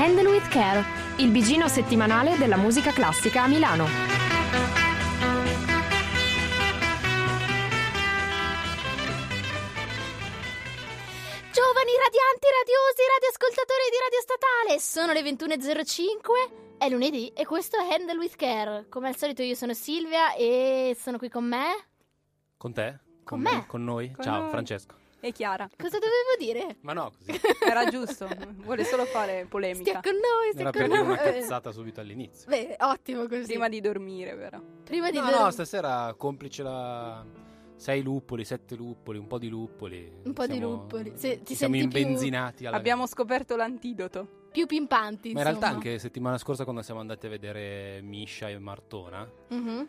Handle 0.00 0.28
with 0.28 0.46
Care, 0.46 0.84
il 1.16 1.32
bigino 1.32 1.66
settimanale 1.66 2.36
della 2.36 2.56
musica 2.56 2.92
classica 2.92 3.42
a 3.42 3.48
Milano. 3.48 3.84
Giovani 11.50 11.90
radianti, 11.98 12.46
radiosi, 12.60 13.02
radioascoltatori 13.10 13.90
di 13.90 13.98
Radio 13.98 14.20
Statale, 14.22 14.78
sono 14.78 15.12
le 15.12 15.22
21.05, 15.22 16.78
è 16.78 16.88
lunedì 16.88 17.32
e 17.34 17.44
questo 17.44 17.76
è 17.78 17.92
Handle 17.92 18.18
with 18.18 18.36
Care. 18.36 18.86
Come 18.88 19.08
al 19.08 19.16
solito 19.16 19.42
io 19.42 19.56
sono 19.56 19.74
Silvia 19.74 20.32
e 20.34 20.96
sono 20.96 21.18
qui 21.18 21.28
con 21.28 21.44
me. 21.44 21.86
Con 22.56 22.72
te? 22.72 23.00
Con 23.24 23.40
me? 23.40 23.66
Con 23.66 23.82
noi? 23.82 24.12
Con 24.12 24.22
Ciao, 24.22 24.42
noi. 24.42 24.50
Francesco. 24.50 24.94
E 25.20 25.32
Chiara. 25.32 25.68
Cosa 25.76 25.98
dovevo 25.98 26.36
dire? 26.38 26.76
Ma 26.82 26.92
no, 26.92 27.10
così. 27.16 27.32
Era 27.68 27.86
giusto, 27.90 28.28
vuole 28.62 28.84
solo 28.84 29.04
fare 29.04 29.46
polemica. 29.48 29.98
Stia 29.98 30.00
con 30.00 30.12
noi, 30.12 30.50
stia 30.52 30.60
Era 30.60 30.70
con 30.70 30.80
per 30.80 30.90
dire 30.90 31.02
noi. 31.02 31.06
una 31.12 31.16
cazzata 31.16 31.72
subito 31.72 32.00
all'inizio. 32.00 32.48
Beh, 32.48 32.76
ottimo 32.80 33.26
così. 33.26 33.44
Prima 33.44 33.68
di 33.68 33.80
dormire, 33.80 34.34
vero? 34.34 34.62
Prima 34.84 35.10
di 35.10 35.18
No, 35.18 35.28
dor- 35.30 35.40
no, 35.40 35.50
stasera 35.50 36.14
complice 36.16 36.62
la... 36.62 37.24
Sei 37.74 38.02
luppoli, 38.02 38.44
sette 38.44 38.74
luppoli, 38.74 39.18
un 39.18 39.26
po' 39.28 39.38
di 39.38 39.48
luppoli. 39.48 40.10
Un 40.24 40.32
po' 40.32 40.46
di 40.46 40.54
Siamo- 40.54 40.68
luppoli. 40.72 41.12
Se- 41.14 41.42
ti 41.42 41.54
siamo 41.54 41.74
senti 41.74 41.88
più- 41.88 42.00
imbenzinati 42.00 42.66
alla 42.66 42.76
Abbiamo 42.76 43.06
scoperto 43.06 43.54
l'antidoto. 43.54 44.46
più 44.50 44.66
pimpanti, 44.66 45.32
Ma 45.32 45.40
in 45.40 45.46
realtà 45.46 45.68
anche 45.68 45.98
settimana 46.00 46.38
scorsa 46.38 46.64
quando 46.64 46.82
siamo 46.82 46.98
andati 47.00 47.26
a 47.26 47.28
vedere 47.28 48.00
Misha 48.02 48.48
e 48.48 48.58
Martona, 48.58 49.28
Mhm. 49.50 49.88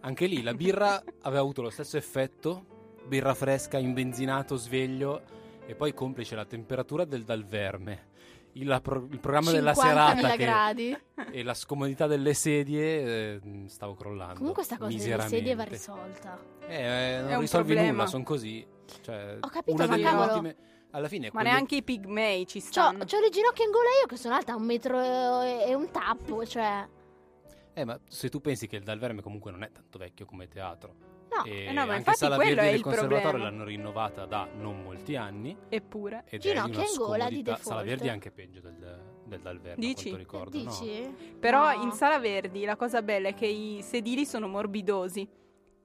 anche 0.00 0.26
lì 0.26 0.42
la 0.42 0.54
birra 0.54 1.02
aveva 1.22 1.40
avuto 1.40 1.60
lo 1.62 1.70
stesso 1.70 1.96
effetto, 1.96 2.66
birra 3.06 3.34
fresca, 3.34 3.78
imbenzinato, 3.78 4.56
sveglio, 4.56 5.22
e 5.66 5.74
poi 5.74 5.92
complice 5.94 6.34
la 6.34 6.44
temperatura 6.44 7.04
del 7.04 7.24
dal 7.24 7.44
verme. 7.44 8.12
Il, 8.56 8.78
pro- 8.82 9.08
il 9.10 9.18
programma 9.18 9.50
della 9.50 9.72
50.000 9.72 9.74
serata 9.74 10.30
che- 10.30 10.36
gradi. 10.36 10.96
e 11.32 11.42
la 11.42 11.54
scomodità 11.54 12.06
delle 12.06 12.34
sedie 12.34 12.82
eh, 13.34 13.40
stavo 13.66 13.94
crollando. 13.94 14.34
Comunque 14.38 14.62
sta 14.62 14.76
cosa 14.78 14.96
delle 14.96 15.22
sedie 15.28 15.54
va 15.56 15.64
risolta. 15.64 16.38
Eh, 16.68 16.74
eh, 16.76 17.20
non 17.22 17.40
risolvi 17.40 17.72
problema. 17.72 17.90
nulla, 17.92 18.06
sono 18.06 18.22
così. 18.22 18.64
Cioè, 19.00 19.38
Ho 19.40 19.48
capito, 19.48 19.72
una 19.74 19.86
ma 19.86 19.96
delle 19.96 20.08
cavolo. 20.08 20.32
ultime 20.32 20.56
alla 20.90 21.08
fine 21.08 21.24
Ma 21.26 21.30
quelle- 21.32 21.48
neanche 21.50 21.74
i 21.76 21.82
pigmei 21.82 22.46
ci 22.46 22.60
C'ho, 22.60 22.66
stanno. 22.70 23.04
c'ho 23.04 23.18
le 23.18 23.28
ginocchia 23.30 23.64
in 23.64 23.70
gola 23.72 23.88
io 24.00 24.06
che 24.06 24.16
sono 24.16 24.36
alta 24.36 24.54
un 24.54 24.62
metro 24.64 25.00
e, 25.42 25.64
e 25.66 25.74
un 25.74 25.90
tappo, 25.90 26.46
cioè... 26.46 26.86
Eh, 27.72 27.84
ma 27.84 27.98
se 28.08 28.28
tu 28.28 28.40
pensi 28.40 28.68
che 28.68 28.76
il 28.76 28.84
Dal 28.84 29.00
Verme 29.00 29.20
comunque 29.20 29.50
non 29.50 29.64
è 29.64 29.72
tanto 29.72 29.98
vecchio 29.98 30.26
come 30.26 30.46
teatro. 30.46 30.94
No, 31.36 31.44
e 31.44 31.66
no, 31.68 31.74
ma 31.74 31.80
anche 31.82 31.96
infatti 31.96 32.16
Sala 32.18 32.36
quello 32.36 32.50
Verdi 32.54 32.66
è 32.66 32.70
del 32.70 32.78
il 32.78 32.82
Conservatorio 32.82 33.28
problema. 33.28 33.48
l'hanno 33.50 33.64
rinnovata 33.64 34.24
da 34.26 34.48
non 34.58 34.82
molti 34.82 35.16
anni 35.16 35.56
Eppure. 35.68 36.24
ed 36.28 36.40
Ginocchia 36.40 36.82
in 36.84 36.94
gola 36.96 37.28
di 37.28 37.34
scomodità. 37.42 37.56
Sala 37.56 37.82
default. 37.82 37.84
Verdi 37.86 38.06
è 38.06 38.10
anche 38.10 38.30
peggio 38.30 38.60
del, 38.60 39.00
del 39.24 39.40
Dal 39.40 39.60
Verme, 39.60 39.84
Dici? 39.86 40.14
ricordo. 40.16 40.56
no? 40.56 40.64
Dici? 40.64 41.14
Però 41.40 41.74
No. 41.76 41.82
in 41.82 41.92
Sala 41.92 42.18
Verdi 42.18 42.64
la 42.64 42.76
cosa 42.76 43.02
bella 43.02 43.28
è 43.28 43.34
che 43.34 43.46
i 43.46 43.80
sedili 43.82 44.24
sono 44.26 44.46
morbidosi. 44.48 45.28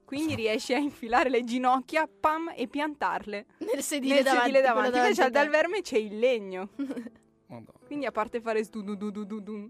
Quindi 0.04 0.34
riesci 0.34 0.74
a 0.74 0.78
infilare 0.78 1.30
le 1.30 1.44
ginocchia, 1.44 2.08
pam, 2.08 2.52
e 2.56 2.66
piantarle. 2.66 3.46
Nel 3.58 3.80
sedile 3.80 4.14
Nel 4.14 4.22
davanti. 4.24 4.44
sedile 4.46 4.60
davanti. 4.60 4.90
davanti 4.90 4.98
Invece 4.98 5.22
al 5.22 5.30
dal 5.30 5.48
verme 5.48 5.80
c'è 5.82 5.98
il 5.98 6.18
legno. 6.18 6.68
Madonna. 7.50 7.78
Quindi 7.86 8.06
a 8.06 8.12
parte 8.12 8.40
fare 8.40 8.62
stu 8.64 8.82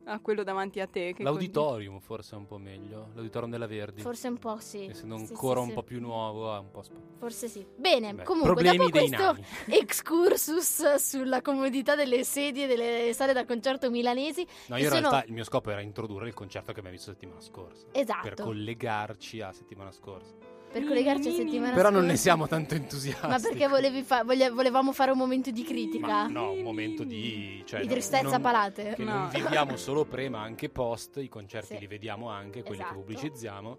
a 0.04 0.20
quello 0.20 0.42
davanti 0.42 0.80
a 0.80 0.86
te. 0.86 1.12
che 1.14 1.22
L'auditorium 1.22 1.98
forse 2.00 2.34
è 2.34 2.38
un 2.38 2.46
po' 2.46 2.58
meglio. 2.58 3.08
L'auditorium 3.14 3.50
della 3.50 3.66
Verdi. 3.66 4.02
Forse 4.02 4.28
un 4.28 4.38
po' 4.38 4.58
sì. 4.58 4.84
Essendo 4.86 5.16
Sì, 5.18 5.26
ancora 5.30 5.62
sì, 5.62 5.68
un 5.68 5.74
po' 5.74 5.82
più 5.82 6.00
nuovo, 6.00 6.52
ha 6.52 6.58
un 6.60 6.70
po' 6.70 6.82
sp- 6.82 6.94
Forse 7.18 7.48
sì. 7.48 7.66
Bene, 7.76 8.14
Beh, 8.14 8.24
comunque, 8.24 8.52
problemi 8.54 8.76
dopo 8.78 8.90
dei 8.90 9.08
questo 9.08 9.32
nani. 9.32 9.44
excursus 9.80 10.94
sulla 10.96 11.40
comodità 11.42 11.94
delle 11.94 12.24
sedie 12.24 12.66
delle 12.66 13.12
sale 13.14 13.32
da 13.32 13.44
concerto 13.44 13.90
milanesi, 13.90 14.46
No, 14.66 14.76
io 14.76 14.84
in 14.84 14.88
sono- 14.88 15.00
realtà 15.08 15.26
il 15.26 15.32
mio 15.32 15.44
scopo 15.44 15.70
era 15.70 15.80
introdurre 15.80 16.28
il 16.28 16.34
concerto 16.34 16.72
che 16.72 16.78
abbiamo 16.78 16.96
visto 16.96 17.12
settimana 17.12 17.40
scorsa. 17.40 17.86
Esatto. 17.92 18.22
Per 18.28 18.34
collegarci 18.34 19.40
a 19.40 19.52
settimana 19.52 19.90
scorsa. 19.92 20.34
Per 20.70 20.84
collegarci 20.84 21.28
a 21.28 21.32
settimana 21.32 21.74
Però 21.74 21.90
non 21.90 22.04
ne 22.06 22.16
siamo 22.16 22.46
tanto 22.46 22.74
entusiasti. 22.74 23.26
Ma 23.26 23.38
perché 23.38 23.66
volevi 23.68 24.02
fa- 24.02 24.22
voglia- 24.24 24.50
volevamo 24.50 24.92
fare 24.92 25.10
un 25.10 25.18
momento 25.18 25.50
di 25.50 25.64
critica? 25.64 26.06
Ma 26.06 26.26
no, 26.28 26.52
un 26.52 26.62
momento 26.62 27.02
di... 27.04 27.62
Cioè, 27.66 27.80
di 27.80 27.86
no, 27.86 27.92
tristezza 27.92 28.30
non- 28.30 28.40
palate? 28.40 28.92
Che 28.96 29.02
No. 29.04 29.12
non 29.14 29.28
viviamo 29.30 29.76
solo 29.78 30.04
pre, 30.04 30.28
ma 30.28 30.40
anche 30.42 30.68
post. 30.68 31.16
I 31.18 31.28
concerti 31.28 31.74
Sì. 31.74 31.80
li 31.80 31.86
vediamo 31.86 32.28
anche, 32.30 32.62
quelli 32.62 32.80
Esatto. 32.80 32.94
che 32.94 33.00
pubblicizziamo. 33.00 33.78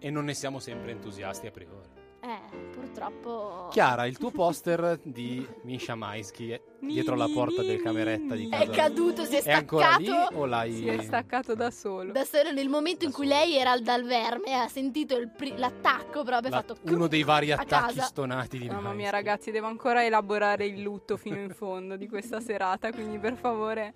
E 0.00 0.10
non 0.10 0.24
ne 0.24 0.34
siamo 0.34 0.58
sempre 0.58 0.90
entusiasti 0.92 1.46
a 1.46 1.50
priori. 1.50 1.97
Eh, 2.20 2.56
purtroppo... 2.72 3.68
Chiara, 3.70 4.04
il 4.06 4.18
tuo 4.18 4.30
poster 4.30 4.98
di 5.02 5.46
Misha 5.62 5.94
Maisky 5.94 6.50
è 6.50 6.60
dietro 6.80 7.14
la 7.14 7.28
porta 7.32 7.62
del 7.62 7.80
cameretta 7.80 8.34
di 8.34 8.48
casa. 8.48 8.64
È 8.64 8.68
caduto, 8.70 9.24
si 9.24 9.36
è 9.36 9.42
È 9.42 9.52
ancora 9.52 9.94
lì 9.96 10.06
staccato. 10.06 10.36
o 10.36 10.44
l'hai... 10.46 10.72
Si 10.74 10.86
è 10.88 11.02
staccato 11.02 11.54
da 11.54 11.70
solo. 11.70 12.10
Da 12.12 12.24
solo 12.24 12.50
nel 12.50 12.68
momento 12.68 13.04
in 13.04 13.12
cui 13.12 13.26
lei 13.26 13.54
era 13.56 13.70
al 13.70 13.82
dal 13.82 14.02
verme 14.04 14.54
ha 14.54 14.66
sentito 14.68 15.16
il 15.16 15.28
pri- 15.28 15.56
l'attacco 15.56 16.24
proprio 16.24 16.48
ha 16.52 16.56
La- 16.56 16.62
fatto 16.62 16.76
uno 16.92 17.06
dei 17.06 17.22
vari 17.22 17.52
attacchi 17.52 17.94
casa. 17.94 18.02
stonati 18.02 18.58
di 18.58 18.68
Mamma 18.68 18.92
mia 18.92 19.10
ragazzi, 19.10 19.50
devo 19.52 19.68
ancora 19.68 20.04
elaborare 20.04 20.66
il 20.66 20.82
lutto 20.82 21.16
fino 21.16 21.38
in 21.38 21.50
fondo 21.50 21.96
di 21.96 22.08
questa 22.08 22.40
serata, 22.40 22.90
quindi 22.92 23.18
per 23.18 23.36
favore 23.36 23.94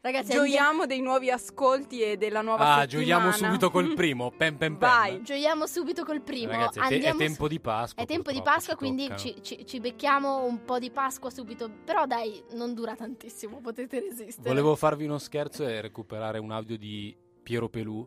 Ragazzi, 0.00 0.30
andiamo- 0.36 0.46
gioiamo 0.46 0.86
dei 0.86 1.00
nuovi 1.00 1.28
ascolti 1.30 2.00
e 2.00 2.16
della 2.16 2.40
nuova 2.40 2.62
Ah, 2.76 2.80
settimana. 2.80 2.86
gioiamo 3.06 3.32
subito 3.32 3.70
col 3.70 3.94
primo. 3.94 4.30
Pem 4.30 4.56
pem 4.56 4.76
pem. 4.76 4.88
Vai. 4.88 5.22
gioiamo 5.22 5.66
subito 5.66 6.04
col 6.04 6.20
primo. 6.22 6.52
Ragazzi, 6.52 6.78
è, 6.78 6.88
te- 6.88 6.98
è 7.00 7.16
tempo 7.16 7.42
su- 7.42 7.48
di 7.48 7.58
Pasqua. 7.60 8.02
È 8.02 8.06
tempo 8.06 8.30
di 8.30 8.40
Pasqua, 8.40 8.74
ci 8.74 8.78
quindi 8.78 9.10
ci, 9.16 9.42
ci- 9.42 9.66
ci 9.66 9.80
becchiamo 9.80 10.44
un 10.44 10.64
po' 10.64 10.78
di 10.78 10.90
Pasqua 10.90 11.30
subito. 11.30 11.68
Però 11.84 12.06
dai, 12.06 12.40
non 12.52 12.74
dura 12.74 12.94
tantissimo, 12.94 13.60
potete 13.60 13.98
resistere. 13.98 14.48
Volevo 14.48 14.76
farvi 14.76 15.04
uno 15.04 15.18
scherzo 15.18 15.66
e 15.66 15.80
recuperare 15.80 16.38
un 16.38 16.52
audio 16.52 16.78
di 16.78 17.16
Piero 17.42 17.68
Pelù 17.68 18.06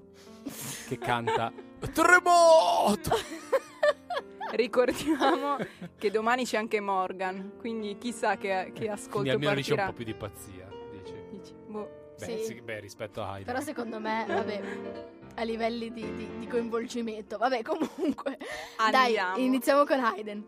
che 0.87 0.97
canta 0.97 1.51
Terremoto! 1.93 3.11
Ricordiamo 4.51 5.57
che 5.97 6.09
domani 6.11 6.45
c'è 6.45 6.57
anche 6.57 6.79
Morgan, 6.79 7.53
quindi 7.57 7.97
chissà 7.97 8.37
che, 8.37 8.71
che 8.73 8.89
ascolto 8.89 9.19
Quindi 9.19 9.29
almeno 9.31 9.53
lì 9.55 9.61
c'è 9.61 9.71
un 9.71 9.77
partirà. 9.77 9.85
po' 9.87 9.93
più 9.93 10.05
di 10.05 10.13
pazzia. 10.13 10.60
Beh, 12.25 12.37
Sì. 12.37 12.43
sì, 12.45 12.61
beh, 12.61 12.79
rispetto 12.79 13.21
a 13.21 13.31
Haydn. 13.31 13.45
Però 13.45 13.59
secondo 13.61 13.99
me, 13.99 14.25
vabbè, 14.27 14.61
a 15.35 15.43
livelli 15.43 15.91
di, 15.91 16.13
di- 16.15 16.29
di 16.39 16.47
coinvolgimento. 16.47 17.37
Vabbè, 17.37 17.61
comunque. 17.63 18.37
Andiamo. 18.77 19.35
Dai, 19.35 19.45
iniziamo 19.45 19.85
con 19.85 19.99
Hayden. 19.99 20.45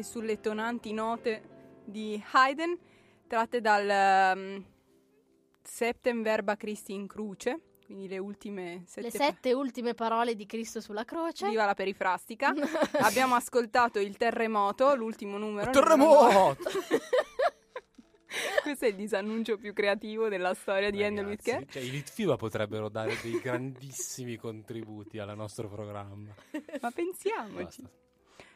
E 0.00 0.02
sulle 0.02 0.40
tonanti 0.40 0.92
note 0.92 1.42
di 1.84 2.22
Haydn, 2.32 2.76
tratte 3.26 3.60
dal 3.60 4.34
um, 4.36 4.64
Septem 5.62 6.22
Verba 6.22 6.56
Christi 6.56 6.92
in 6.92 7.06
Cruce, 7.06 7.60
quindi 7.84 8.08
le 8.08 8.18
ultime 8.18 8.82
sette, 8.86 9.00
Le 9.02 9.10
sette 9.10 9.52
ultime 9.52 9.94
parole 9.94 10.34
di 10.34 10.46
Cristo 10.46 10.80
sulla 10.80 11.04
croce. 11.04 11.48
Viva 11.48 11.64
la 11.64 11.74
perifrastica. 11.74 12.52
Abbiamo 13.00 13.34
ascoltato 13.34 13.98
il 13.98 14.16
terremoto, 14.16 14.94
l'ultimo 14.94 15.38
numero. 15.38 15.70
Terremoto! 15.70 16.56
Questo 18.62 18.84
è 18.84 18.88
il 18.88 18.94
disannuncio 18.94 19.56
più 19.56 19.72
creativo 19.72 20.28
della 20.28 20.54
storia 20.54 20.90
di 20.90 21.02
Handel 21.02 21.26
with 21.26 21.42
Care. 21.42 21.66
Cioè, 21.68 21.82
I 21.82 21.90
Litfiba 21.90 22.36
potrebbero 22.36 22.88
dare 22.88 23.18
dei 23.22 23.40
grandissimi 23.40 24.36
contributi 24.36 25.18
al 25.18 25.34
nostro 25.36 25.68
programma. 25.68 26.32
Ma 26.80 26.90
pensiamoci. 26.92 27.82
Basta. 27.82 28.08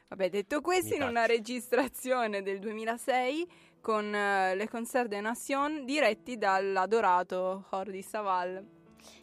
Vabbè, 0.08 0.28
detto 0.30 0.60
questo, 0.60 0.90
Mi 0.96 1.02
in 1.02 1.08
una 1.08 1.26
registrazione 1.26 2.42
del 2.42 2.58
2006 2.60 3.46
con 3.80 4.14
eh, 4.14 4.54
le 4.54 4.68
Concert 4.68 5.08
de 5.08 5.20
Nation 5.20 5.84
diretti 5.84 6.36
dall'adorato 6.38 7.64
Jordi 7.70 8.02
Saval. 8.02 8.64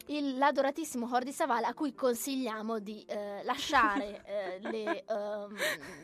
Il, 0.07 0.37
l'adoratissimo 0.37 1.07
Jordi 1.07 1.31
Saval 1.31 1.63
a 1.63 1.73
cui 1.73 1.93
consigliamo 1.93 2.79
di 2.79 3.03
eh, 3.07 3.43
lasciare 3.43 4.21
eh, 4.25 4.59
le 4.59 5.03
ehm, 5.07 5.55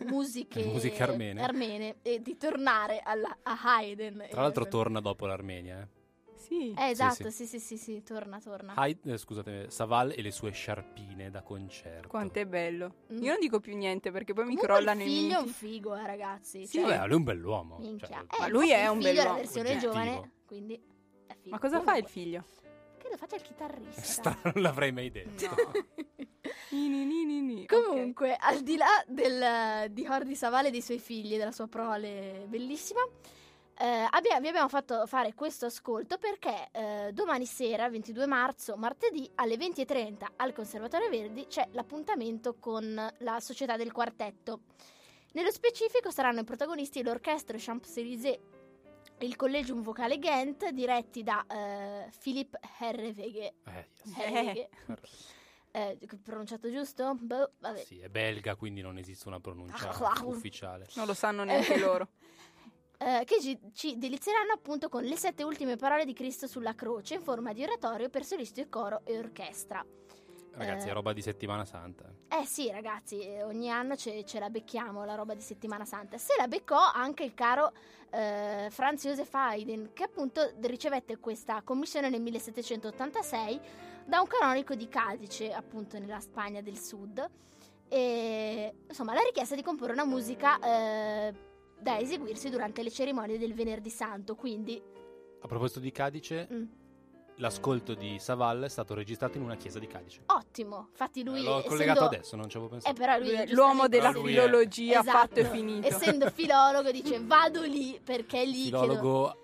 musiche, 0.07 0.63
musiche 0.63 1.03
armene. 1.03 1.41
armene 1.43 1.95
e 2.01 2.21
di 2.21 2.37
tornare 2.37 3.01
alla- 3.03 3.37
a 3.43 3.59
Haydn. 3.61 4.27
Tra 4.29 4.41
l'altro 4.41 4.67
torna 4.67 5.01
dopo 5.01 5.25
l'Armenia. 5.25 5.81
Eh. 5.81 5.96
Sì. 6.47 6.73
Eh, 6.77 6.89
esatto, 6.89 7.29
sì. 7.29 7.45
sì, 7.45 7.59
sì, 7.59 7.59
sì, 7.59 7.77
sì, 7.77 8.03
torna, 8.03 8.39
torna. 8.39 8.73
Haid- 8.75 9.05
eh, 9.05 9.17
scusate, 9.17 9.69
Saval 9.69 10.13
e 10.15 10.21
le 10.21 10.31
sue 10.31 10.51
sciarpine 10.51 11.29
da 11.29 11.41
concerto. 11.41 12.07
Quanto 12.07 12.39
è 12.39 12.45
bello. 12.45 12.93
Mm. 13.11 13.21
Io 13.23 13.31
non 13.31 13.39
dico 13.41 13.59
più 13.59 13.75
niente 13.75 14.11
perché 14.11 14.31
poi 14.33 14.45
mi 14.45 14.55
Comunque 14.55 14.75
crollano 14.75 15.01
il 15.03 15.07
i 15.09 15.13
figlio 15.13 15.39
è 15.39 15.41
un 15.41 15.47
figo, 15.49 15.95
eh, 15.97 16.05
ragazzi. 16.05 16.65
Sì. 16.65 16.79
cioè, 16.79 16.83
Vabbè, 16.95 17.05
lui 17.07 17.11
è 17.11 17.15
un 17.17 17.23
bell'uomo. 17.23 17.77
minchia. 17.79 18.07
Cioè, 18.07 18.17
Eh, 18.19 18.39
Ma 18.39 18.47
lui 18.47 18.71
è 18.71 18.83
il 18.85 18.89
un 18.91 19.01
figlio 19.01 19.09
è 19.09 19.13
la 19.13 19.19
bell'uomo. 19.23 19.37
versione 19.41 19.69
Oggettivo. 19.69 19.91
giovane, 19.91 20.31
quindi 20.45 20.73
è 21.27 21.33
figo. 21.33 21.49
Ma 21.49 21.59
cosa 21.59 21.81
fa 21.81 21.97
il 21.97 22.05
figlio? 22.07 22.43
Credo 22.97 23.17
faccia 23.17 23.35
il 23.35 23.41
chitarrista. 23.41 24.01
Strano, 24.31 24.39
non 24.53 24.63
l'avrei 24.63 24.91
mai 24.93 25.11
detto. 25.11 25.45
No. 25.49 25.71
Ni, 26.71 26.87
ni, 26.87 27.05
ni. 27.41 27.65
Comunque, 27.65 28.35
al 28.39 28.61
di 28.61 28.77
là 28.77 28.87
del, 29.07 29.91
di 29.91 30.03
Jordi 30.03 30.35
Savale 30.35 30.67
e 30.69 30.71
dei 30.71 30.81
suoi 30.81 30.99
figli 30.99 31.33
e 31.33 31.37
della 31.37 31.51
sua 31.51 31.67
prole 31.67 32.45
bellissima, 32.47 33.01
eh, 33.79 34.07
abbia- 34.09 34.39
vi 34.39 34.47
abbiamo 34.47 34.69
fatto 34.69 35.05
fare 35.05 35.33
questo 35.33 35.67
ascolto 35.67 36.17
perché 36.17 36.69
eh, 36.71 37.11
domani 37.13 37.45
sera, 37.45 37.89
22 37.89 38.25
marzo, 38.25 38.75
martedì, 38.75 39.29
alle 39.35 39.55
20.30 39.55 40.25
al 40.37 40.53
Conservatorio 40.53 41.09
Verdi 41.09 41.45
c'è 41.47 41.67
l'appuntamento 41.71 42.55
con 42.55 43.13
la 43.19 43.39
Società 43.39 43.77
del 43.77 43.91
Quartetto. 43.91 44.61
Nello 45.33 45.51
specifico 45.51 46.09
saranno 46.09 46.39
i 46.39 46.43
protagonisti 46.43 47.03
l'Orchestre 47.03 47.57
Champs-Élysées 47.59 48.39
e 49.19 49.25
il 49.25 49.35
Collegium 49.35 49.81
Vocale 49.81 50.17
Ghent, 50.19 50.69
diretti 50.69 51.21
da 51.23 51.45
eh, 51.47 52.09
Philippe 52.19 52.59
Herrewege. 52.79 53.53
Eh, 53.65 53.87
yes. 54.55 54.67
Eh, 55.69 55.95
pronunciato 56.23 56.71
giusto? 56.71 57.13
Boh, 57.19 57.51
vabbè. 57.59 57.83
Sì, 57.83 57.99
è 57.99 58.09
belga, 58.09 58.55
quindi 58.55 58.81
non 58.81 58.97
esiste 58.97 59.27
una 59.27 59.39
pronuncia 59.39 59.89
Ah, 59.89 60.23
ufficiale. 60.23 60.87
Non 60.95 61.05
lo 61.05 61.13
sanno 61.13 61.43
neanche 61.43 61.77
loro. 61.77 62.07
Eh, 62.99 63.23
che 63.25 63.39
ci, 63.39 63.59
ci 63.73 63.97
delizieranno 63.97 64.53
appunto 64.53 64.89
con 64.89 65.03
le 65.03 65.15
sette 65.15 65.43
ultime 65.43 65.75
parole 65.75 66.03
di 66.03 66.13
Cristo 66.13 66.47
sulla 66.47 66.73
croce 66.73 67.13
in 67.15 67.21
forma 67.21 67.53
di 67.53 67.61
oratorio 67.63 68.09
per 68.09 68.25
solisti, 68.25 68.67
coro 68.69 69.01
e 69.03 69.17
orchestra. 69.19 69.85
Ragazzi, 70.53 70.87
Eh. 70.87 70.89
è 70.89 70.93
roba 70.93 71.13
di 71.13 71.21
settimana 71.21 71.63
santa. 71.63 72.11
Eh 72.27 72.45
sì, 72.45 72.71
ragazzi, 72.71 73.19
eh, 73.19 73.43
ogni 73.43 73.69
anno 73.69 73.95
ce, 73.95 74.25
ce 74.25 74.39
la 74.39 74.49
becchiamo 74.49 75.05
la 75.05 75.13
roba 75.13 75.35
di 75.35 75.41
Settimana 75.41 75.85
Santa. 75.85 76.17
Se 76.17 76.33
la 76.35 76.47
beccò 76.47 76.79
anche 76.91 77.23
il 77.23 77.35
caro 77.35 77.71
eh, 78.09 78.67
Franz 78.71 79.03
Josef 79.05 79.31
Haydn, 79.31 79.91
che 79.93 80.03
appunto 80.03 80.53
ricevette 80.61 81.19
questa 81.19 81.61
commissione 81.61 82.09
nel 82.09 82.21
1786 82.21 83.59
da 84.05 84.19
un 84.19 84.27
canonico 84.27 84.73
di 84.73 84.87
Cadice, 84.89 85.53
appunto 85.53 85.99
nella 85.99 86.19
Spagna 86.19 86.61
del 86.61 86.79
Sud. 86.79 87.23
E 87.87 88.73
insomma, 88.87 89.13
la 89.13 89.21
richiesta 89.21 89.53
di 89.53 89.61
comporre 89.61 89.93
una 89.93 90.05
musica 90.05 90.59
eh, 90.59 91.33
da 91.79 91.99
eseguirsi 91.99 92.49
durante 92.49 92.83
le 92.83 92.91
cerimonie 92.91 93.37
del 93.37 93.53
Venerdì 93.53 93.89
Santo. 93.89 94.35
Quindi, 94.35 94.81
A 95.41 95.47
proposito 95.47 95.79
di 95.79 95.91
Cadice, 95.91 96.47
mm, 96.51 96.63
l'ascolto 97.35 97.93
di 97.93 98.17
Saval 98.19 98.63
è 98.63 98.69
stato 98.69 98.93
registrato 98.95 99.37
in 99.37 99.43
una 99.43 99.55
chiesa 99.55 99.77
di 99.79 99.85
Cadice. 99.87 100.21
ottimo. 100.25 100.87
Infatti, 100.89 101.23
lui 101.23 101.43
L'ho 101.43 101.57
essendo- 101.59 101.67
collegato 101.67 102.03
adesso, 102.05 102.35
non 102.35 102.49
ci 102.49 102.57
avevo 102.57 102.71
Eh, 102.75 102.79
pensato. 102.81 102.95
però 102.99 103.17
lui, 103.19 103.29
è 103.31 103.45
L'uomo 103.47 103.87
della 103.87 104.09
Però 104.09 104.21
lui 104.21 104.33
è- 104.35 104.41
filologia 104.41 104.99
Esatto. 105.01 105.17
fatto 105.17 105.39
e 105.39 105.45
finito. 105.45 105.87
Essendo 105.87 106.29
filologo 106.31 106.91
dice 106.91 107.19
vado 107.23 107.61
lì 107.63 107.99
perché 108.03 108.41
è 108.41 108.45
lì 108.45 108.53
che... 108.71 108.77
Filologo 108.77 109.37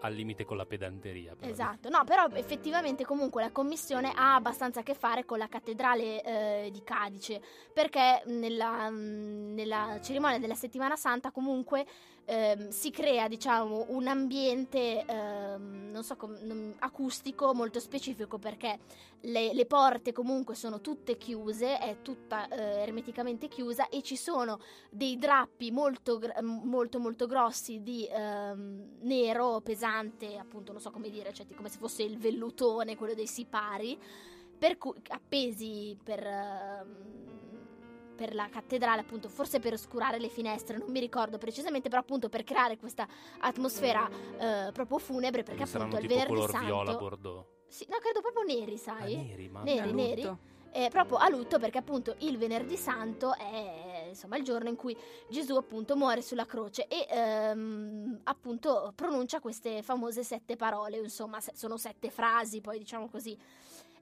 al 0.00 0.14
limite 0.14 0.44
con 0.44 0.56
la 0.56 0.66
pedanteria. 0.66 1.34
però. 1.34 1.50
Esatto, 1.50 1.88
no, 1.88 2.04
però 2.04 2.26
effettivamente 2.32 3.04
comunque 3.04 3.42
la 3.42 3.50
commissione 3.50 4.12
ha 4.14 4.34
abbastanza 4.34 4.80
a 4.80 4.82
che 4.82 4.94
fare 4.94 5.24
con 5.24 5.38
la 5.38 5.48
cattedrale 5.48 6.22
eh, 6.22 6.70
di 6.70 6.82
Cadice, 6.82 7.42
perché 7.72 8.22
nella, 8.26 8.88
mh, 8.90 9.54
nella 9.54 9.98
cerimonia 10.02 10.38
della 10.38 10.54
settimana 10.54 10.96
santa 10.96 11.30
comunque 11.30 11.86
ehm, 12.24 12.68
si 12.68 12.90
crea, 12.90 13.28
diciamo, 13.28 13.86
un 13.88 14.06
ambiente, 14.06 15.04
ehm, 15.04 15.90
non 15.90 16.02
so, 16.02 16.16
com- 16.16 16.74
acustico 16.78 17.54
molto 17.54 17.80
specifico, 17.80 18.38
perché 18.38 18.78
le, 19.22 19.52
le 19.54 19.66
porte 19.66 20.12
comunque 20.12 20.54
sono 20.54 20.80
tutte 20.80 21.16
chiuse, 21.16 21.78
è 21.78 21.96
tutta 22.02 22.48
eh, 22.48 22.82
ermeticamente 22.82 23.48
chiusa 23.48 23.88
e 23.88 24.02
ci 24.02 24.16
sono 24.16 24.58
dei 24.90 25.18
drappi 25.18 25.70
molto, 25.70 26.18
gr- 26.18 26.40
molto, 26.40 26.98
molto 26.98 27.26
grossi 27.26 27.82
di 27.82 28.06
ehm, 28.10 28.98
nero 29.00 29.60
pesante, 29.60 30.36
appunto, 30.36 30.72
non 30.72 30.80
so 30.80 30.90
come 30.90 31.10
dire, 31.10 31.32
cioè 31.32 31.46
come 31.54 31.68
se 31.68 31.78
fosse 31.78 32.02
il 32.02 32.18
vellutone, 32.18 32.96
quello 32.96 33.14
dei 33.14 33.26
sipari, 33.26 33.98
per 34.56 34.78
cui, 34.78 34.94
appesi 35.08 35.96
per, 36.02 36.26
ehm, 36.26 37.63
per 38.14 38.34
la 38.34 38.48
cattedrale, 38.48 39.00
appunto, 39.00 39.28
forse 39.28 39.60
per 39.60 39.72
oscurare 39.72 40.18
le 40.18 40.28
finestre, 40.28 40.78
non 40.78 40.90
mi 40.90 41.00
ricordo 41.00 41.38
precisamente, 41.38 41.88
però 41.88 42.00
appunto 42.00 42.28
per 42.28 42.44
creare 42.44 42.78
questa 42.78 43.06
atmosfera 43.40 44.08
eh, 44.08 44.72
proprio 44.72 44.98
funebre, 44.98 45.42
perché 45.42 45.62
Quindi 45.64 45.76
appunto 45.78 45.98
il 45.98 46.08
venerdì 46.08 46.32
color 46.32 46.58
viola 46.58 46.84
santo... 46.90 46.98
bordeaux. 46.98 47.46
Sì, 47.66 47.86
no, 47.88 47.96
credo 47.98 48.20
proprio 48.20 48.42
neri, 48.44 48.74
Ah, 48.74 48.78
sai? 48.78 49.16
neri, 49.16 49.48
ma 49.48 49.62
Neri, 49.62 49.92
neri 49.92 50.36
eh, 50.76 50.88
proprio 50.90 51.18
a 51.18 51.28
lutto 51.28 51.60
perché 51.60 51.78
appunto 51.78 52.16
il 52.18 52.36
venerdì 52.36 52.76
santo 52.76 53.32
è 53.36 54.06
insomma 54.08 54.36
il 54.36 54.42
giorno 54.42 54.68
in 54.68 54.74
cui 54.74 54.96
Gesù 55.28 55.54
appunto 55.54 55.94
muore 55.96 56.20
sulla 56.20 56.46
croce 56.46 56.88
e 56.88 57.06
ehm, 57.08 58.20
appunto 58.24 58.92
pronuncia 58.96 59.38
queste 59.38 59.82
famose 59.82 60.24
sette 60.24 60.56
parole, 60.56 60.98
insomma 60.98 61.40
se- 61.40 61.52
sono 61.54 61.76
sette 61.76 62.10
frasi 62.10 62.60
poi 62.60 62.78
diciamo 62.78 63.08
così. 63.08 63.38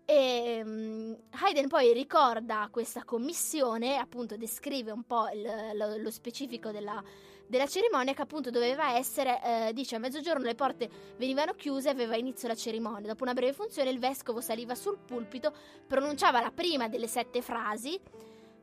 E 0.05 0.15
ehm, 0.59 1.17
Haydn 1.31 1.69
poi 1.69 1.93
ricorda 1.93 2.69
questa 2.71 3.05
commissione, 3.05 3.97
appunto 3.97 4.37
descrive 4.37 4.91
un 4.91 5.05
po' 5.05 5.29
il- 5.29 5.77
lo, 5.77 5.97
lo 5.97 6.11
specifico 6.11 6.71
della, 6.71 7.03
della 7.47 7.67
cerimonia 7.67 8.13
che 8.13 8.23
appunto 8.23 8.51
doveva 8.51 8.97
essere, 8.97 9.69
eh, 9.69 9.73
dice 9.73 9.97
a 9.97 9.99
mezzogiorno 9.99 10.45
le 10.45 10.55
porte 10.55 10.91
venivano 11.17 11.55
chiuse, 11.55 11.89
aveva 11.89 12.17
inizio 12.17 12.49
la 12.49 12.55
cerimonia. 12.55 13.09
Dopo 13.09 13.23
una 13.23 13.33
breve 13.35 13.53
funzione 13.53 13.91
il 13.91 13.99
vescovo 13.99 14.41
saliva 14.41 14.75
sul 14.75 14.99
pulpito, 14.99 15.55
pronunciava 15.87 16.41
la 16.41 16.51
prima 16.51 16.89
delle 16.89 17.07
sette 17.07 17.41
frasi, 17.41 18.01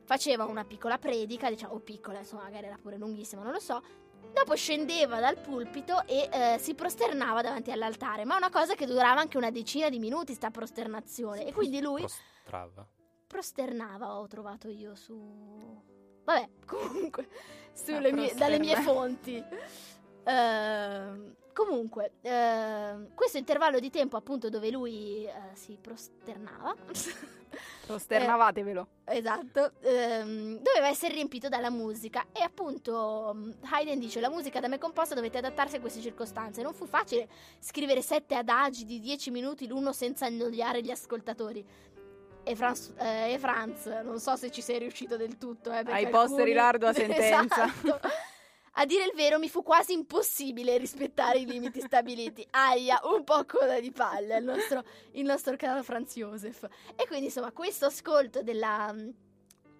faceva 0.04 0.44
una 0.44 0.64
piccola 0.64 0.98
predica, 0.98 1.48
diciamo, 1.48 1.74
o 1.74 1.78
piccola, 1.78 2.18
insomma, 2.18 2.42
magari 2.42 2.66
era 2.66 2.78
pure 2.80 2.96
lunghissima, 2.96 3.42
non 3.42 3.52
lo 3.52 3.60
so. 3.60 3.80
Dopo 4.32 4.54
scendeva 4.54 5.20
dal 5.20 5.38
pulpito 5.38 6.06
e 6.06 6.28
eh, 6.32 6.56
si 6.58 6.74
prosternava 6.74 7.42
davanti 7.42 7.70
all'altare, 7.72 8.24
ma 8.24 8.36
una 8.36 8.50
cosa 8.50 8.74
che 8.74 8.86
durava 8.86 9.20
anche 9.20 9.36
una 9.36 9.50
decina 9.50 9.88
di 9.88 9.98
minuti, 9.98 10.34
sta 10.34 10.50
prosternazione. 10.50 11.46
E 11.46 11.52
quindi 11.52 11.80
lui 11.80 12.00
Prostrava. 12.02 12.86
prosternava, 13.26 14.18
ho 14.18 14.26
trovato 14.26 14.68
io 14.68 14.94
su... 14.94 15.82
Vabbè, 16.24 16.48
comunque, 16.66 17.28
sulle 17.72 18.12
mie- 18.12 18.34
dalle 18.34 18.58
mie 18.58 18.76
fonti. 18.80 19.44
Ehm, 20.24 21.34
comunque, 21.52 22.12
ehm, 22.22 23.14
questo 23.14 23.38
intervallo 23.38 23.78
di 23.80 23.90
tempo 23.90 24.16
appunto 24.16 24.48
dove 24.48 24.70
lui 24.70 25.24
eh, 25.24 25.32
si 25.54 25.76
prosternava, 25.80 26.74
Prosternatevelo. 27.90 28.86
esatto, 29.04 29.72
ehm, 29.82 30.58
doveva 30.60 30.88
essere 30.88 31.14
riempito 31.14 31.48
dalla 31.48 31.70
musica 31.70 32.26
e 32.32 32.42
appunto 32.42 33.32
mm, 33.34 33.50
Haydn 33.70 33.98
dice 33.98 34.20
la 34.20 34.30
musica 34.30 34.60
da 34.60 34.68
me 34.68 34.78
composta 34.78 35.14
dovete 35.14 35.38
adattarsi 35.38 35.76
a 35.76 35.80
queste 35.80 36.00
circostanze. 36.00 36.62
Non 36.62 36.72
fu 36.74 36.86
facile 36.86 37.28
scrivere 37.58 38.02
sette 38.02 38.34
adagi 38.34 38.84
di 38.84 39.00
dieci 39.00 39.30
minuti 39.30 39.66
l'uno 39.66 39.92
senza 39.92 40.26
annoiare 40.26 40.82
gli 40.82 40.90
ascoltatori. 40.90 41.64
E 42.42 42.56
Franz, 42.56 42.92
eh, 42.96 43.34
e 43.34 43.38
Franz, 43.38 43.84
non 44.02 44.18
so 44.18 44.34
se 44.34 44.50
ci 44.50 44.62
sei 44.62 44.78
riuscito 44.78 45.16
del 45.18 45.36
tutto. 45.36 45.70
Eh, 45.70 45.82
Ai 45.86 46.08
posteri 46.08 46.52
alcuni- 46.52 46.52
l'ardua 46.54 46.92
sentenza. 46.94 47.64
Esatto. 47.66 48.00
A 48.74 48.86
dire 48.86 49.04
il 49.04 49.12
vero, 49.14 49.38
mi 49.38 49.48
fu 49.48 49.62
quasi 49.62 49.92
impossibile 49.92 50.78
rispettare 50.78 51.40
i 51.40 51.46
limiti 51.46 51.80
stabiliti. 51.82 52.46
Aia, 52.50 53.00
un 53.04 53.24
po' 53.24 53.44
coda 53.44 53.80
di 53.80 53.90
palla 53.90 54.36
il 54.36 54.44
nostro, 54.44 54.84
il 55.12 55.24
nostro 55.24 55.56
caro 55.56 55.82
Franz 55.82 56.14
Josef. 56.14 56.68
E 56.96 57.06
quindi, 57.06 57.26
insomma, 57.26 57.52
questo 57.52 57.86
ascolto 57.86 58.42
della, 58.42 58.94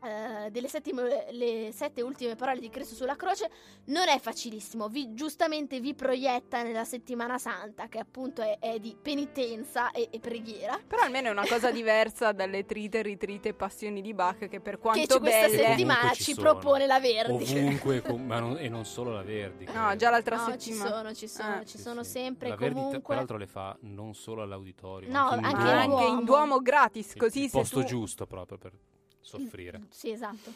eh, 0.02 0.50
delle 0.50 0.69
settime, 0.69 1.26
le 1.30 1.71
sette 1.73 2.02
ultime 2.02 2.37
parole 2.37 2.61
di 2.61 2.69
Cristo 2.71 2.95
sulla 2.95 3.16
croce 3.16 3.50
non 3.87 4.09
è 4.09 4.19
facilissimo, 4.19 4.88
vi, 4.88 5.14
giustamente 5.14 5.80
vi 5.80 5.95
proietta 5.95 6.62
nella 6.62 6.85
settimana 6.85 7.38
santa 7.38 7.88
che 7.88 7.99
appunto 7.99 8.42
è, 8.42 8.59
è 8.59 8.78
di 8.78 8.97
penitenza 9.00 9.90
e, 9.90 10.09
e, 10.11 10.19
preghiera. 10.21 10.80
Però 10.87 11.02
almeno 11.02 11.28
è 11.28 11.30
una 11.30 11.47
cosa 11.47 11.71
diversa 11.73 12.33
dalle 12.33 12.64
trite, 12.64 13.02
ritrite, 13.02 13.54
passioni 13.54 14.00
di 14.00 14.14
Bach 14.14 14.49
che 14.49 14.61
per 14.61 14.78
quanto 14.78 15.14
che 15.14 15.21
questa 15.21 15.47
belle... 15.47 15.64
settimana 15.64 16.12
ci, 16.12 16.23
ci 16.23 16.35
propone 16.35 16.87
la 16.87 17.00
Verdi. 17.00 17.45
Ovunque, 17.45 18.00
com- 18.02 18.23
ma 18.23 18.38
non, 18.38 18.57
e 18.59 18.69
non 18.69 18.85
solo 18.85 19.12
la 19.12 19.23
Verdi. 19.23 19.66
No, 19.73 19.95
già 19.97 20.11
l'altra 20.11 20.37
no, 20.37 20.50
settimana. 20.50 20.88
ci 20.88 20.90
sono, 20.90 21.14
ci 21.14 21.28
sono, 21.28 21.61
eh. 21.61 21.66
ci 21.66 21.78
sono 21.78 22.02
sì, 22.02 22.11
sempre 22.11 22.49
la 22.49 22.57
comunque... 22.57 22.80
Verdi 22.83 23.02
tra 23.04 23.14
l'altro 23.14 23.37
le 23.37 23.47
fa 23.47 23.76
non 23.80 24.14
solo 24.14 24.42
all'auditorio, 24.42 25.11
no, 25.11 25.28
anche 25.28 25.49
in 25.49 25.57
anche, 25.57 25.87
Duomo. 25.87 26.07
in 26.07 26.25
Duomo 26.25 26.59
gratis, 26.61 27.14
così 27.16 27.45
il 27.45 27.50
se 27.50 27.59
posto 27.59 27.80
tu... 27.80 27.87
giusto 27.87 28.26
proprio 28.26 28.59
per 28.59 28.73
soffrire. 29.21 29.79
Mm, 29.79 29.85
sì, 29.91 30.11
esatto. 30.11 30.53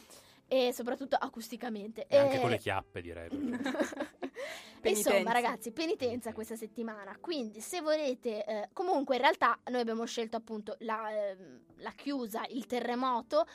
E 0.47 0.73
soprattutto 0.73 1.16
acusticamente. 1.16 2.06
E 2.06 2.16
anche 2.16 2.37
e... 2.37 2.40
con 2.40 2.50
le 2.50 2.59
chiappe, 2.59 3.00
direi. 3.00 3.28
Insomma, 4.83 5.33
ragazzi, 5.33 5.73
penitenza 5.73 6.33
questa 6.33 6.56
settimana. 6.56 7.16
Quindi, 7.18 7.61
se 7.61 7.80
volete, 7.80 8.44
eh, 8.44 8.68
comunque, 8.73 9.16
in 9.16 9.23
realtà, 9.23 9.59
noi 9.71 9.80
abbiamo 9.80 10.04
scelto 10.04 10.37
appunto 10.37 10.76
la, 10.80 11.11
eh, 11.11 11.37
la 11.76 11.92
chiusa, 11.92 12.44
il 12.50 12.66
terremoto, 12.66 13.47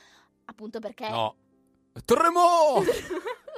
appunto 0.46 0.80
perché. 0.80 1.08
No, 1.08 1.36
terremoto! 2.04 2.82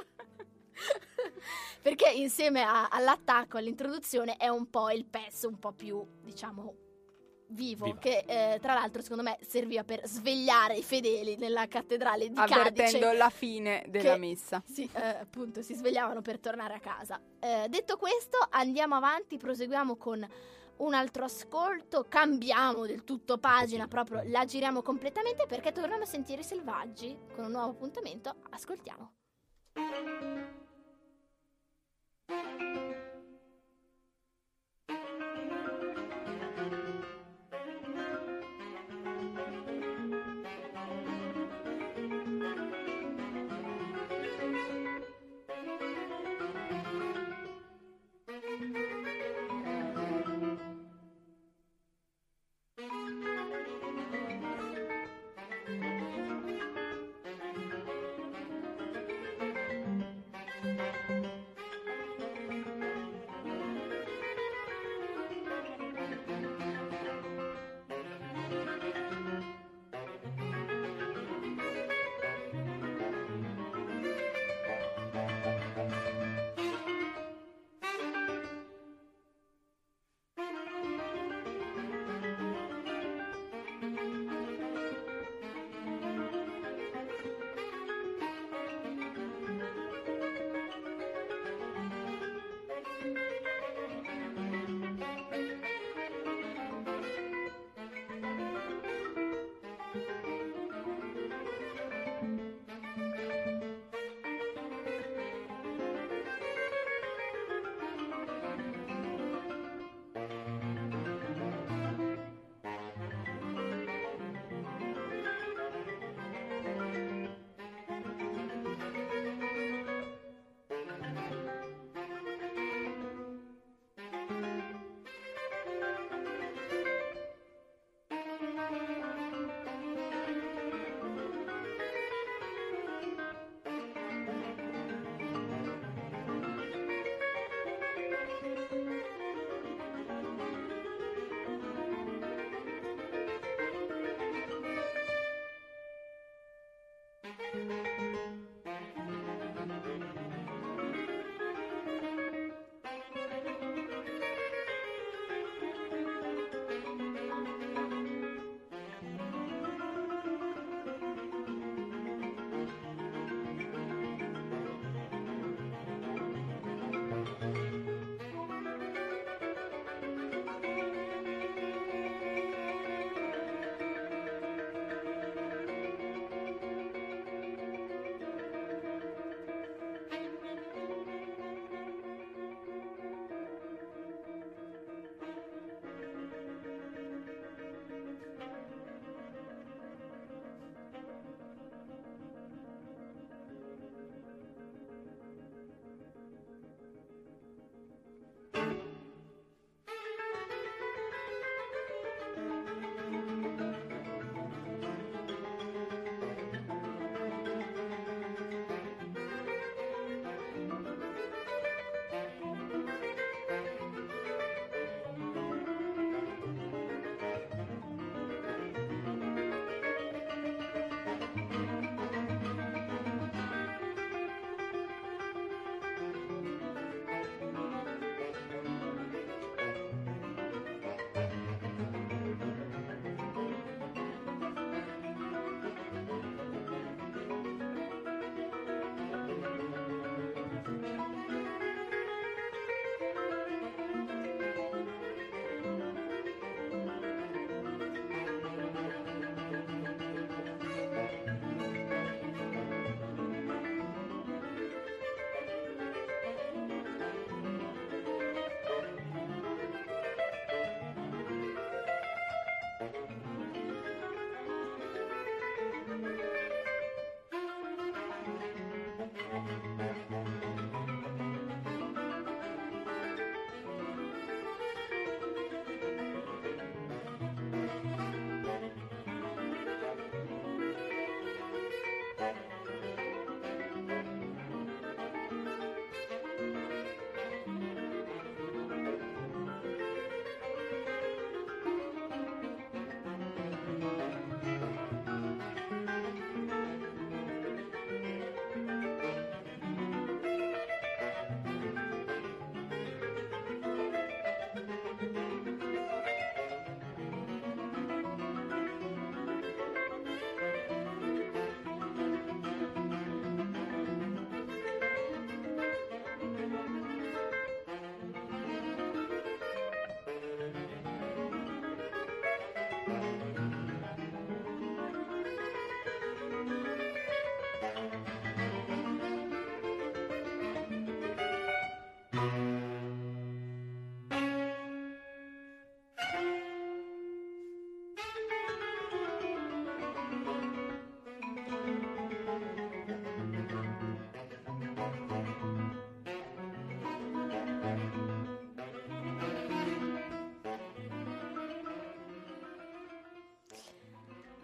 perché 1.82 2.10
insieme 2.10 2.62
a, 2.62 2.88
all'attacco, 2.88 3.58
all'introduzione, 3.58 4.36
è 4.36 4.48
un 4.48 4.68
po' 4.68 4.90
il 4.90 5.04
pezzo 5.04 5.48
un 5.48 5.58
po' 5.58 5.72
più, 5.72 6.04
diciamo, 6.22 6.74
vivo, 7.52 7.86
Viva. 7.86 7.98
che 7.98 8.24
eh, 8.26 8.58
tra 8.60 8.74
l'altro 8.74 9.02
secondo 9.02 9.22
me 9.22 9.38
serviva 9.46 9.84
per 9.84 10.06
svegliare 10.06 10.76
i 10.76 10.82
fedeli 10.82 11.36
nella 11.36 11.66
cattedrale 11.68 12.28
di 12.28 12.38
Avvertendo 12.38 12.98
Cadice. 12.98 13.16
la 13.16 13.30
fine 13.30 13.84
della 13.88 14.12
che, 14.14 14.18
messa. 14.18 14.62
Sì, 14.66 14.88
eh, 14.92 15.06
appunto, 15.20 15.62
si 15.62 15.74
svegliavano 15.74 16.22
per 16.22 16.38
tornare 16.38 16.74
a 16.74 16.80
casa. 16.80 17.20
Eh, 17.38 17.66
detto 17.68 17.96
questo, 17.96 18.38
andiamo 18.50 18.94
avanti, 18.94 19.36
proseguiamo 19.36 19.96
con 19.96 20.26
un 20.78 20.94
altro 20.94 21.24
ascolto, 21.24 22.06
cambiamo 22.08 22.86
del 22.86 23.04
tutto 23.04 23.38
pagina, 23.38 23.86
proprio 23.86 24.22
la 24.26 24.44
giriamo 24.44 24.82
completamente 24.82 25.46
perché 25.46 25.70
torniamo 25.70 26.02
a 26.02 26.06
sentire 26.06 26.40
i 26.40 26.44
selvaggi 26.44 27.16
con 27.34 27.44
un 27.44 27.52
nuovo 27.52 27.70
appuntamento. 27.70 28.34
Ascoltiamo. 28.50 29.12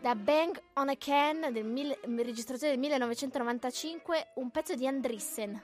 Da 0.08 0.14
Bang 0.14 0.58
on 0.76 0.88
a 0.88 0.96
Can, 0.96 1.52
del 1.52 1.66
mil- 1.66 1.98
registrazione 2.24 2.72
del 2.72 2.80
1995, 2.80 4.28
un 4.36 4.50
pezzo 4.50 4.74
di 4.74 4.86
Andrissen, 4.86 5.62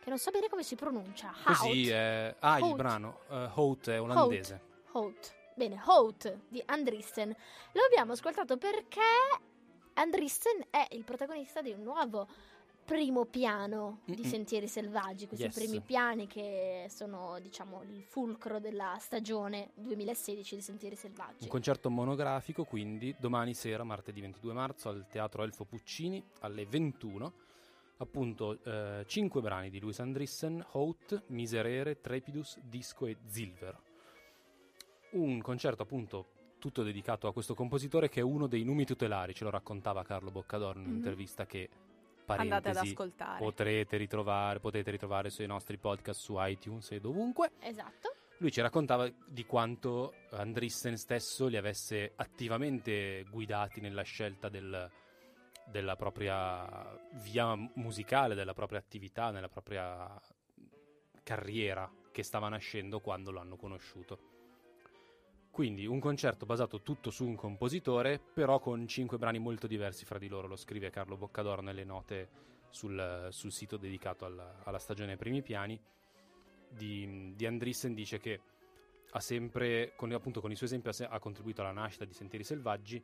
che 0.00 0.08
non 0.08 0.16
so 0.18 0.30
bene 0.30 0.48
come 0.48 0.62
si 0.62 0.74
pronuncia. 0.74 1.34
Così 1.44 1.90
Hout. 1.90 1.90
è... 1.90 2.34
Ah, 2.38 2.56
il 2.56 2.64
Hout. 2.64 2.76
brano. 2.76 3.18
Uh, 3.28 3.50
Hout 3.52 3.90
è 3.90 4.00
olandese. 4.00 4.60
Hout. 4.92 5.34
Bene, 5.54 5.82
Hout 5.84 6.34
di 6.48 6.62
Andrissen. 6.64 7.36
Lo 7.72 7.82
abbiamo 7.82 8.12
ascoltato 8.12 8.56
perché 8.56 9.00
Andrissen 9.92 10.64
è 10.70 10.86
il 10.92 11.04
protagonista 11.04 11.60
di 11.60 11.72
un 11.72 11.82
nuovo 11.82 12.26
primo 12.84 13.24
piano 13.24 14.00
di 14.04 14.14
Mm-mm. 14.20 14.24
Sentieri 14.30 14.68
Selvaggi, 14.68 15.26
questi 15.26 15.46
Yes. 15.46 15.54
primi 15.54 15.80
piani 15.80 16.26
che 16.26 16.86
sono, 16.90 17.38
diciamo, 17.40 17.82
il 17.82 18.02
fulcro 18.02 18.58
della 18.60 18.96
stagione 19.00 19.70
2016 19.74 20.54
di 20.56 20.60
Sentieri 20.60 20.94
Selvaggi. 20.96 21.44
Un 21.44 21.48
concerto 21.48 21.88
monografico, 21.90 22.64
quindi 22.64 23.14
domani 23.18 23.54
sera, 23.54 23.84
martedì 23.84 24.20
22 24.20 24.52
marzo, 24.52 24.88
al 24.90 25.06
Teatro 25.08 25.42
Elfo 25.42 25.64
Puccini 25.64 26.22
alle 26.40 26.66
21. 26.66 27.32
Appunto, 27.98 28.58
eh, 28.64 29.04
cinque 29.06 29.40
brani 29.40 29.70
di 29.70 29.78
Luis 29.80 30.00
Andrissen, 30.00 30.64
Hout, 30.72 31.24
Miserere, 31.28 32.00
Trepidus, 32.00 32.58
Disco 32.60 33.06
e 33.06 33.16
Zilver. 33.26 33.80
Un 35.12 35.40
concerto 35.40 35.82
appunto 35.82 36.26
tutto 36.58 36.82
dedicato 36.82 37.28
a 37.28 37.32
questo 37.32 37.54
compositore 37.54 38.08
che 38.08 38.20
è 38.20 38.22
uno 38.22 38.46
dei 38.46 38.64
numi 38.64 38.84
tutelari, 38.84 39.32
ce 39.34 39.44
lo 39.44 39.50
raccontava 39.50 40.02
Carlo 40.02 40.30
Boccador 40.30 40.76
in 40.76 40.82
Mhm. 40.82 40.88
un'intervista 40.88 41.46
che, 41.46 41.68
Andate 42.26 42.70
ad 42.70 42.76
ascoltare. 42.76 43.38
potrete 43.38 43.96
ritrovare, 43.96 44.60
potete 44.60 44.90
ritrovare 44.90 45.30
sui 45.30 45.46
nostri 45.46 45.76
podcast 45.78 46.20
su 46.20 46.34
iTunes 46.38 46.90
e 46.92 47.00
dovunque. 47.00 47.52
Esatto. 47.60 48.14
Lui 48.38 48.50
ci 48.50 48.60
raccontava 48.60 49.08
di 49.26 49.44
quanto 49.44 50.12
Andrissen 50.30 50.96
stesso 50.96 51.46
li 51.46 51.56
avesse 51.56 52.12
attivamente 52.16 53.24
guidati 53.30 53.80
nella 53.80 54.02
scelta 54.02 54.48
del- 54.48 54.90
della 55.66 55.96
propria 55.96 56.98
via 57.22 57.54
musicale, 57.74 58.34
della 58.34 58.52
propria 58.52 58.78
attività, 58.80 59.30
nella 59.30 59.48
propria 59.48 60.20
carriera 61.22 61.90
che 62.12 62.22
stava 62.22 62.48
nascendo 62.48 63.00
quando 63.00 63.30
lo 63.30 63.40
hanno 63.40 63.56
conosciuto. 63.56 64.32
Quindi 65.54 65.86
un 65.86 66.00
concerto 66.00 66.46
basato 66.46 66.82
tutto 66.82 67.12
su 67.12 67.24
un 67.24 67.36
compositore, 67.36 68.18
però 68.18 68.58
con 68.58 68.88
cinque 68.88 69.18
brani 69.18 69.38
molto 69.38 69.68
diversi 69.68 70.04
fra 70.04 70.18
di 70.18 70.26
loro, 70.26 70.48
lo 70.48 70.56
scrive 70.56 70.90
Carlo 70.90 71.16
Boccador 71.16 71.62
nelle 71.62 71.84
note 71.84 72.28
sul, 72.70 73.28
sul 73.30 73.52
sito 73.52 73.76
dedicato 73.76 74.24
alla, 74.24 74.62
alla 74.64 74.80
stagione 74.80 75.16
Primi 75.16 75.42
Piani 75.42 75.80
di, 76.70 77.34
di 77.36 77.46
Andrissen 77.46 77.94
dice 77.94 78.18
che 78.18 78.40
ha 79.12 79.20
sempre, 79.20 79.92
con, 79.94 80.10
appunto 80.10 80.40
con 80.40 80.50
i 80.50 80.56
suoi 80.56 80.70
esempi, 80.70 80.88
ha, 80.88 80.92
se- 80.92 81.06
ha 81.06 81.20
contribuito 81.20 81.60
alla 81.60 81.70
nascita 81.70 82.04
di 82.04 82.14
Sentieri 82.14 82.42
Selvaggi 82.42 83.00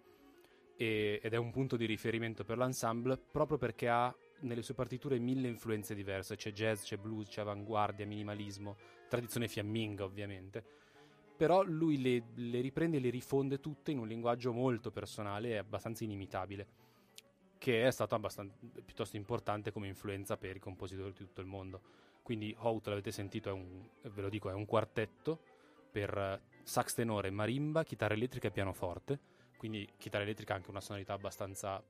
e- 0.76 1.20
ed 1.22 1.32
è 1.32 1.36
un 1.36 1.52
punto 1.52 1.76
di 1.76 1.86
riferimento 1.86 2.42
per 2.42 2.58
l'ensemble 2.58 3.16
proprio 3.16 3.58
perché 3.58 3.88
ha 3.88 4.12
nelle 4.40 4.62
sue 4.62 4.74
partiture 4.74 5.20
mille 5.20 5.46
influenze 5.46 5.94
diverse, 5.94 6.34
c'è 6.34 6.50
jazz, 6.50 6.82
c'è 6.82 6.96
blues, 6.96 7.28
c'è 7.28 7.42
avanguardia, 7.42 8.04
minimalismo, 8.06 8.76
tradizione 9.08 9.46
fiamminga 9.46 10.02
ovviamente, 10.02 10.64
però 11.40 11.62
lui 11.62 11.98
le, 12.02 12.22
le 12.34 12.60
riprende 12.60 12.98
e 12.98 13.00
le 13.00 13.08
rifonde 13.08 13.60
tutte 13.60 13.90
in 13.90 13.98
un 13.98 14.06
linguaggio 14.06 14.52
molto 14.52 14.90
personale 14.90 15.48
e 15.48 15.56
abbastanza 15.56 16.04
inimitabile, 16.04 16.66
che 17.56 17.86
è 17.86 17.90
stato 17.90 18.14
abbastanza, 18.14 18.54
piuttosto 18.84 19.16
importante 19.16 19.72
come 19.72 19.86
influenza 19.86 20.36
per 20.36 20.56
i 20.56 20.58
compositori 20.58 21.12
di 21.12 21.16
tutto 21.16 21.40
il 21.40 21.46
mondo. 21.46 21.80
Quindi 22.22 22.54
Hout, 22.58 22.88
l'avete 22.88 23.10
sentito, 23.10 23.48
è 23.48 23.52
un, 23.52 23.88
ve 24.02 24.20
lo 24.20 24.28
dico, 24.28 24.50
è 24.50 24.52
un 24.52 24.66
quartetto 24.66 25.40
per 25.90 26.14
eh, 26.14 26.40
sax 26.62 26.92
tenore, 26.92 27.30
marimba, 27.30 27.84
chitarra 27.84 28.12
elettrica 28.12 28.48
e 28.48 28.50
pianoforte. 28.50 29.18
Quindi 29.56 29.88
chitarra 29.96 30.24
elettrica 30.24 30.52
ha 30.52 30.56
anche 30.56 30.68
una 30.68 30.82
sonorità 30.82 31.14
abbastanza 31.14 31.82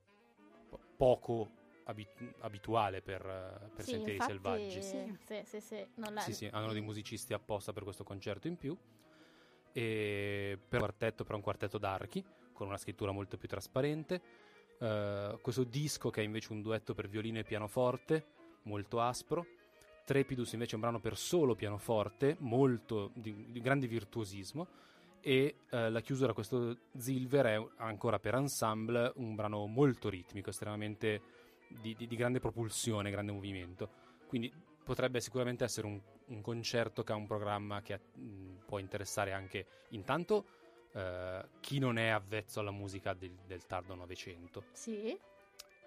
po- 0.69 0.79
poco 0.97 1.51
abi- 1.87 2.07
abituale 2.39 3.03
per, 3.03 3.21
eh, 3.27 3.69
per 3.75 3.85
Sì, 3.85 3.91
Sentieri 3.91 4.13
infatti, 4.13 4.33
Selvaggi. 4.33 4.81
Sì, 4.81 5.17
sì, 5.25 5.43
sì, 5.45 5.61
sì, 5.61 5.87
la- 5.97 6.21
Sì, 6.21 6.35
sì, 6.35 6.49
hanno 6.53 6.73
dei 6.73 6.83
musicisti 6.83 7.33
apposta 7.33 7.73
per 7.73 7.83
questo 7.83 8.05
concerto 8.05 8.47
in 8.47 8.57
più. 8.57 8.79
E 9.73 10.59
per 10.69 10.81
un 10.81 10.87
quartetto, 10.87 11.25
però 11.25 11.37
un 11.37 11.43
quartetto 11.43 11.79
d'archi, 11.79 12.25
con 12.53 12.67
una 12.67 12.77
scrittura 12.77 13.13
molto 13.13 13.37
più 13.37 13.49
trasparente. 13.49 14.21
Eh, 14.79 15.39
questo 15.41 15.65
disco 15.65 16.11
che 16.11 16.21
è 16.21 16.25
invece 16.25 16.53
un 16.53 16.63
duetto 16.63 16.95
per 16.95 17.09
violino 17.09 17.39
e 17.39 17.45
pianoforte, 17.45 18.25
molto 18.63 19.01
aspro. 19.01 19.47
Trepidus 20.05 20.53
invece 20.53 20.73
è 20.73 20.75
un 20.75 20.81
brano 20.81 21.01
per 21.01 21.17
solo 21.17 21.55
pianoforte, 21.55 22.37
molto 22.41 23.11
di, 23.15 23.47
di 23.51 23.61
grande 23.61 23.87
virtuosismo. 23.87 24.67
E 25.21 25.57
eh, 25.71 25.91
la 25.91 26.01
chiusura, 26.01 26.33
questo 26.33 26.79
Zilver, 26.97 27.47
è 27.47 27.67
ancora 27.77 28.19
per 28.19 28.35
ensemble 28.35 29.13
un 29.17 29.35
brano 29.35 29.67
molto 29.67 30.09
ritmico, 30.09 30.51
estremamente 30.51 31.21
di, 31.69 31.95
di- 31.95 32.07
di 32.07 32.17
grande 32.17 32.41
propulsione, 32.41 33.11
grande 33.11 33.33
movimento. 33.33 33.89
Quindi 34.27 34.53
potrebbe 34.85 35.21
sicuramente 35.21 35.64
essere 35.64 35.87
un, 35.87 36.01
un 36.27 36.40
concerto 36.40 37.03
che 37.03 37.12
ha 37.12 37.16
un 37.16 37.27
programma 37.27 37.83
che 37.83 37.99
mh, 38.14 38.64
può 38.66 38.79
interessare 38.79 39.33
anche 39.33 39.66
intanto 39.90 40.47
eh, 40.93 41.49
chi 41.61 41.79
non 41.79 41.99
è 41.99 42.09
avvezzo 42.09 42.61
alla 42.61 42.71
musica 42.71 43.14
del, 43.14 43.37
del 43.47 43.66
tardo 43.66 43.95
Novecento 43.95 44.64
Sì, 44.73 45.16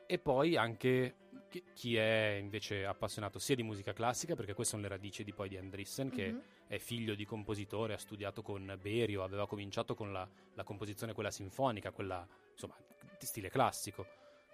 e 0.06 0.20
poi 0.20 0.56
anche 0.56 1.16
chi- 1.50 1.64
chi 1.74 1.96
è 1.96 2.38
invece 2.40 2.86
appassionato 2.86 3.40
sia 3.40 3.56
di 3.56 3.64
musica 3.64 3.94
classica, 3.94 4.36
perché 4.36 4.54
queste 4.54 4.76
sono 4.76 4.88
le 4.88 4.94
radici 4.94 5.24
di 5.24 5.34
poi 5.34 5.50
di 5.50 5.58
Andrissen, 5.58 6.10
che 6.10 6.32
mhm. 6.32 6.42
è 6.68 6.78
figlio 6.78 7.16
di 7.16 7.26
compositore, 7.26 7.94
ha 7.94 7.98
studiato 7.98 8.42
con 8.42 8.78
Berio, 8.82 9.24
aveva 9.24 9.48
cominciato 9.48 9.96
con 9.96 10.12
la, 10.12 10.28
la 10.54 10.64
composizione 10.64 11.14
quella 11.14 11.32
sinfonica, 11.32 11.92
quella 11.92 12.28
insomma 12.52 12.76
di 13.20 13.26
stile 13.26 13.50
classico, 13.50 14.06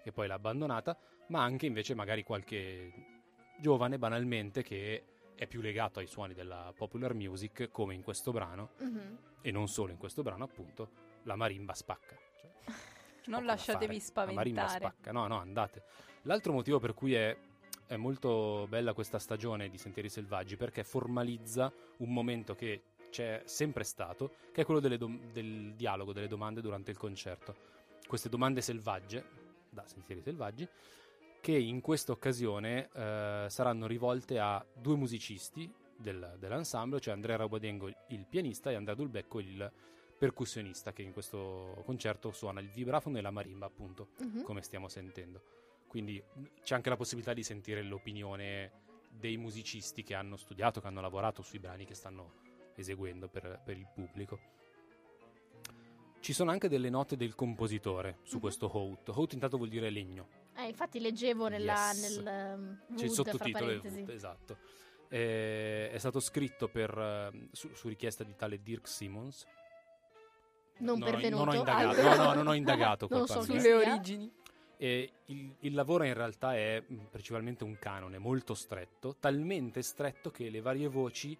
che 0.02 0.12
poi 0.12 0.26
l'ha 0.26 0.34
abbandonata, 0.34 0.96
ma 1.28 1.42
anche 1.42 1.66
invece 1.66 1.94
magari 1.94 2.22
qualche 2.22 3.19
giovane 3.60 3.98
banalmente 3.98 4.62
che 4.62 5.04
è 5.34 5.46
più 5.46 5.60
legato 5.60 5.98
ai 6.00 6.06
suoni 6.06 6.34
della 6.34 6.72
popular 6.76 7.14
music, 7.14 7.70
come 7.70 7.94
in 7.94 8.02
questo 8.02 8.30
brano, 8.32 8.70
Mhm. 8.78 9.18
e 9.42 9.50
non 9.50 9.68
solo 9.68 9.90
in 9.92 9.98
questo 9.98 10.22
brano 10.22 10.44
appunto, 10.44 10.90
la 11.24 11.36
marimba 11.36 11.74
spacca. 11.74 12.16
Cioè, 12.40 12.50
Non 13.26 13.44
lasciatevi 13.44 14.00
fare. 14.00 14.26
La 14.28 14.32
marimba 14.32 14.62
spaventare. 14.66 14.94
spacca, 14.94 15.12
no, 15.12 15.26
no, 15.26 15.38
andate. 15.38 15.82
L'altro 16.22 16.52
motivo 16.52 16.78
per 16.78 16.94
cui 16.94 17.14
è, 17.14 17.34
è 17.86 17.96
molto 17.96 18.66
bella 18.68 18.92
questa 18.92 19.18
stagione 19.18 19.68
di 19.68 19.78
Sentieri 19.78 20.08
Selvaggi 20.08 20.56
perché 20.56 20.84
formalizza 20.84 21.72
un 21.98 22.12
momento 22.12 22.54
che 22.54 22.82
c'è 23.10 23.42
sempre 23.44 23.84
stato, 23.84 24.34
che 24.52 24.62
è 24.62 24.64
quello 24.64 24.80
dom- 24.80 25.32
del 25.32 25.74
dialogo, 25.74 26.12
delle 26.12 26.28
domande 26.28 26.60
durante 26.60 26.90
il 26.90 26.96
concerto. 26.96 27.54
Queste 28.06 28.28
domande 28.28 28.60
selvagge, 28.60 29.24
da 29.70 29.86
Sentieri 29.86 30.20
Selvaggi, 30.22 30.66
che 31.40 31.52
in 31.56 31.80
questa 31.80 32.12
occasione 32.12 32.88
eh, 32.92 33.46
saranno 33.48 33.86
rivolte 33.86 34.38
a 34.38 34.64
due 34.74 34.96
musicisti 34.96 35.72
del- 35.96 36.36
dell'ensemble, 36.38 37.00
cioè 37.00 37.14
Andrea 37.14 37.36
Rabodengo, 37.36 37.88
il 38.08 38.26
pianista, 38.28 38.70
e 38.70 38.74
Andrea 38.74 38.94
Dulbecco, 38.94 39.38
il 39.40 39.70
percussionista, 40.18 40.92
che 40.92 41.02
in 41.02 41.12
questo 41.12 41.82
concerto 41.84 42.30
suona 42.32 42.60
il 42.60 42.68
vibrafono 42.68 43.16
e 43.18 43.20
la 43.22 43.30
marimba, 43.30 43.66
appunto 43.66 44.08
Mhm. 44.18 44.42
come 44.42 44.62
stiamo 44.62 44.88
sentendo. 44.88 45.42
Quindi 45.86 46.22
mh, 46.22 46.42
c'è 46.62 46.74
anche 46.74 46.90
la 46.90 46.96
possibilità 46.96 47.32
di 47.32 47.42
sentire 47.42 47.82
l'opinione 47.82 48.72
dei 49.10 49.36
musicisti 49.38 50.02
che 50.02 50.14
hanno 50.14 50.36
studiato, 50.36 50.80
che 50.80 50.86
hanno 50.86 51.00
lavorato 51.00 51.42
sui 51.42 51.58
brani 51.58 51.84
che 51.86 51.94
stanno 51.94 52.34
eseguendo 52.76 53.28
per, 53.28 53.60
per 53.64 53.76
il 53.76 53.86
pubblico. 53.92 54.38
Ci 56.20 56.32
sono 56.34 56.50
anche 56.50 56.68
delle 56.68 56.90
note 56.90 57.16
del 57.16 57.34
compositore 57.34 58.18
su 58.22 58.36
Mhm. 58.36 58.40
questo 58.40 58.70
Hout. 58.76 59.08
Hout 59.08 59.32
intanto 59.32 59.56
vuol 59.56 59.70
dire 59.70 59.88
legno. 59.90 60.28
Eh, 60.62 60.68
infatti 60.68 61.00
leggevo 61.00 61.48
nella, 61.48 61.90
Yes. 61.92 62.16
nel 62.18 62.54
um, 62.88 62.96
C'è 62.96 63.04
il 63.04 63.10
sottotitolo 63.10 63.66
del. 63.66 63.80
Wood, 63.82 64.08
esatto. 64.10 64.56
Eh, 65.08 65.90
è 65.90 65.98
stato 65.98 66.20
scritto 66.20 66.68
per, 66.68 66.96
eh, 66.96 67.48
su, 67.52 67.70
su 67.74 67.88
richiesta 67.88 68.22
di 68.24 68.34
tale 68.36 68.62
Dirk 68.62 68.86
Simmons. 68.86 69.44
Non 70.78 70.98
Non 70.98 71.08
ho- 71.08 71.10
pervenuto. 71.10 71.44
non 71.44 71.54
ho 71.54 71.58
indagato, 71.58 72.00
Ah, 72.00 72.14
no, 72.16 72.24
no, 72.24 72.34
non 72.34 72.46
ho 72.46 72.54
indagato, 72.54 73.06
non 73.10 73.26
so 73.26 73.42
Sulle 73.42 73.72
origini. 73.74 74.32
E 74.76 75.12
il, 75.26 75.54
il 75.60 75.74
lavoro 75.74 76.04
in 76.04 76.14
realtà 76.14 76.54
è 76.56 76.82
mh, 76.86 76.94
principalmente 77.10 77.64
un 77.64 77.76
canone 77.78 78.16
molto 78.18 78.54
stretto, 78.54 79.14
talmente 79.20 79.82
stretto 79.82 80.30
che 80.30 80.48
le 80.48 80.60
varie 80.62 80.88
voci 80.88 81.36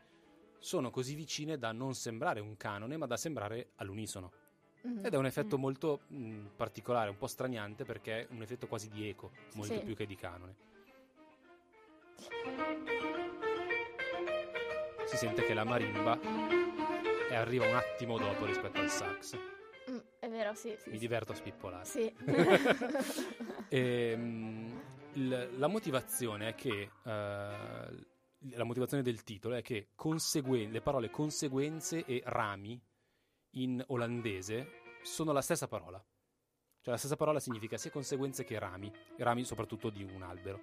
sono 0.59 0.91
così 0.91 1.15
vicine 1.15 1.57
da 1.57 1.73
non 1.73 1.95
sembrare 1.95 2.41
un 2.41 2.55
canone, 2.59 2.99
ma 2.99 3.07
da 3.07 3.17
sembrare 3.17 3.71
all'unisono. 3.77 4.31
Mhm. 4.83 5.05
Ed 5.05 5.13
è 5.13 5.17
un 5.17 5.27
effetto 5.27 5.57
Mhm. 5.57 5.63
molto 5.63 6.01
mh, 6.09 6.47
particolare, 6.57 7.11
un 7.11 7.17
po' 7.19 7.27
straniante 7.27 7.85
perché 7.85 8.21
è 8.21 8.27
un 8.31 8.43
effetto 8.43 8.67
quasi 8.67 8.89
di 8.89 9.09
eco, 9.09 9.31
molto 9.55 9.75
Sì. 9.75 9.81
più 9.85 9.95
che 9.95 10.07
di 10.07 10.17
canone. 10.17 10.55
Si 15.07 15.17
sente 15.17 15.45
che 15.45 15.55
la 15.55 15.65
marimba 15.65 16.19
e 17.29 17.35
arriva 17.35 17.67
un 17.67 17.75
attimo 17.75 18.17
dopo 18.19 18.45
rispetto 18.47 18.81
al 18.81 18.89
sax. 18.91 19.37
Mm, 19.91 19.99
è 20.21 20.29
vero, 20.29 20.55
sì. 20.55 20.75
sì, 20.79 20.89
Mi 20.91 20.95
sì. 20.95 21.01
diverto 21.01 21.33
a 21.33 21.35
spippolare. 21.35 21.85
Sì. 21.85 22.13
Ehm, 23.73 24.83
il- 25.13 25.51
la 25.57 25.67
motivazione 25.69 26.49
è 26.49 26.55
che 26.57 26.91
eh, 27.05 28.07
la 28.55 28.65
motivazione 28.65 29.03
del 29.03 29.23
titolo 29.23 29.55
è 29.55 29.63
che 29.63 29.91
conseguen- 29.95 30.71
le 30.73 30.81
parole 30.81 31.09
conseguenze 31.11 32.05
e 32.05 32.21
rami 32.25 32.81
in 33.53 33.83
olandese 33.89 34.81
sono 35.03 35.33
la 35.33 35.43
stessa 35.43 35.69
parola. 35.69 35.99
Cioè 36.83 36.93
la 36.93 36.99
stessa 36.99 37.17
parola 37.17 37.41
significa 37.41 37.77
sia 37.77 37.91
conseguenze 37.91 38.45
che 38.45 38.59
rami, 38.59 38.91
rami 39.19 39.45
soprattutto 39.45 39.91
di 39.91 40.03
un 40.03 40.23
albero. 40.23 40.61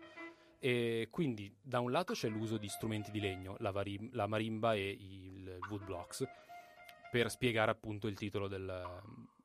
E 0.59 1.09
quindi 1.11 1.55
da 1.61 1.79
un 1.79 1.91
lato 1.91 2.13
c'è 2.13 2.27
l'uso 2.27 2.57
di 2.57 2.67
strumenti 2.67 3.11
di 3.11 3.19
legno, 3.19 3.55
la, 3.59 3.71
vari- 3.71 4.09
la 4.13 4.25
marimba 4.25 4.73
e 4.73 4.89
il 4.89 5.59
woodblocks, 5.69 6.25
per 7.11 7.29
spiegare 7.29 7.69
appunto 7.69 8.07
il 8.07 8.17
titolo 8.17 8.47
del, 8.47 9.01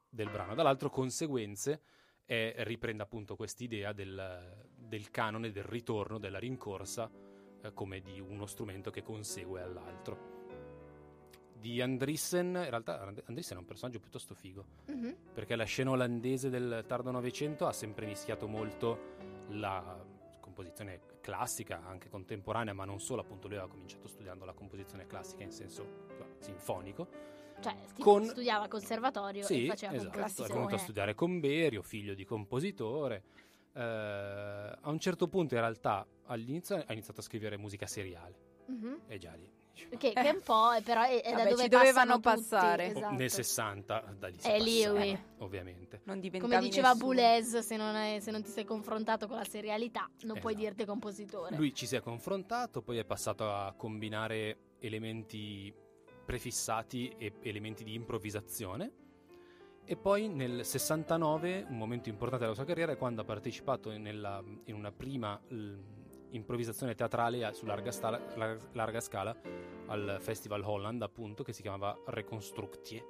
del 0.08 0.30
brano. 0.30 0.54
Dall'altro 0.54 0.88
conseguenze 0.88 1.82
è, 2.24 2.54
riprende 2.58 3.02
appunto 3.02 3.36
quest'idea 3.36 3.92
del, 3.92 4.66
del 4.74 5.10
canone, 5.10 5.50
del 5.50 5.64
ritorno, 5.64 6.18
della 6.18 6.38
rincorsa, 6.38 7.10
eh, 7.62 7.74
come 7.74 8.00
di 8.00 8.18
uno 8.18 8.46
strumento 8.46 8.90
che 8.90 9.02
consegue 9.02 9.60
all'altro 9.60 10.41
di 11.62 11.80
Andrissen, 11.80 12.46
in 12.48 12.68
realtà 12.70 13.00
Andrissen 13.26 13.56
è 13.56 13.60
un 13.60 13.64
personaggio 13.66 14.00
piuttosto 14.00 14.34
figo, 14.34 14.64
Mhm. 14.86 15.16
perché 15.32 15.54
la 15.54 15.64
scena 15.64 15.90
olandese 15.92 16.50
del 16.50 16.84
tardo 16.88 17.12
Novecento 17.12 17.66
ha 17.68 17.72
sempre 17.72 18.04
mischiato 18.04 18.48
molto 18.48 19.14
la 19.50 20.04
composizione 20.40 21.00
classica, 21.20 21.82
anche 21.86 22.08
contemporanea, 22.08 22.72
ma 22.74 22.84
non 22.84 23.00
solo, 23.00 23.20
appunto 23.20 23.46
lui 23.46 23.56
aveva 23.56 23.70
cominciato 23.72 24.08
studiando 24.08 24.44
la 24.44 24.52
composizione 24.52 25.06
classica 25.06 25.44
in 25.44 25.52
senso 25.52 26.08
cioè, 26.16 26.26
sinfonico. 26.38 27.06
Cioè, 27.60 27.76
sti- 27.86 28.02
Con- 28.02 28.24
studiava 28.24 28.66
conservatorio 28.66 29.44
Sì, 29.44 29.64
e 29.64 29.68
faceva 29.68 29.92
esatto, 29.94 30.08
è 30.08 30.12
composizione. 30.18 30.52
venuto 30.54 30.74
a 30.74 30.78
studiare 30.78 31.14
con 31.14 31.38
Berio, 31.38 31.82
figlio 31.82 32.14
di 32.14 32.24
compositore. 32.24 33.22
Eh, 33.72 33.80
a 33.80 34.90
un 34.90 34.98
certo 34.98 35.28
punto 35.28 35.54
in 35.54 35.60
realtà 35.60 36.04
all'inizio 36.26 36.74
ha 36.84 36.92
iniziato 36.92 37.20
a 37.20 37.22
scrivere 37.22 37.56
musica 37.56 37.86
seriale, 37.86 38.34
Mhm. 38.66 39.00
e 39.06 39.18
già 39.18 39.32
lì... 39.34 39.48
Che, 39.74 39.96
che 39.98 40.12
è 40.12 40.30
un 40.30 40.40
po', 40.42 40.72
eh, 40.72 40.82
però 40.82 41.02
è, 41.02 41.20
è 41.22 41.30
da 41.30 41.36
Vabbè, 41.38 41.50
dove 41.50 41.62
ci 41.62 41.68
dovevano 41.68 42.20
passano 42.20 42.36
tutti, 42.36 42.48
passare. 42.50 42.86
esatto. 42.86 43.14
Nel 43.14 43.30
60, 43.30 44.14
da 44.18 44.26
lì 44.28 44.36
si 44.38 44.48
È 44.48 44.58
lì, 44.60 44.86
oui. 44.86 45.18
ovviamente. 45.38 46.00
Non 46.04 46.20
Come 46.38 46.58
diceva 46.60 46.88
nessuno. 46.92 47.04
Boulez, 47.04 47.58
se 47.58 47.76
non, 47.76 47.94
hai- 47.94 48.20
se 48.20 48.30
non 48.30 48.42
ti 48.42 48.50
sei 48.50 48.64
confrontato 48.64 49.26
con 49.26 49.36
la 49.36 49.44
serialità, 49.44 50.08
non 50.22 50.38
puoi 50.38 50.52
Esatto. 50.54 50.68
dirti 50.68 50.84
compositore. 50.84 51.56
Lui 51.56 51.74
ci 51.74 51.86
si 51.86 51.96
è 51.96 52.00
confrontato, 52.00 52.82
poi 52.82 52.98
è 52.98 53.04
passato 53.04 53.50
a 53.50 53.72
combinare 53.76 54.56
elementi 54.78 55.72
prefissati 56.24 57.12
e 57.18 57.32
elementi 57.42 57.84
di 57.84 57.94
improvvisazione. 57.94 58.92
E 59.84 59.96
poi 59.96 60.28
nel 60.28 60.64
69, 60.64 61.66
un 61.68 61.76
momento 61.76 62.08
importante 62.08 62.44
della 62.44 62.54
sua 62.56 62.64
carriera, 62.64 62.92
è 62.92 62.96
quando 62.96 63.22
ha 63.22 63.24
partecipato 63.24 63.90
nella- 63.98 64.42
in 64.66 64.74
una 64.74 64.92
prima 64.92 65.38
improvvisazione 66.32 66.94
teatrale 66.94 67.52
su 67.54 67.66
larga, 67.66 67.90
stala- 67.90 68.20
lar- 68.36 68.68
larga 68.72 69.00
scala 69.00 69.36
al 69.86 70.18
Festival 70.20 70.62
Holland, 70.62 71.02
appunto, 71.02 71.42
che 71.42 71.52
si 71.52 71.62
chiamava 71.62 71.96
Reconstructie, 72.06 73.04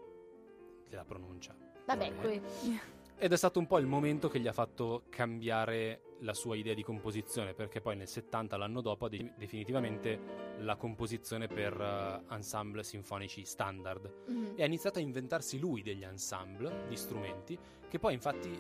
che 0.89 0.97
la 0.97 1.05
pronuncia. 1.05 1.55
Vabbè, 1.87 2.13
Vabbè. 2.13 2.41
qui 2.41 2.81
Ed 3.17 3.33
è 3.33 3.37
stato 3.37 3.59
un 3.59 3.67
po' 3.67 3.79
il 3.79 3.87
momento 3.87 4.29
che 4.29 4.41
gli 4.41 4.47
ha 4.49 4.53
fatto 4.53 5.05
cambiare 5.09 6.03
la 6.21 6.35
sua 6.35 6.57
idea 6.57 6.75
di 6.75 6.83
composizione, 6.83 7.55
perché 7.55 7.81
poi 7.81 7.97
nel 7.97 8.09
70, 8.09 8.57
l'anno 8.57 8.81
dopo, 8.81 9.07
ha 9.07 9.09
de- 9.09 9.33
definitivamente 9.37 10.19
la 10.59 10.77
composizione 10.77 11.47
per 11.49 11.81
eh, 11.81 12.35
ensemble 12.35 12.83
sinfonici 12.83 13.45
standard. 13.45 14.13
Mhm. 14.29 14.53
E 14.57 14.63
ha 14.63 14.67
iniziato 14.67 14.99
a 14.99 15.03
inventarsi 15.03 15.59
lui 15.59 15.83
degli 15.83 16.05
ensemble 16.05 16.85
di 16.89 16.97
strumenti, 16.97 17.59
che 17.89 17.99
poi 17.99 18.15
infatti, 18.15 18.51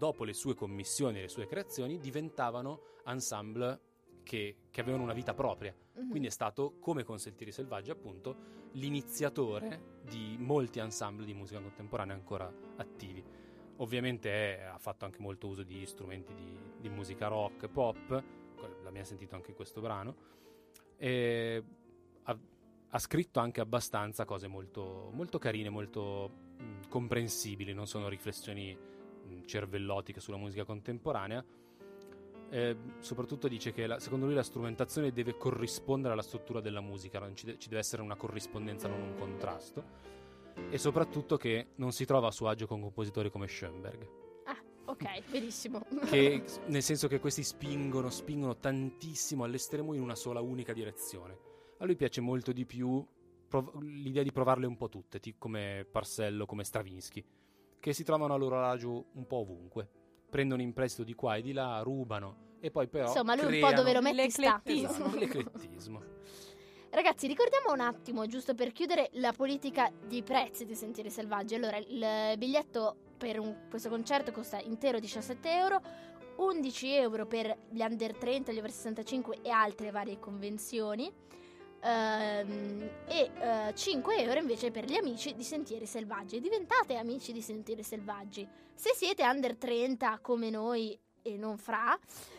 dopo 0.00 0.24
le 0.24 0.32
sue 0.32 0.54
commissioni 0.54 1.18
e 1.18 1.22
le 1.22 1.28
sue 1.28 1.46
creazioni, 1.46 1.98
diventavano 1.98 2.80
ensemble 3.04 3.80
che, 4.22 4.56
che 4.70 4.80
avevano 4.80 5.02
una 5.02 5.12
vita 5.12 5.34
propria. 5.34 5.74
Mhm. 5.92 6.08
Quindi 6.08 6.28
è 6.28 6.30
stato, 6.30 6.78
come 6.80 7.04
con 7.04 7.18
Sentieri 7.18 7.52
Selvaggi, 7.52 7.90
appunto, 7.90 8.58
l'iniziatore 8.72 9.98
di 10.02 10.36
molti 10.38 10.78
ensemble 10.78 11.26
di 11.26 11.34
musica 11.34 11.60
contemporanea 11.60 12.14
ancora 12.14 12.50
attivi. 12.76 13.22
Ovviamente 13.76 14.30
è- 14.30 14.62
ha 14.62 14.78
fatto 14.78 15.04
anche 15.04 15.18
molto 15.20 15.48
uso 15.48 15.64
di 15.64 15.84
strumenti 15.84 16.32
di, 16.32 16.58
di 16.78 16.88
musica 16.88 17.26
rock, 17.28 17.68
pop, 17.68 18.08
l'abbiamo 18.82 19.04
sentito 19.04 19.34
anche 19.34 19.50
in 19.50 19.56
questo 19.56 19.82
brano, 19.82 20.16
e 20.96 21.62
ha, 22.22 22.38
ha 22.88 22.98
scritto 22.98 23.38
anche 23.38 23.60
abbastanza 23.60 24.24
cose 24.24 24.46
molto, 24.46 25.10
molto 25.12 25.38
carine, 25.38 25.68
molto 25.68 26.30
mh, 26.56 26.88
comprensibili, 26.88 27.74
non 27.74 27.86
sono 27.86 28.08
riflessioni 28.08 28.88
mh, 29.30 29.46
cervellotiche 29.46 30.20
sulla 30.20 30.36
musica 30.36 30.64
contemporanea. 30.64 31.44
Eh, 32.52 32.76
soprattutto 32.98 33.46
dice 33.46 33.72
che 33.72 33.86
la- 33.86 34.00
secondo 34.00 34.26
lui 34.26 34.34
la 34.34 34.42
strumentazione 34.42 35.12
deve 35.12 35.36
corrispondere 35.36 36.12
alla 36.12 36.22
struttura 36.22 36.60
della 36.60 36.80
musica, 36.80 37.20
ci, 37.34 37.56
ci 37.58 37.68
deve 37.68 37.80
essere 37.80 38.02
una 38.02 38.16
corrispondenza, 38.16 38.88
non 38.88 39.00
un 39.00 39.14
contrasto. 39.14 40.08
E 40.68 40.76
soprattutto 40.78 41.36
che 41.36 41.68
non 41.76 41.92
si 41.92 42.04
trova 42.04 42.26
a 42.28 42.32
suo 42.32 42.48
agio 42.48 42.66
con 42.66 42.80
compositori 42.80 43.30
come 43.30 43.46
Schoenberg. 43.46 44.08
Ok, 44.86 45.04
benissimo. 45.30 45.86
Che, 46.06 46.44
nel 46.66 46.82
senso 46.82 47.06
che 47.06 47.20
questi 47.20 47.44
spingono, 47.44 48.10
spingono 48.10 48.56
tantissimo 48.56 49.44
all'estremo 49.44 49.94
in 49.94 50.00
una 50.02 50.16
sola 50.16 50.40
unica 50.40 50.72
direzione. 50.72 51.38
A 51.78 51.84
lui 51.84 51.94
piace 51.94 52.20
molto 52.20 52.50
di 52.52 52.66
più 52.66 53.06
prov- 53.48 53.80
l'idea 53.80 54.24
di 54.24 54.32
provarle 54.32 54.66
un 54.66 54.76
po' 54.76 54.88
tutte, 54.88 55.20
ti- 55.20 55.36
come 55.38 55.86
Parcello, 55.88 56.44
come 56.46 56.64
Stravinsky, 56.64 57.24
che 57.80 57.92
si 57.92 58.04
trovano 58.04 58.34
a 58.34 58.36
loro 58.36 58.62
agio 58.64 59.06
un 59.14 59.26
po' 59.26 59.38
ovunque. 59.38 59.88
Prendono 60.30 60.62
in 60.62 60.72
prestito 60.72 61.02
di 61.02 61.14
qua 61.14 61.36
e 61.36 61.42
di 61.42 61.52
là, 61.52 61.80
rubano 61.82 62.48
e 62.60 62.70
poi 62.70 62.86
però 62.86 63.06
Insomma, 63.06 63.34
lui 63.34 63.60
un 63.60 63.68
po' 63.68 63.74
dove 63.74 63.92
lo 63.92 64.02
metti 64.02 64.30
sta. 64.30 64.60
Esatto, 64.62 65.10
l'eclettismo. 65.18 66.02
Ragazzi, 66.90 67.26
ricordiamo 67.26 67.72
un 67.72 67.80
attimo, 67.80 68.26
giusto 68.26 68.54
per 68.54 68.72
chiudere, 68.72 69.10
la 69.14 69.32
politica 69.32 69.90
di 70.06 70.22
prezzi 70.22 70.64
di 70.66 70.74
Sentieri 70.74 71.08
Selvaggi. 71.10 71.54
Allora, 71.54 71.76
il 71.78 72.36
biglietto 72.36 72.96
per 73.16 73.38
un- 73.38 73.66
questo 73.70 73.88
concerto 73.88 74.32
costa 74.32 74.60
intero 74.60 74.98
17 74.98 75.50
euro, 75.52 75.80
11 76.36 76.88
euro 76.94 77.26
per 77.26 77.56
gli 77.70 77.80
under 77.80 78.16
30, 78.16 78.52
gli 78.52 78.58
over 78.58 78.70
65 78.72 79.38
e 79.42 79.50
altre 79.50 79.90
varie 79.90 80.18
convenzioni. 80.18 81.12
Ehm, 81.80 82.88
e 83.06 83.30
eh, 83.40 83.74
5 83.74 84.16
euro 84.18 84.38
invece 84.38 84.70
per 84.70 84.84
gli 84.84 84.96
amici 84.96 85.34
di 85.34 85.42
Sentieri 85.42 85.86
Selvaggi. 85.86 86.40
Diventate 86.40 86.96
amici 86.96 87.32
di 87.32 87.42
Sentieri 87.42 87.82
Selvaggi. 87.82 88.46
Se 88.74 88.90
siete 88.94 89.22
under 89.24 89.56
30 89.56 90.18
come 90.22 90.50
noi 90.50 90.98
e 91.22 91.36
non 91.36 91.58
fra, 91.58 91.98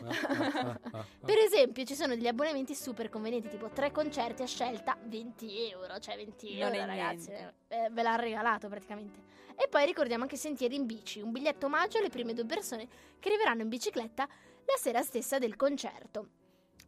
per 1.24 1.38
esempio, 1.38 1.84
ci 1.84 1.94
sono 1.94 2.14
degli 2.16 2.26
abbonamenti 2.26 2.74
super 2.74 3.08
convenienti, 3.08 3.48
tipo 3.48 3.68
tre 3.68 3.92
concerti 3.92 4.42
a 4.42 4.46
scelta, 4.46 4.98
20 5.04 5.70
euro, 5.70 5.98
cioè 6.00 6.16
20 6.16 6.58
Non 6.58 6.74
euro 6.74 6.82
è 6.82 6.86
ragazzi, 6.86 7.28
niente. 7.28 7.54
eh, 7.68 7.88
ve 7.90 8.02
l'ha 8.02 8.16
regalato 8.16 8.68
praticamente. 8.68 9.20
E 9.54 9.68
poi 9.68 9.84
ricordiamo 9.86 10.24
anche 10.24 10.36
Sentieri 10.36 10.74
in 10.74 10.86
bici, 10.86 11.20
un 11.20 11.30
biglietto 11.30 11.66
omaggio 11.66 11.98
alle 11.98 12.08
prime 12.08 12.34
due 12.34 12.44
persone 12.46 12.88
che 13.20 13.28
arriveranno 13.28 13.62
in 13.62 13.68
bicicletta 13.68 14.26
la 14.26 14.76
sera 14.78 15.02
stessa 15.02 15.38
del 15.38 15.54
concerto. 15.54 16.28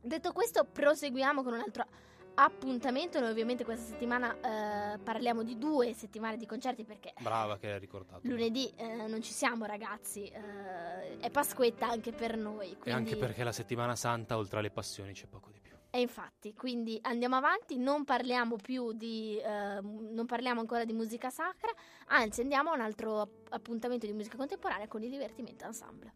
Detto 0.01 0.33
questo, 0.33 0.65
proseguiamo 0.65 1.43
con 1.45 1.53
un 1.53 1.61
altro 1.61 1.87
appuntamento. 2.35 3.21
Noi 3.21 3.31
ovviamente 3.31 3.65
questa 3.65 3.85
settimana 3.85 4.95
eh, 4.95 4.99
parliamo 4.99 5.43
di 5.43 5.59
due 5.59 5.93
settimane 5.93 6.37
di 6.37 6.47
concerti 6.47 6.85
perché 6.85 7.13
Brava 7.21 7.59
che 7.59 7.73
hai 7.73 7.79
ricordato. 7.79 8.21
lunedì 8.25 8.73
eh, 8.77 9.07
non 9.07 9.23
ci 9.23 9.33
siamo 9.33 9.65
ragazzi, 9.65 10.27
eh, 10.27 11.19
è 11.19 11.31
Pasquetta 11.31 11.89
anche 11.89 12.13
per 12.13 12.37
noi. 12.37 12.73
E 12.73 12.79
Quindi... 12.79 12.91
anche 12.91 13.17
perché 13.17 13.45
la 13.45 13.53
settimana 13.53 13.97
santa, 13.97 14.37
oltre 14.37 14.59
alle 14.59 14.71
passioni, 14.71 15.13
c'è 15.13 15.27
poco 15.27 15.51
di 15.51 15.61
più. 15.61 15.73
E 15.91 16.01
infatti, 16.01 16.55
quindi 16.55 16.99
andiamo 17.03 17.37
avanti, 17.37 17.79
non 17.79 18.05
parliamo 18.05 18.57
più 18.57 18.93
di, 18.93 19.39
eh, 19.39 19.81
non 19.81 20.27
parliamo 20.27 20.59
ancora 20.59 20.85
di 20.85 20.93
musica 20.93 21.31
sacra, 21.31 21.71
anzi 22.07 22.41
andiamo 22.41 22.71
a 22.71 22.75
un 22.75 22.81
altro 22.81 23.21
app- 23.21 23.53
appuntamento 23.53 24.05
di 24.05 24.13
musica 24.13 24.37
contemporanea 24.37 24.89
con 24.89 25.05
il 25.05 25.11
divertimento 25.11 25.65
ensemble. 25.65 26.15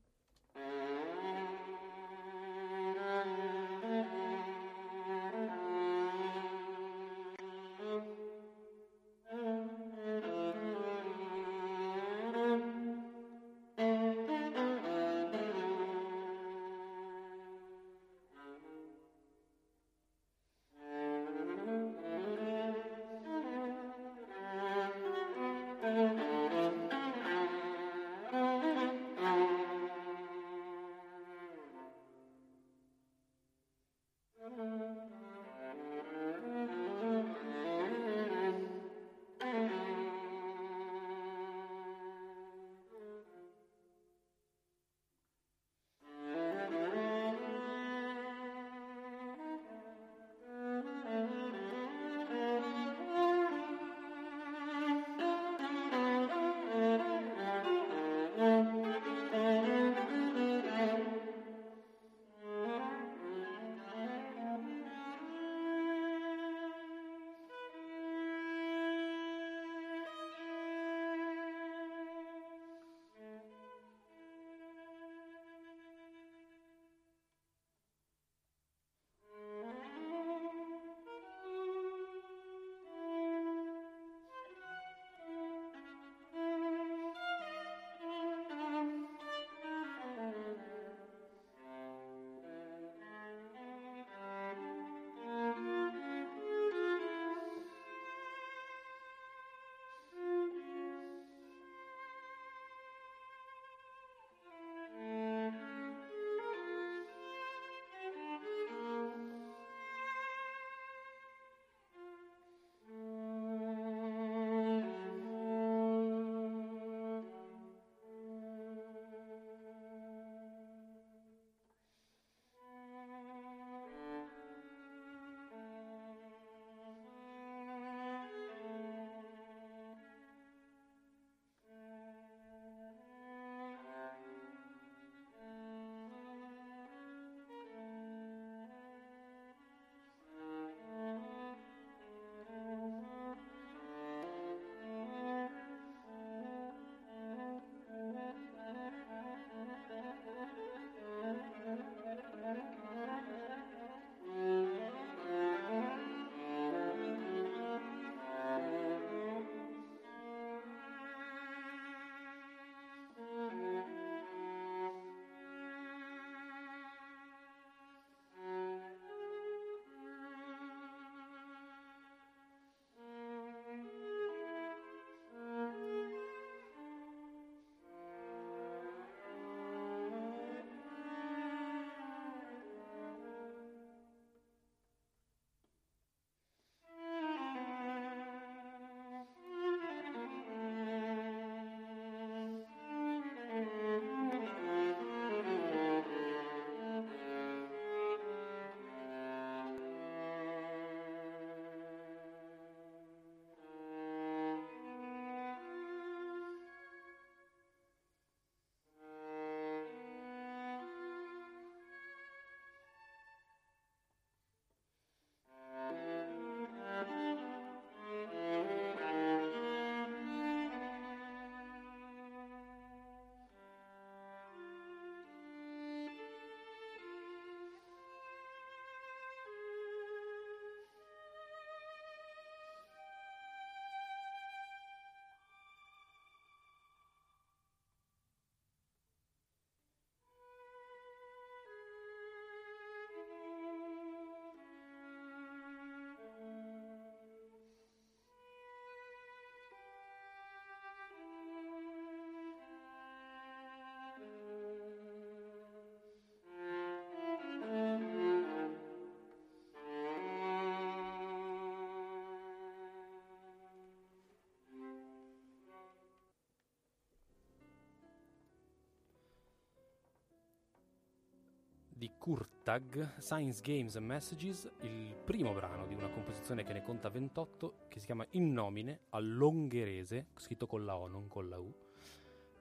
Di 271.99 272.13
Kurtag, 272.17 273.19
Science 273.19 273.61
Games 273.61 273.97
and 273.97 274.07
Messages, 274.07 274.71
il 274.83 275.17
primo 275.25 275.53
brano 275.53 275.85
di 275.85 275.95
una 275.95 276.09
composizione 276.09 276.63
che 276.63 276.73
ne 276.73 276.81
conta 276.83 277.09
28, 277.09 277.87
che 277.89 277.99
si 277.99 278.07
chiama 278.07 278.25
In 278.31 278.53
nomine 278.53 279.01
all'ongherese, 279.11 280.29
scritto 280.37 280.69
con 280.69 280.85
la 280.85 280.97
O, 280.97 281.09
non 281.09 281.27
con 281.27 281.49
la 281.49 281.59
U. 281.59 281.75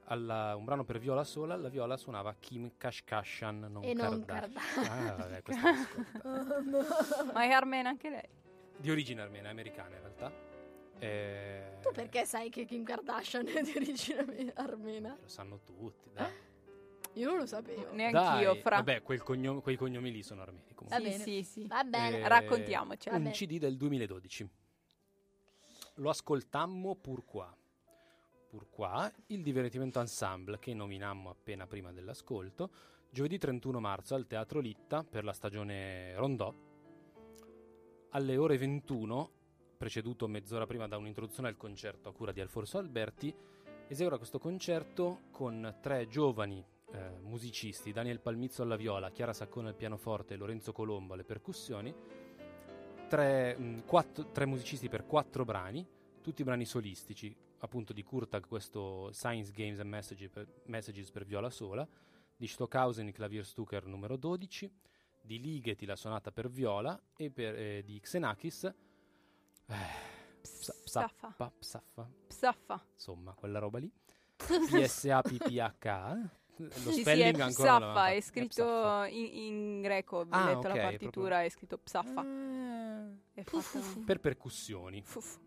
Alla- 0.06 0.56
un 0.56 0.66
brano 0.66 0.86
per 0.86 0.98
viola 0.98 1.24
sola, 1.24 1.56
la 1.56 1.70
viola 1.70 1.98
suonava 1.98 2.34
Kim 2.40 2.78
Kashkashian, 2.78 3.60
non 3.70 3.84
E 3.84 3.94
non 3.94 4.26
Kardashian. 4.26 4.86
Ah, 4.90 5.16
vabbè, 5.16 5.42
questa 5.44 5.72
l'ho 5.72 5.78
ascoltata. 5.78 7.24
Ma 7.34 7.44
è 7.44 7.50
armena 7.52 7.90
anche 7.90 8.10
lei. 8.10 8.30
Di 8.76 8.90
origine 8.90 9.22
armena, 9.22 9.50
americana 9.50 9.96
in 9.96 10.02
realtà. 10.02 10.32
Eh, 11.00 11.78
Tu 11.84 11.92
perché 11.92 12.26
sai 12.26 12.50
che 12.50 12.66
Kim 12.66 12.84
Kardashian 12.84 13.48
è 13.48 13.62
di 13.62 13.74
origine 13.76 14.52
armena? 14.56 15.16
Lo 15.22 15.28
sanno 15.28 15.60
tutti, 15.64 16.10
dai. 16.12 16.32
Io 17.18 17.30
non 17.30 17.40
lo 17.40 17.46
sapevo. 17.46 17.94
Neanch'io, 17.94 18.54
Dai, 18.54 18.62
fra. 18.62 18.76
Vabbè, 18.78 19.02
quel 19.02 19.24
cognome- 19.24 19.62
quei 19.62 19.76
cognomi 19.76 20.12
lì 20.12 20.22
sono 20.22 20.42
armeni 20.42 20.74
comunque. 20.76 20.98
Va 20.98 21.04
sì, 21.04 21.18
bene. 21.18 21.24
sì, 21.24 21.44
sì. 21.44 21.68
Va 21.68 21.84
bene. 21.84 22.20
Eh, 22.20 22.28
Raccontiamoci. 22.28 23.10
Un. 23.10 23.30
CD 23.32 23.58
del 23.58 23.76
2012. 23.76 24.50
Lo 25.96 26.10
ascoltammo 26.10 26.96
pourquoi. 26.96 27.48
Pourquoi, 28.50 29.10
il 29.28 29.42
divertimento 29.42 30.00
ensemble 30.00 30.60
che 30.60 30.74
nominammo 30.74 31.30
appena 31.30 31.68
prima 31.68 31.92
dell'ascolto, 31.92 32.70
giovedì 33.10 33.38
31 33.38 33.80
marzo 33.80 34.16
al 34.16 34.26
Teatro 34.26 34.60
Litta 34.60 35.04
per 35.04 35.24
la 35.24 35.34
stagione 35.34 36.16
Rondò, 36.16 36.54
alle 38.12 38.38
ore 38.38 38.58
21, 38.58 39.32
preceduto 39.78 40.28
mezz'ora 40.28 40.66
prima 40.66 40.88
da 40.88 40.98
un'introduzione 40.98 41.50
al 41.50 41.58
concerto 41.58 42.08
a 42.08 42.14
cura 42.14 42.32
di 42.32 42.40
Alfonso 42.40 42.78
Alberti, 42.78 43.36
eseguirà 43.88 44.18
questo 44.18 44.40
concerto 44.40 45.24
con 45.32 45.78
tre 45.82 46.08
giovani 46.08 46.64
eh, 46.92 47.20
musicisti, 47.22 47.92
Daniel 47.92 48.20
Palmizzo 48.20 48.62
alla 48.64 48.76
viola, 48.76 49.12
Chiara 49.12 49.34
Saccone 49.34 49.70
al 49.70 49.76
pianoforte 49.76 50.34
e 50.34 50.38
Lorenzo 50.38 50.72
Colombo 50.72 51.14
alle 51.14 51.24
percussioni, 51.24 51.94
tre, 53.08 53.58
mh, 53.58 53.86
quattro- 53.86 54.32
tre 54.32 54.46
musicisti 54.46 54.90
per 54.90 55.06
quattro 55.06 55.44
brani, 55.46 55.86
tutti 56.22 56.44
brani 56.44 56.66
solistici, 56.66 57.36
appunto 57.60 57.94
di 57.94 58.04
Kurtag 58.04 58.46
questo 58.48 59.12
Science 59.12 59.52
Games 59.52 59.80
and 59.80 59.90
Messages 59.90 60.30
per, 60.30 60.48
Messages 60.66 61.10
per 61.12 61.26
viola 61.26 61.50
sola, 61.50 61.88
di 62.36 62.48
Stockhausen 62.48 63.08
il 63.08 63.14
Klavierstucker 63.14 63.86
numero 63.86 64.16
12, 64.16 64.72
di 65.22 65.40
Ligeti 65.40 65.86
la 65.86 65.96
sonata 65.96 66.32
per 66.32 66.50
viola 66.50 67.00
e 67.16 67.30
per, 67.32 67.56
eh, 67.56 67.84
di 67.84 68.00
Xenakis 68.00 68.64
eh, 68.64 68.74
psa- 70.42 70.74
Psaffa. 70.84 71.28
psappa, 71.28 71.52
psaffa, 71.58 72.10
Psaffa. 72.28 72.86
insomma, 72.94 73.34
quella 73.34 73.60
roba 73.60 73.80
lì. 73.80 73.92
PSAPPH. 74.38 76.30
Lo 76.60 76.70
Sì, 76.72 76.92
sì, 76.92 77.00
è 77.00 77.02
spelling 77.02 77.40
ancora 77.40 77.78
Psaffa, 77.78 78.08
è 78.10 78.22
scritto 78.22 78.64
Psaffa. 78.64 79.08
in, 79.08 79.26
in 79.34 79.82
greco. 79.82 80.18
Ho 80.18 80.26
Ah, 80.30 80.46
letto 80.48 80.58
ok, 80.60 80.76
la 80.76 80.82
partitura, 80.82 81.44
è 81.44 81.50
scritto 81.50 81.78
Psaffa. 81.78 82.22
Ah. 82.22 83.08
È 83.34 83.44
fatto- 83.44 83.80
Per 84.06 84.20
percussioni. 84.20 85.02
Fuff. 85.04 85.38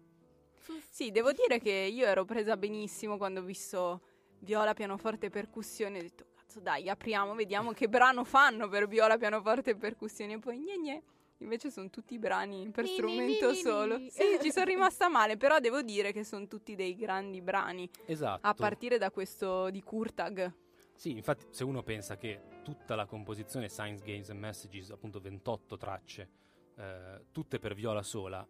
Sì, 0.88 1.10
devo 1.10 1.32
dire 1.32 1.58
che 1.58 1.70
io 1.70 2.06
ero 2.06 2.24
presa 2.24 2.56
benissimo 2.56 3.16
quando 3.16 3.40
ho 3.40 3.42
visto 3.42 4.02
viola, 4.40 4.72
pianoforte 4.74 5.26
e 5.26 5.30
percussioni. 5.30 5.98
Ho 5.98 6.02
detto, 6.02 6.26
cazzo 6.36 6.60
dai, 6.60 6.88
apriamo, 6.88 7.34
vediamo 7.34 7.72
che 7.72 7.88
brano 7.88 8.22
fanno 8.24 8.68
per 8.68 8.86
viola, 8.86 9.16
pianoforte 9.16 9.70
e 9.70 9.76
percussioni. 9.76 10.34
E 10.34 10.38
poi, 10.38 10.58
gne 10.58 10.78
gne. 10.78 11.02
Invece 11.38 11.70
sono 11.70 11.88
tutti 11.88 12.18
brani 12.18 12.68
per 12.70 12.86
strumento 12.86 13.54
solo. 13.54 13.98
Sì, 14.10 14.38
ci 14.42 14.52
sono 14.52 14.66
rimasta 14.66 15.08
male, 15.08 15.38
però 15.38 15.58
devo 15.58 15.80
dire 15.80 16.12
che 16.12 16.22
sono 16.22 16.46
tutti 16.46 16.74
dei 16.74 16.94
grandi 16.94 17.40
brani. 17.40 17.88
Esatto. 18.04 18.46
A 18.46 18.52
partire 18.52 18.98
da 18.98 19.10
questo 19.10 19.70
di 19.70 19.82
Kurtag. 19.82 20.52
Sì, 21.00 21.12
infatti, 21.12 21.46
se 21.48 21.64
uno 21.64 21.82
pensa 21.82 22.18
che 22.18 22.42
tutta 22.62 22.94
la 22.94 23.06
composizione 23.06 23.70
Science 23.70 24.04
Games 24.04 24.28
and 24.28 24.38
Messages, 24.38 24.90
appunto 24.90 25.18
28 25.18 25.78
tracce, 25.78 26.30
eh, 26.76 27.24
tutte 27.32 27.58
per 27.58 27.72
viola 27.72 28.02
sola, 28.02 28.46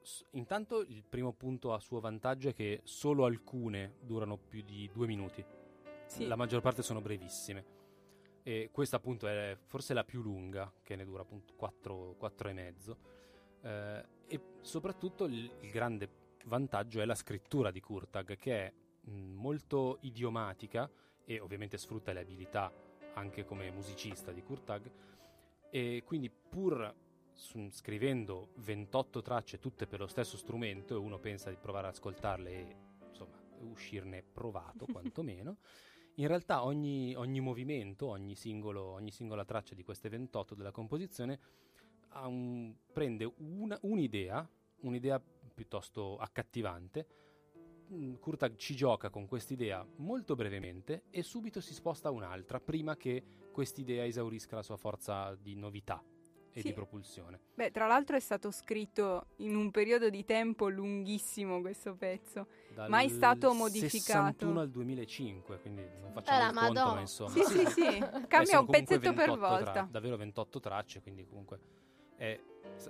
s- 0.00 0.24
intanto 0.30 0.80
il 0.80 1.04
primo 1.06 1.34
punto 1.34 1.74
a 1.74 1.80
suo 1.80 2.00
vantaggio 2.00 2.48
è 2.48 2.54
che 2.54 2.80
solo 2.84 3.26
alcune 3.26 3.96
durano 4.00 4.38
più 4.38 4.62
di 4.62 4.88
due 4.94 5.06
minuti. 5.06 5.44
Sì. 6.06 6.26
La 6.26 6.36
maggior 6.36 6.62
parte 6.62 6.80
sono 6.80 7.02
brevissime. 7.02 7.66
E 8.42 8.70
questa 8.72 8.96
appunto 8.96 9.26
è 9.26 9.54
forse 9.66 9.92
la 9.92 10.04
più 10.04 10.22
lunga, 10.22 10.72
che 10.82 10.96
ne 10.96 11.04
dura 11.04 11.20
appunto 11.20 11.52
4, 11.54 12.16
e 12.48 12.52
mezzo. 12.54 12.96
Eh, 13.60 14.04
e 14.26 14.40
soprattutto 14.62 15.26
il, 15.26 15.52
il 15.60 15.70
grande 15.70 16.08
vantaggio 16.46 17.02
è 17.02 17.04
la 17.04 17.14
scrittura 17.14 17.70
di 17.70 17.80
Kurtag, 17.80 18.38
che 18.38 18.58
è 18.58 18.72
molto 19.02 19.98
idiomatica 20.00 20.90
e 21.24 21.40
ovviamente 21.40 21.78
sfrutta 21.78 22.12
le 22.12 22.20
abilità 22.20 22.72
anche 23.14 23.44
come 23.44 23.70
musicista 23.70 24.32
di 24.32 24.42
Kurtag. 24.42 24.90
E 25.70 26.02
quindi 26.04 26.30
pur 26.30 26.94
scrivendo 27.70 28.50
28 28.56 29.20
tracce 29.22 29.58
tutte 29.58 29.86
per 29.86 30.00
lo 30.00 30.06
stesso 30.06 30.36
strumento 30.36 30.94
e 30.94 30.98
uno 30.98 31.18
pensa 31.18 31.50
di 31.50 31.56
provare 31.56 31.88
ad 31.88 31.94
ascoltarle 31.94 32.50
e 32.50 32.76
insomma 33.08 33.36
uscirne 33.60 34.22
provato 34.22 34.86
quantomeno, 34.90 35.58
in 36.16 36.28
realtà 36.28 36.64
ogni, 36.64 37.14
ogni 37.16 37.40
movimento, 37.40 38.06
ogni, 38.06 38.36
singolo- 38.36 38.92
ogni 38.92 39.10
singola 39.10 39.44
traccia 39.44 39.74
di 39.74 39.82
queste 39.82 40.08
28 40.08 40.54
della 40.54 40.70
composizione 40.70 41.40
un- 42.22 42.72
prende 42.92 43.32
una- 43.38 43.78
un'idea, 43.82 44.48
un'idea 44.80 45.20
piuttosto 45.54 46.16
accattivante. 46.16 47.06
Mm, 47.94 48.14
Kurtag 48.20 48.56
ci 48.56 48.74
gioca 48.74 49.08
con 49.08 49.26
quest'idea 49.28 49.86
molto 49.96 50.34
brevemente 50.34 51.04
e 51.10 51.22
subito 51.22 51.60
si 51.60 51.72
sposta 51.74 52.08
a 52.08 52.10
un'altra 52.10 52.58
prima 52.58 52.96
che 52.96 53.22
quest'idea 53.52 54.04
esaurisca 54.04 54.56
la 54.56 54.62
sua 54.62 54.76
forza 54.76 55.36
di 55.40 55.54
novità 55.54 56.02
e 56.52 56.60
Sì. 56.60 56.68
di 56.68 56.72
propulsione. 56.72 57.40
Beh, 57.54 57.70
tra 57.70 57.86
l'altro 57.86 58.16
è 58.16 58.20
stato 58.20 58.50
scritto 58.50 59.26
in 59.36 59.54
un 59.54 59.70
periodo 59.70 60.08
di 60.10 60.24
tempo 60.24 60.68
lunghissimo 60.68 61.60
questo 61.60 61.94
pezzo. 61.94 62.46
Dal 62.74 62.88
Mai 62.90 63.08
stato 63.08 63.52
modificato. 63.54 63.98
61 64.38 64.60
al 64.60 64.70
2005, 64.70 65.58
quindi 65.60 65.82
non 66.00 66.12
facciamo 66.12 66.36
Eh, 66.38 66.40
la 66.40 66.48
il 66.48 66.54
conto, 66.56 66.72
Madonna. 66.72 66.94
ma 66.94 67.00
insomma. 67.00 67.30
Sì, 67.30 67.42
sì, 67.44 67.66
sì, 67.66 67.80
Beh, 68.00 68.26
cambia 68.28 68.58
un 68.60 68.66
pezzetto 68.66 69.12
per 69.12 69.26
28 69.26 69.38
volta. 69.40 69.70
tra- 69.72 69.88
davvero 69.90 70.16
28 70.16 70.60
tracce, 70.60 71.00
quindi 71.00 71.24
comunque 71.26 71.60
è- 72.16 72.40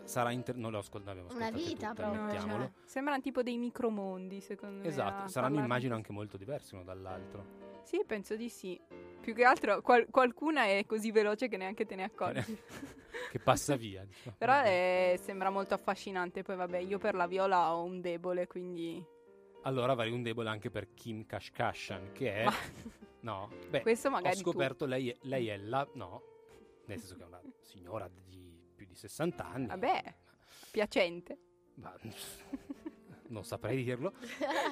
sarà 0.05 0.31
inter- 0.31 0.57
non 0.57 0.73
le 0.73 0.79
ascol- 0.79 1.07
abbiamo 1.07 1.33
Una 1.33 1.51
vita 1.51 1.89
tutte, 1.91 2.03
proprio, 2.03 2.41
cioè, 2.41 2.71
sembrano 2.85 3.21
tipo 3.21 3.43
dei 3.43 3.57
micromondi, 3.59 4.41
secondo 4.41 4.81
me. 4.83 4.87
Esatto, 4.87 5.29
saranno 5.29 5.55
parlare 5.55 5.65
immagino 5.67 5.95
anche 5.95 6.13
molto 6.13 6.37
diversi 6.37 6.75
uno 6.75 6.85
dall'altro. 6.85 7.63
Sì, 7.85 8.03
penso 8.07 8.35
di 8.37 8.49
sì. 8.49 8.81
Più 9.21 9.35
che 9.35 9.45
altro 9.45 9.83
qual- 9.83 10.07
qualcuna 10.11 10.65
è 10.65 10.85
così 10.87 11.11
veloce 11.11 11.49
che 11.49 11.57
neanche 11.57 11.85
te 11.85 11.95
ne 11.97 12.05
accorgi. 12.05 12.57
che 13.31 13.39
passa 13.39 13.77
via. 13.77 14.05
diciamo. 14.07 14.37
Però 14.39 14.61
è- 14.63 15.19
sembra 15.21 15.51
molto 15.51 15.75
affascinante. 15.75 16.43
Poi 16.43 16.57
vabbè, 16.57 16.79
io 16.79 16.99
per 16.99 17.15
la 17.15 17.27
viola 17.27 17.75
ho 17.75 17.83
un 17.85 18.01
debole, 18.01 18.47
quindi... 18.47 19.05
Allora 19.63 19.93
avrei 19.93 20.13
un 20.13 20.23
debole 20.23 20.49
anche 20.51 20.71
per 20.71 20.93
Kim 20.95 21.25
Kashkashian, 21.27 22.13
che 22.13 22.35
è... 22.35 22.45
Ma- 22.45 22.53
No, 23.21 23.49
beh, 23.71 23.81
Questo 23.81 24.09
ho 24.09 24.11
magari 24.11 24.35
tu. 24.37 24.51
scoperto 24.51 24.85
lei 24.85 25.09
è, 25.11 25.17
lei 25.23 25.49
è 25.49 25.57
la... 25.57 25.89
No, 25.95 26.23
nel 26.87 26.99
senso 26.99 27.17
che 27.17 27.23
è 27.23 27.27
una 27.27 27.41
signora 27.63 28.07
di 28.95 29.01
più 29.01 29.09
di 29.09 29.09
60 29.09 29.47
anni. 29.47 29.67
Vabbè, 29.67 30.15
piacente. 30.71 31.39
Ma- 31.75 31.99
non 33.29 33.45
saprei 33.45 33.83
dirlo. 33.83 34.13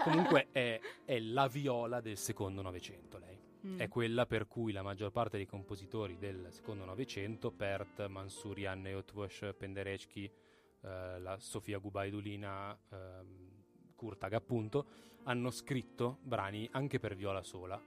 Comunque 0.03 0.49
è, 0.53 0.81
è 1.05 1.19
la 1.19 1.49
viola 1.49 2.01
del 2.01 2.17
secondo 2.17 2.63
Novecento 2.63 3.19
lei. 3.19 3.41
Mm. 3.67 3.79
È 3.79 3.89
quella 3.89 4.27
per 4.27 4.49
cui 4.49 4.73
la 4.73 4.83
maggior 4.83 5.13
parte 5.13 5.37
dei 5.37 5.47
compositori 5.47 6.19
del 6.19 6.49
secondo 6.51 6.85
Novecento, 6.85 7.53
Pert, 7.53 8.07
Mansurian, 8.07 8.85
Eötvös, 8.87 9.55
Penderecki, 9.57 10.25
eh, 10.25 11.19
la 11.21 11.39
Sofia 11.39 11.79
Gubaidulina, 11.79 12.77
ehm, 12.91 13.51
Kurtag 13.95 14.33
appunto, 14.33 14.87
hanno 15.25 15.51
scritto 15.51 16.19
brani 16.23 16.69
anche 16.73 16.99
per 16.99 17.15
viola 17.15 17.45
sola, 17.45 17.81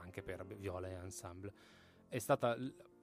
anche 0.00 0.22
per 0.22 0.46
viola 0.46 0.88
e 0.88 0.92
ensemble. 0.92 1.52
È 2.08 2.18
stata 2.18 2.56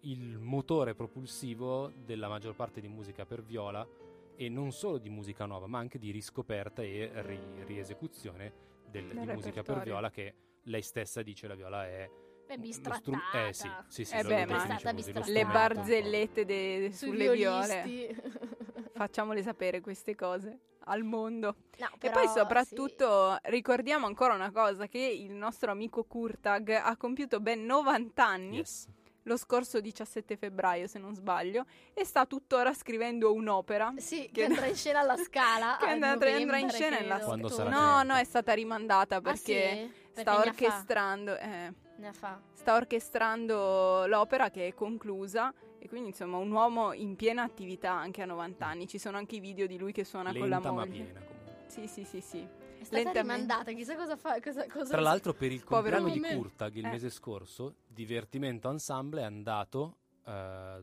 il 0.06 0.38
motore 0.38 0.96
propulsivo 0.96 1.92
della 2.06 2.28
maggior 2.28 2.56
parte 2.56 2.82
di 2.82 2.88
musica 2.88 3.26
per 3.26 3.42
viola 3.44 3.88
e 4.36 4.50
non 4.50 4.72
solo 4.72 4.98
di 4.98 5.10
musica 5.10 5.46
nuova, 5.46 5.68
ma 5.68 5.80
anche 5.80 6.00
di 6.00 6.12
riscoperta 6.12 6.82
e 6.82 7.10
ri- 7.14 7.64
riesecuzione 7.66 8.54
del- 8.90 9.08
Del 9.08 9.26
di 9.26 9.32
musica 9.34 9.62
per 9.62 9.82
viola 9.82 10.10
che 10.10 10.34
lei 10.64 10.82
stessa 10.82 11.22
dice 11.22 11.48
la 11.48 11.56
viola 11.56 11.86
è 11.86 12.10
È 12.48 12.56
lo 12.56 12.62
bistrattata. 12.62 13.00
stru- 13.02 13.48
eh 13.48 13.54
sì, 13.54 13.70
sì, 13.88 14.06
sì, 14.06 14.16
Eh 14.16 14.24
beh, 14.24 14.46
ma-. 14.46 15.24
Le 15.26 15.46
barzellette 15.46 16.46
de- 16.46 16.90
sulle 16.94 17.32
viole. 17.34 17.84
violisti. 17.84 18.22
Facciamole 18.94 19.42
sapere 19.42 19.82
queste 19.82 20.16
cose 20.16 20.60
al 20.86 21.04
mondo. 21.04 21.56
No, 21.80 21.88
E 21.94 21.98
però, 21.98 22.14
poi 22.14 22.28
sì. 22.28 22.38
soprattutto 22.38 23.38
ricordiamo 23.44 24.06
ancora 24.06 24.34
una 24.36 24.52
cosa, 24.52 24.88
che 24.88 25.00
il 25.00 25.32
nostro 25.32 25.72
amico 25.72 26.04
Kurtag 26.04 26.70
ha 26.70 26.96
compiuto 26.98 27.40
ben 27.40 27.64
90 27.66 28.26
anni 28.28 28.58
Yes. 28.58 28.88
Lo 29.24 29.38
scorso 29.38 29.80
17 29.80 30.36
febbraio, 30.38 30.88
se 30.88 31.00
non 31.00 31.16
sbaglio, 31.16 31.66
e 31.94 32.04
sta 32.06 32.26
tuttora 32.26 32.74
scrivendo 32.74 33.34
un'opera. 33.34 33.94
Sì, 33.98 34.24
che, 34.26 34.32
Che- 34.32 34.44
andrà 34.46 34.66
in 34.66 34.76
scena 34.76 35.00
alla 35.00 35.18
scala. 35.18 35.78
Che 35.80 35.86
andrà- 35.86 36.12
andrà 36.12 36.30
in 36.30 36.46
novembre, 36.46 36.70
scena 36.70 36.98
alla 36.98 37.48
sarà 37.50 37.70
No, 37.70 38.04
no, 38.04 38.16
è 38.16 38.24
stata 38.24 38.54
rimandata 38.54 39.18
Ah, 39.18 39.22
perché 39.22 39.40
sì? 39.40 39.92
Perché 40.14 40.22
sta 40.22 40.32
ne 40.32 40.38
ha 40.38 40.42
fa- 40.42 40.50
orchestrando. 40.50 41.38
eh. 41.38 41.74
Ne 41.96 42.12
fa. 42.14 42.42
sta 42.54 42.74
orchestrando 42.76 44.06
l'opera 44.08 44.50
che 44.50 44.68
è 44.68 44.74
conclusa 44.74 45.54
e 45.80 45.88
quindi 45.88 46.10
insomma 46.10 46.38
un 46.38 46.52
uomo 46.52 46.92
in 46.94 47.16
piena 47.16 47.44
attività 47.44 47.92
anche 47.92 48.22
a 48.22 48.26
90 48.26 48.66
anni. 48.66 48.88
Ci 48.88 48.98
sono 48.98 49.18
anche 49.18 49.36
i 49.36 49.40
video 49.40 49.68
di 49.68 49.78
lui 49.78 49.92
che 49.92 50.04
suona 50.04 50.32
con 50.32 50.50
la 50.50 50.56
Lenta 50.56 50.72
ma 50.72 50.86
moglie. 50.86 51.04
piena 51.04 51.20
comunque. 51.20 51.64
Sì, 51.68 51.88
sì, 51.88 52.04
sì, 52.04 52.20
sì. 52.22 52.48
È 52.84 52.86
stata 52.86 53.04
Lentamente. 53.04 53.22
rimandata, 53.44 53.72
chissà 53.72 53.96
cosa 53.96 54.16
fa. 54.16 54.40
Cosa, 54.42 54.66
cosa 54.68 54.90
Tra 54.92 55.02
l'altro 55.02 55.34
per 55.34 55.52
il 55.52 55.64
compleanno 55.64 56.10
di 56.10 56.20
me. 56.20 56.36
Kurtag 56.36 56.76
il 56.76 56.86
Eh. 56.86 56.90
mese 56.90 57.10
scorso, 57.10 57.76
Divertimento 57.88 58.70
Ensemble 58.70 59.22
è 59.22 59.26
andato, 59.26 59.98
eh, 60.26 60.32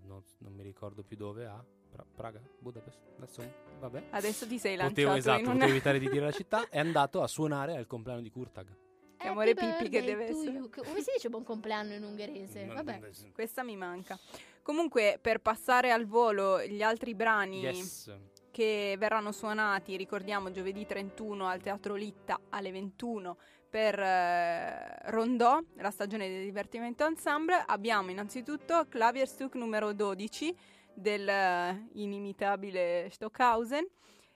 non, 0.03 0.23
non 0.39 0.53
mi 0.53 0.63
ricordo 0.63 1.03
più 1.03 1.17
dove, 1.17 1.47
a 1.47 1.65
Pra- 1.91 2.05
Praga, 2.15 2.41
Budapest, 2.61 2.99
adesso 3.19 3.43
vabbè. 3.81 4.05
Adesso 4.11 4.47
ti 4.47 4.59
sei 4.61 4.77
Potevo, 4.77 5.11
lanciato 5.11 5.17
esatto, 5.19 5.41
in 5.41 5.47
un... 5.47 5.53
potevo 5.55 5.71
evitare 5.73 5.99
di 5.99 6.09
dire 6.09 6.25
la 6.25 6.31
città, 6.33 6.69
è 6.69 6.79
andato 6.79 7.21
a 7.21 7.27
suonare 7.27 7.77
al 7.77 7.87
compleanno 7.89 8.21
di 8.23 8.31
Kurtag. 8.31 8.77
Che 9.17 9.27
amore 9.29 9.51
Happy 9.51 9.67
pippi 9.77 9.89
che 9.91 10.03
deve 10.03 10.29
essere. 10.29 10.53
you. 10.53 10.71
Come 10.71 11.01
si 11.03 11.11
dice 11.15 11.29
buon 11.29 11.43
compleanno 11.43 11.93
in 11.93 12.05
ungherese? 12.05 12.65
Vabbè. 12.65 13.01
Questa 13.33 13.63
mi 13.63 13.77
manca. 13.77 14.19
Comunque, 14.63 15.19
per 15.21 15.41
passare 15.41 15.91
al 15.91 16.07
volo 16.07 16.63
gli 16.65 16.81
altri 16.81 17.15
brani 17.15 17.61
Yes. 17.61 18.11
Che 18.51 18.97
verranno 18.99 19.33
suonati, 19.33 19.97
ricordiamo 19.97 20.51
giovedì 20.51 20.87
31 20.87 21.47
al 21.47 21.61
Teatro 21.61 21.95
Litta 21.95 22.41
alle 22.51 22.73
21 22.73 23.37
per 23.71 23.99
eh, 23.99 25.11
Rondò, 25.11 25.61
la 25.77 25.91
stagione 25.91 26.29
del 26.29 26.43
divertimento 26.45 27.07
ensemble, 27.07 27.63
abbiamo 27.67 28.11
innanzitutto 28.11 28.87
Klavierstück 28.89 29.55
numero 29.55 29.93
12 29.93 30.55
del 30.93 31.29
eh, 31.29 31.89
inimitabile 31.93 33.09
Stockhausen, 33.13 33.87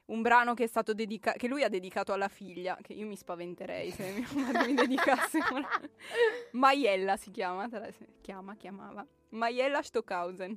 un 0.07 0.23
brano 0.23 0.55
che, 0.55 0.65
è 0.65 0.67
stato 0.69 0.95
dedica- 0.95 1.33
che 1.33 1.49
lui 1.49 1.65
ha 1.65 1.69
dedicato 1.69 2.13
alla 2.13 2.29
figlia, 2.29 2.79
che 2.81 2.93
io 2.93 3.07
mi 3.07 3.17
spaventerei 3.17 3.91
se 3.91 4.13
mio 4.13 4.29
marito 4.41 4.67
mi 4.67 4.75
dedicasse 4.75 5.39
una... 5.51 5.69
Maiella 6.53 7.17
si 7.17 7.31
chiama, 7.33 7.69
chiama, 8.21 8.55
chiamava. 8.55 9.05
Maiella 9.31 9.83
Stockhausen, 9.83 10.57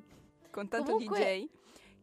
con 0.51 0.67
tanto 0.67 0.91
Comunque- 0.91 1.19
DJ, 1.19 1.47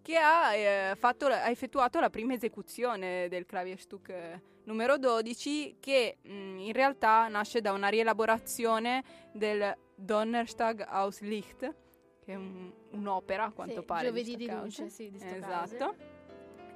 che 0.04 0.18
ha, 0.18 0.54
eh, 0.54 0.94
fatto 0.96 1.24
ha 1.26 1.48
effettuato 1.48 1.98
la 1.98 2.10
prima 2.10 2.34
esecuzione 2.34 3.26
del 3.28 3.46
Klavierstück 3.46 4.08
eh, 4.10 4.42
numero 4.64 4.98
12, 4.98 5.78
che 5.80 6.18
mh, 6.20 6.28
in 6.58 6.72
realtà 6.74 7.26
nasce 7.28 7.62
da 7.62 7.72
una 7.72 7.88
rielaborazione 7.88 9.02
del 9.32 9.74
Donnerstag 9.94 10.84
aus 10.86 11.20
Licht, 11.20 11.74
che 12.22 12.32
è 12.32 12.34
un- 12.34 12.70
un'opera 12.90 13.44
a 13.44 13.50
quanto 13.52 13.80
Sì, 13.80 13.84
pare. 13.86 14.06
Giovedì 14.08 14.36
di 14.36 14.46
luce, 14.50 14.90
sì, 14.90 15.10
di 15.10 15.18
Stockhausen. 15.18 15.74
Esatto. 15.76 15.94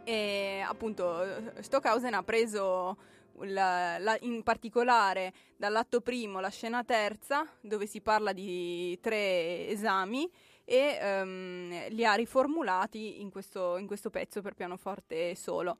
E 0.04 0.64
appunto 0.66 1.52
Stockhausen 1.60 2.14
ha 2.14 2.22
preso 2.22 2.96
la- 3.40 3.98
la- 3.98 4.16
in 4.22 4.42
particolare 4.42 5.34
dall'atto 5.54 6.00
primo 6.00 6.40
la 6.40 6.48
scena 6.48 6.82
terza, 6.82 7.46
dove 7.60 7.84
si 7.86 8.00
parla 8.00 8.32
di 8.32 8.98
tre 9.02 9.68
esami, 9.68 10.26
e 10.68 10.98
ehm, 11.00 11.88
li 11.88 12.04
ha 12.04 12.12
riformulati 12.12 13.22
in 13.22 13.30
questo, 13.30 13.78
in 13.78 13.86
questo 13.86 14.10
pezzo 14.10 14.42
per 14.42 14.52
pianoforte 14.52 15.34
solo. 15.34 15.78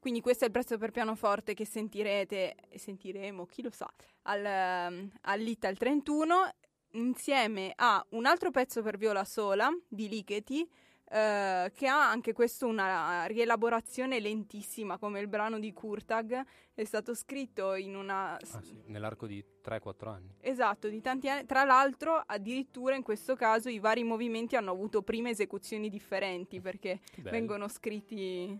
Quindi 0.00 0.20
questo 0.20 0.42
è 0.42 0.48
il 0.48 0.52
pezzo 0.52 0.78
per 0.78 0.90
pianoforte 0.90 1.54
che 1.54 1.64
sentirete, 1.64 2.56
e 2.68 2.78
sentiremo, 2.78 3.46
chi 3.46 3.62
lo 3.62 3.70
sa, 3.70 3.88
al, 4.22 4.44
ehm, 4.44 5.10
all'Ital 5.22 5.76
31, 5.76 6.54
insieme 6.92 7.72
a 7.76 8.04
un 8.10 8.26
altro 8.26 8.50
pezzo 8.50 8.82
per 8.82 8.96
viola 8.96 9.24
sola 9.24 9.70
di 9.86 10.08
Ligeti, 10.08 10.68
eh, 11.08 11.70
che 11.72 11.86
ha 11.86 12.10
anche 12.10 12.32
questo 12.32 12.66
una 12.66 13.26
rielaborazione 13.26 14.18
lentissima, 14.18 14.98
come 14.98 15.20
il 15.20 15.28
brano 15.28 15.60
di 15.60 15.72
Kurtag, 15.72 16.44
è 16.74 16.84
stato 16.84 17.14
scritto 17.14 17.74
in 17.74 17.94
una... 17.94 18.34
Ah, 18.34 18.60
sì, 18.60 18.82
nell'arco 18.86 19.26
di 19.26 19.44
3-4 19.64 20.08
anni. 20.08 20.34
Esatto, 20.40 20.88
di 20.88 21.00
tanti 21.00 21.28
anni. 21.28 21.46
Tra 21.46 21.64
l'altro, 21.64 22.20
addirittura 22.26 22.96
in 22.96 23.02
questo 23.02 23.36
caso 23.36 23.68
i 23.68 23.78
vari 23.78 24.02
movimenti 24.02 24.56
hanno 24.56 24.72
avuto 24.72 25.02
prime 25.02 25.30
esecuzioni 25.30 25.88
differenti 25.88 26.60
perché 26.60 27.00
vengono 27.22 27.68
scritti 27.68 28.58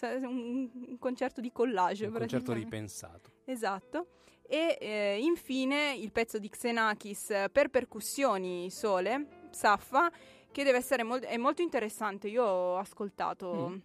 un, 0.00 0.70
un 0.72 0.98
concerto 0.98 1.40
di 1.40 1.50
collage. 1.50 2.06
un 2.06 2.12
concerto 2.12 2.52
ripensato. 2.52 3.32
Esatto. 3.44 4.06
E 4.50 4.78
eh, 4.80 5.18
infine 5.20 5.94
il 5.94 6.10
pezzo 6.10 6.38
di 6.38 6.48
Xenakis 6.48 7.48
per 7.52 7.68
percussioni 7.68 8.70
sole, 8.70 9.46
Saffa, 9.50 10.10
che 10.58 10.64
deve 10.64 10.78
essere 10.78 11.04
mol- 11.04 11.20
è 11.20 11.36
molto 11.36 11.62
interessante. 11.62 12.26
Io 12.28 12.44
ho 12.44 12.76
ascoltato. 12.78 13.68
Mm. 13.70 13.76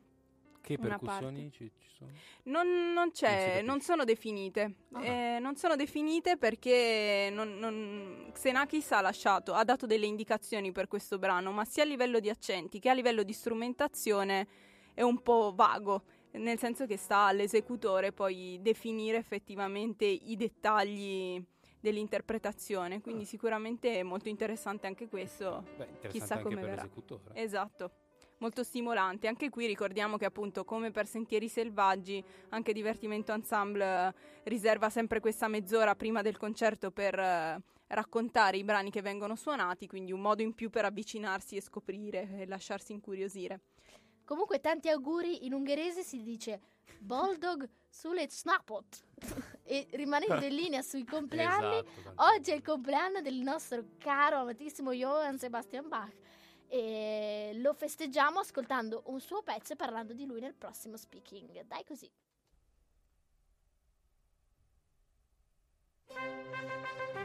Che 0.59 0.77
percussioni 0.77 1.51
ci, 1.51 1.69
ci 1.77 1.89
sono? 1.97 2.11
Non, 2.45 2.67
non 2.67 2.93
Non 2.93 3.11
c'è, 3.11 3.27
capisce. 3.27 3.61
non 3.61 3.81
sono 3.81 4.03
definite. 4.05 4.75
Ah. 4.93 5.05
Eh, 5.05 5.39
non 5.39 5.55
sono 5.55 5.75
definite 5.75 6.37
perché 6.37 7.29
non, 7.31 7.57
non- 7.59 8.29
Xenakis 8.33 8.91
ha 8.93 9.01
lasciato, 9.01 9.53
ha 9.53 9.63
dato 9.63 9.85
delle 9.85 10.05
indicazioni 10.07 10.71
per 10.71 10.87
questo 10.87 11.19
brano, 11.19 11.51
ma 11.51 11.63
sia 11.65 11.83
a 11.83 11.85
livello 11.85 12.19
di 12.19 12.29
accenti 12.29 12.79
che 12.79 12.89
a 12.89 12.93
livello 12.93 13.23
di 13.23 13.33
strumentazione 13.33 14.47
è 14.95 15.01
un 15.01 15.21
po' 15.21 15.51
vago, 15.53 16.03
nel 16.31 16.57
senso 16.57 16.85
che 16.87 16.97
sta 16.97 17.25
all'esecutore 17.25 18.11
poi 18.13 18.57
definire 18.61 19.17
effettivamente 19.17 20.05
i 20.05 20.35
dettagli 20.37 21.43
dell'interpretazione. 21.83 23.01
Quindi 23.01 23.23
Ah. 23.23 23.27
sicuramente 23.27 23.99
è 23.99 24.03
molto 24.03 24.29
interessante 24.29 24.87
anche 24.87 25.07
questo. 25.09 25.63
Beh, 25.75 25.83
interessante 25.85 26.07
Chissà 26.07 26.33
anche 26.35 26.43
come 26.45 26.55
per 26.55 26.65
verrà. 26.69 26.81
l'esecutore. 26.83 27.23
Esatto. 27.35 27.91
Molto 28.37 28.63
stimolante. 28.63 29.27
Anche 29.27 29.49
qui 29.49 29.67
ricordiamo 29.67 30.17
che 30.17 30.25
appunto 30.25 30.63
come 30.63 30.91
per 30.91 31.05
Sentieri 31.07 31.47
Selvaggi, 31.49 32.23
anche 32.49 32.73
Divertimento 32.73 33.33
Ensemble 33.33 33.83
eh, 34.07 34.13
riserva 34.43 34.89
sempre 34.89 35.19
questa 35.19 35.47
mezz'ora 35.49 35.95
prima 35.95 36.21
del 36.21 36.37
concerto 36.37 36.89
per 36.91 37.17
eh, 37.19 37.61
raccontare 37.87 38.57
i 38.57 38.63
brani 38.63 38.89
che 38.89 39.01
vengono 39.01 39.35
suonati, 39.35 39.87
quindi 39.87 40.11
un 40.13 40.21
modo 40.21 40.41
in 40.41 40.53
più 40.53 40.69
per 40.69 40.85
avvicinarsi 40.85 41.57
e 41.57 41.61
scoprire 41.61 42.29
e 42.39 42.45
lasciarsi 42.47 42.91
incuriosire. 42.93 43.59
Comunque 44.25 44.59
tanti 44.61 44.89
auguri 44.89 45.45
in 45.45 45.53
ungherese 45.53 46.01
si 46.01 46.21
dice 46.23 46.59
Boldog 46.99 47.67
sulle 47.89 48.29
snapot. 48.29 49.05
e 49.63 49.87
rimanendo 49.91 50.45
in 50.45 50.55
linea 50.55 50.81
sui 50.81 51.05
compleanni, 51.05 51.77
Esatto, 51.79 52.23
oggi 52.23 52.51
è 52.51 52.55
il 52.55 52.61
compleanno 52.61 53.21
del 53.21 53.35
nostro 53.35 53.83
caro 53.97 54.37
amatissimo 54.37 54.91
Johann 54.91 55.35
Sebastian 55.35 55.87
Bach 55.87 56.13
e 56.67 57.51
lo 57.55 57.73
festeggiamo 57.73 58.39
ascoltando 58.39 59.03
un 59.05 59.19
suo 59.19 59.43
pezzo 59.43 59.73
e 59.73 59.75
parlando 59.75 60.13
di 60.13 60.25
lui 60.25 60.39
nel 60.39 60.55
prossimo 60.55 60.97
speaking. 60.97 61.65
Dai 61.65 61.83
così. 61.85 62.09
Oh 66.09 67.22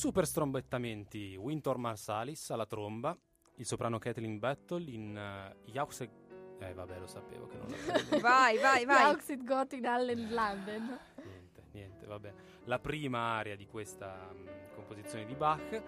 Super 0.00 0.26
strombettamenti 0.26 1.36
Winter 1.36 1.76
Marsalis 1.76 2.48
alla 2.48 2.64
tromba, 2.64 3.14
il 3.56 3.66
soprano 3.66 3.98
Kathleen 3.98 4.38
Battle 4.38 4.90
in 4.90 5.14
uh, 5.14 5.54
Jause... 5.70 6.10
Eh 6.58 6.72
vabbè 6.72 6.98
lo 6.98 7.06
sapevo 7.06 7.46
che 7.46 7.58
non 7.58 7.66
lo 7.68 7.76
sapevo. 7.76 8.18
Vai, 8.24 8.56
vai, 8.56 8.86
vai. 8.86 9.12
Jauxit 9.12 9.44
Gott 9.44 9.74
in 9.74 9.84
allen 9.84 10.32
Landen. 10.32 10.98
niente, 11.22 11.64
niente, 11.72 12.06
vabbè. 12.06 12.32
La 12.64 12.78
prima 12.78 13.36
aria 13.36 13.56
di 13.56 13.66
questa 13.66 14.32
mh, 14.32 14.72
composizione 14.74 15.26
di 15.26 15.34
Bach, 15.34 15.82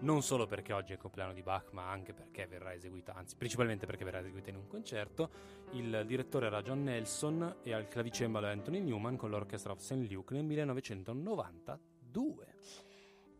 non 0.00 0.22
solo 0.22 0.46
perché 0.46 0.72
oggi 0.72 0.90
è 0.90 0.94
il 0.94 1.00
compleanno 1.00 1.32
di 1.32 1.44
Bach, 1.44 1.70
ma 1.70 1.88
anche 1.88 2.12
perché 2.12 2.48
verrà 2.48 2.74
eseguita, 2.74 3.14
anzi 3.14 3.36
principalmente 3.36 3.86
perché 3.86 4.02
verrà 4.02 4.18
eseguita 4.18 4.50
in 4.50 4.56
un 4.56 4.66
concerto. 4.66 5.30
Il 5.74 6.02
direttore 6.08 6.46
era 6.46 6.60
John 6.60 6.82
Nelson 6.82 7.58
e 7.62 7.72
al 7.72 7.86
clavicembalo 7.86 8.48
Anthony 8.48 8.80
Newman 8.80 9.16
con 9.16 9.30
l'Orchestra 9.30 9.70
of 9.70 9.78
St. 9.78 10.10
Luke 10.10 10.34
nel 10.34 10.42
1992. 10.42 12.93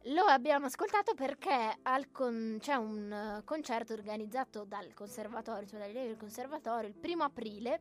Lo 0.09 0.25
abbiamo 0.25 0.67
ascoltato 0.67 1.15
perché 1.15 1.79
con- 2.13 2.59
c'è 2.61 2.75
un 2.75 3.11
eh, 3.11 3.43
concerto 3.45 3.95
organizzato 3.95 4.65
dal 4.65 4.93
conservatorio, 4.93 5.67
dagli 5.79 5.91
allievi 5.91 6.09
del 6.09 6.17
conservatorio, 6.19 6.89
il 6.89 6.95
primo 6.95 7.25
aprile 7.25 7.81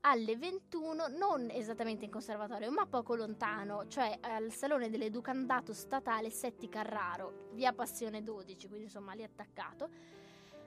alle 0.00 0.36
21, 0.36 1.06
non 1.06 1.48
esattamente 1.50 2.04
in 2.04 2.10
conservatorio, 2.10 2.72
ma 2.72 2.84
poco 2.86 3.14
lontano, 3.14 3.86
cioè 3.86 4.18
al 4.22 4.50
Salone 4.50 4.90
dell'Educandato 4.90 5.72
Statale 5.72 6.30
Setti 6.30 6.68
Carraro, 6.68 7.50
via 7.52 7.72
Passione 7.72 8.24
12, 8.24 8.66
quindi 8.66 8.86
insomma 8.86 9.12
lì 9.12 9.22
attaccato. 9.22 9.88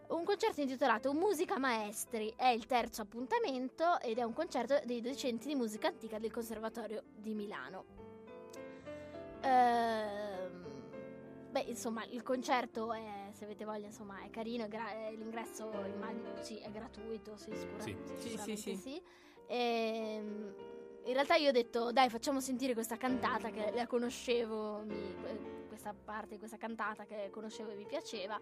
Un 0.07 0.23
concerto 0.23 0.61
intitolato 0.61 1.11
Musica 1.13 1.59
Maestri 1.59 2.31
è 2.37 2.47
il 2.47 2.67
terzo 2.67 3.01
appuntamento 3.01 3.99
ed 3.99 4.17
è 4.17 4.23
un 4.23 4.33
concerto 4.33 4.79
dei 4.85 5.01
docenti 5.01 5.49
di 5.49 5.55
musica 5.55 5.89
antica 5.89 6.19
del 6.19 6.31
Conservatorio 6.31 7.03
di 7.13 7.33
Milano. 7.33 7.83
Ehm, 9.41 10.64
beh, 11.55 11.69
insomma, 11.69 12.03
il 12.09 12.21
concerto 12.21 12.91
è, 12.91 13.29
se 13.31 13.45
avete 13.45 13.63
voglia, 13.63 13.85
insomma, 13.85 14.21
è 14.23 14.29
carino, 14.29 14.65
è 14.65 14.67
gra- 14.67 15.09
l'ingresso 15.09 15.71
immagino 15.85 16.35
sì, 16.41 16.57
è 16.59 16.69
gratuito, 16.69 17.37
sì, 17.37 17.51
sicuramente. 17.55 18.15
Sì. 18.17 18.21
Sì, 18.21 18.21
sì, 18.21 18.29
sicuramente 18.29 18.75
sì. 18.75 19.01
Ehm, 19.47 20.53
in 21.05 21.13
realtà 21.13 21.35
io 21.35 21.49
ho 21.49 21.53
detto, 21.53 21.93
dai, 21.93 22.09
facciamo 22.09 22.41
sentire 22.41 22.73
questa 22.73 22.97
cantata 22.97 23.51
che 23.51 23.71
la 23.73 23.87
conoscevo, 23.87 24.79
mi- 24.85 25.15
que- 25.21 25.53
questa 25.69 25.93
parte 25.93 26.29
di 26.33 26.39
questa 26.39 26.57
cantata 26.57 27.05
che 27.05 27.29
conoscevo 27.31 27.71
e 27.71 27.75
mi 27.75 27.85
piaceva. 27.85 28.37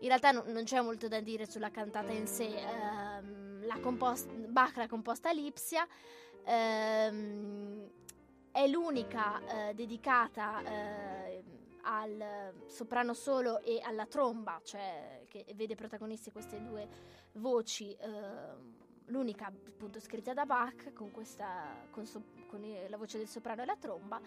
In 0.00 0.08
realtà 0.08 0.30
non, 0.30 0.44
non 0.52 0.62
c'è 0.62 0.80
molto 0.80 1.08
da 1.08 1.20
dire 1.20 1.46
sulla 1.46 1.70
cantata 1.70 2.12
in 2.12 2.26
sé. 2.28 2.46
ehm, 2.46 3.66
la 3.66 3.78
compos- 3.80 4.26
Bach 4.26 4.76
l'ha 4.76 4.86
composta 4.88 5.30
a 5.30 5.32
Lipsia. 5.32 5.84
ehm, 6.44 7.90
è 8.52 8.66
l'unica 8.68 9.40
eh, 9.70 9.74
dedicata 9.74 10.60
eh, 10.62 11.11
al 11.82 12.52
soprano 12.66 13.14
solo 13.14 13.60
e 13.60 13.80
alla 13.82 14.06
tromba, 14.06 14.60
cioè 14.62 15.24
che 15.28 15.44
vede 15.54 15.74
protagonisti 15.74 16.30
queste 16.30 16.62
due 16.62 16.88
voci. 17.34 17.96
ehm, 17.98 18.80
l'unica 19.06 19.46
appunto 19.46 20.00
scritta 20.00 20.32
da 20.32 20.46
Bach 20.46 20.92
con, 20.92 21.10
questa, 21.10 21.86
con, 21.90 22.06
so- 22.06 22.22
con 22.46 22.64
i- 22.64 22.88
la 22.88 22.96
voce 22.96 23.18
del 23.18 23.28
soprano 23.28 23.62
e 23.62 23.66
la 23.66 23.76
tromba. 23.76 24.20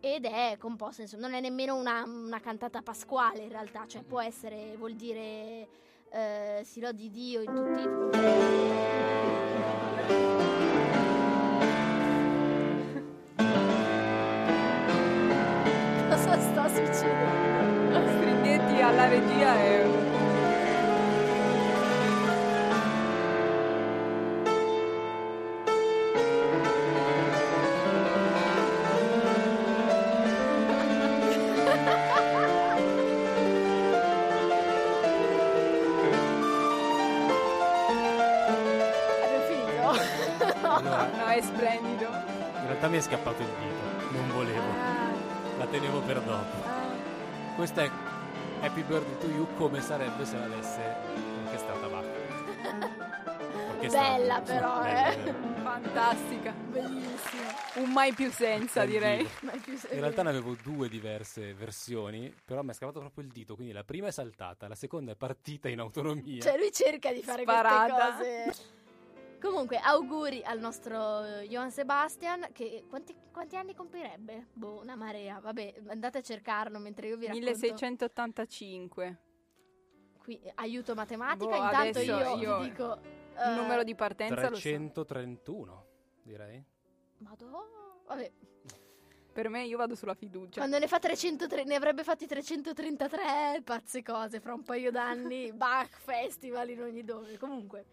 Ed 0.00 0.24
è 0.24 0.56
composta, 0.58 1.02
insomma, 1.02 1.26
non 1.28 1.36
è 1.36 1.40
nemmeno 1.40 1.76
una, 1.76 2.02
una 2.04 2.40
cantata 2.40 2.82
pasquale 2.82 3.42
in 3.42 3.48
realtà, 3.48 3.86
cioè 3.86 4.02
può 4.02 4.20
essere, 4.20 4.76
vuol 4.76 4.94
dire 4.94 5.68
eh, 6.10 6.62
si 6.64 6.80
lodi 6.80 7.08
Dio 7.10 7.40
in 7.40 7.54
tutti 7.54 7.82
Cosa 10.02 11.21
succedendo? 16.92 18.08
Stringetti 18.08 18.80
alla 18.82 19.08
regia 19.08 19.56
e... 19.62 20.00
Allora, 40.62 41.08
No, 41.16 41.26
è 41.26 41.40
splendido. 41.40 42.04
in 42.06 42.66
realtà 42.66 42.88
mi 42.88 42.96
è 42.98 43.00
scappato 43.00 43.42
il 43.42 43.48
dito, 43.48 44.16
non 44.16 44.28
volevo, 44.32 44.66
la 45.58 45.66
tenevo 45.66 46.00
per 46.00 46.20
dopo. 46.20 46.81
Questa 47.54 47.82
è 47.82 47.90
Happy 48.60 48.82
Birthday 48.82 49.18
to 49.18 49.26
You 49.26 49.46
come 49.56 49.80
sarebbe 49.80 50.24
se 50.24 50.38
l'avesse 50.38 50.80
orchestrata 51.44 51.86
Bach. 51.86 52.06
Orchestrata, 53.74 54.16
Bella 54.16 54.40
però, 54.40 54.80
bella, 54.80 55.12
eh. 55.12 55.16
bella. 55.16 55.50
Fantastica. 55.62 56.52
Bellissimo. 56.52 57.42
Un 57.76 57.92
mai 57.92 58.12
più 58.12 58.30
senza, 58.30 58.84
direi. 58.84 59.28
più 59.62 59.72
In 59.90 60.00
realtà 60.00 60.22
ne 60.22 60.30
avevo 60.30 60.56
due 60.62 60.88
diverse 60.88 61.54
versioni, 61.54 62.34
però 62.44 62.62
mi 62.62 62.70
è 62.70 62.74
scappato 62.74 63.00
proprio 63.00 63.24
il 63.24 63.30
dito, 63.30 63.54
quindi 63.54 63.72
la 63.72 63.84
prima 63.84 64.08
è 64.08 64.12
saltata, 64.12 64.66
la 64.66 64.74
seconda 64.74 65.12
è 65.12 65.16
partita 65.16 65.68
in 65.68 65.78
autonomia. 65.78 66.42
Cioè 66.42 66.56
lui 66.58 66.72
cerca 66.72 67.12
di 67.12 67.22
fare 67.22 67.42
Sparata. 67.42 68.16
queste 68.16 68.44
cose. 68.44 68.81
Comunque, 69.42 69.78
auguri 69.78 70.42
al 70.44 70.60
nostro 70.60 71.24
eh, 71.24 71.48
Johann 71.48 71.68
Sebastian 71.68 72.48
che 72.52 72.84
quanti, 72.88 73.14
quanti 73.32 73.56
anni 73.56 73.74
compirebbe? 73.74 74.46
Boh, 74.52 74.80
una 74.80 74.94
marea. 74.94 75.40
Vabbè, 75.40 75.74
andate 75.88 76.18
a 76.18 76.20
cercarlo 76.22 76.78
mentre 76.78 77.08
io 77.08 77.16
vi 77.16 77.26
racconto 77.26 77.48
1685. 77.50 79.18
qui, 80.22 80.40
eh, 80.40 80.52
aiuto 80.54 80.94
matematica. 80.94 81.44
Boh, 81.58 81.64
Intanto 81.64 81.98
io, 81.98 82.36
io- 82.36 82.58
vi 82.60 82.68
dico 82.70 82.98
Il 83.34 83.38
Eh, 83.40 83.54
numero 83.54 83.82
di 83.82 83.94
partenza 83.94 84.48
lo 84.48 84.54
so. 84.56 84.60
331, 84.60 85.86
direi. 86.22 86.62
Madonna. 87.18 87.58
Vabbè, 88.06 88.30
Per 89.32 89.48
me 89.48 89.64
io 89.64 89.78
vado 89.78 89.94
sulla 89.94 90.12
fiducia. 90.14 90.60
quando 90.60 90.78
ne 90.78 90.86
fa 90.86 90.98
303, 90.98 91.64
ne 91.64 91.74
avrebbe 91.74 92.04
fatti 92.04 92.26
333, 92.26 93.62
pazze 93.64 94.02
cose, 94.02 94.38
fra 94.38 94.52
un 94.52 94.62
paio 94.62 94.90
d'anni, 94.90 95.50
Bach 95.56 95.98
Festival 95.98 96.68
in 96.68 96.82
ogni 96.82 97.02
dove. 97.04 97.38
Comunque, 97.38 97.86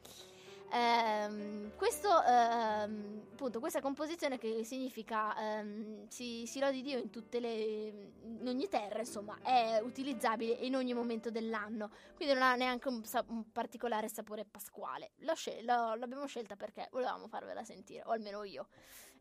ehm, 0.71 1.75
questo, 1.75 2.09
ehm, 2.23 3.27
appunto, 3.33 3.59
questa 3.59 3.81
composizione 3.81 4.37
che 4.37 4.63
significa 4.63 5.35
ehm, 5.37 6.07
si, 6.07 6.45
si 6.45 6.59
lodi 6.59 6.81
Dio 6.81 6.97
in 6.97 7.09
tutte 7.09 7.39
le, 7.39 7.53
in 7.53 8.47
ogni 8.47 8.67
terra, 8.67 8.99
insomma, 8.99 9.37
è 9.41 9.79
utilizzabile 9.83 10.53
in 10.53 10.75
ogni 10.75 10.93
momento 10.93 11.29
dell'anno, 11.31 11.89
quindi 12.15 12.33
non 12.33 12.43
ha 12.43 12.55
neanche 12.55 12.87
un, 12.87 13.01
un 13.27 13.51
particolare 13.51 14.09
sapore 14.09 14.45
pasquale. 14.45 15.11
Scel- 15.33 15.63
l'ho- 15.65 15.95
l'abbiamo 15.95 16.25
scelta 16.25 16.55
perché 16.55 16.87
volevamo 16.91 17.27
farvela 17.27 17.63
sentire, 17.63 18.03
o 18.05 18.11
almeno 18.11 18.43
io. 18.43 18.67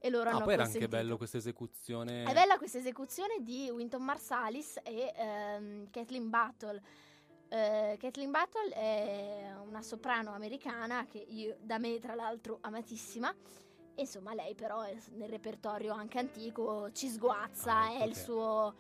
E 0.00 0.10
loro 0.10 0.30
Ah, 0.30 0.34
hanno 0.34 0.44
poi 0.44 0.54
era 0.54 0.62
anche 0.62 0.86
bello 0.86 1.16
questa 1.16 1.38
esecuzione. 1.38 2.22
È 2.22 2.32
bella 2.32 2.56
questa 2.56 2.78
esecuzione 2.78 3.38
di 3.40 3.68
Winton 3.68 4.02
Marsalis 4.04 4.78
e 4.84 5.12
ehm, 5.16 5.90
Kathleen 5.90 6.30
Battle. 6.30 6.80
Eh, 7.50 7.96
Kathleen 7.98 8.30
Battle 8.30 8.70
è 8.74 9.54
una 9.66 9.82
soprano 9.82 10.32
americana 10.32 11.06
che 11.06 11.18
io, 11.18 11.56
da 11.60 11.78
me 11.78 11.98
tra 11.98 12.14
l'altro 12.14 12.58
amatissima. 12.60 13.34
Insomma 13.96 14.32
lei 14.34 14.54
però 14.54 14.82
è 14.82 14.96
nel 15.12 15.28
repertorio 15.28 15.92
anche 15.92 16.18
antico 16.18 16.92
ci 16.92 17.08
sguazza, 17.08 17.80
Ah, 17.80 17.90
è 17.90 18.04
il 18.04 18.10
ok. 18.12 18.16
suo... 18.16 18.74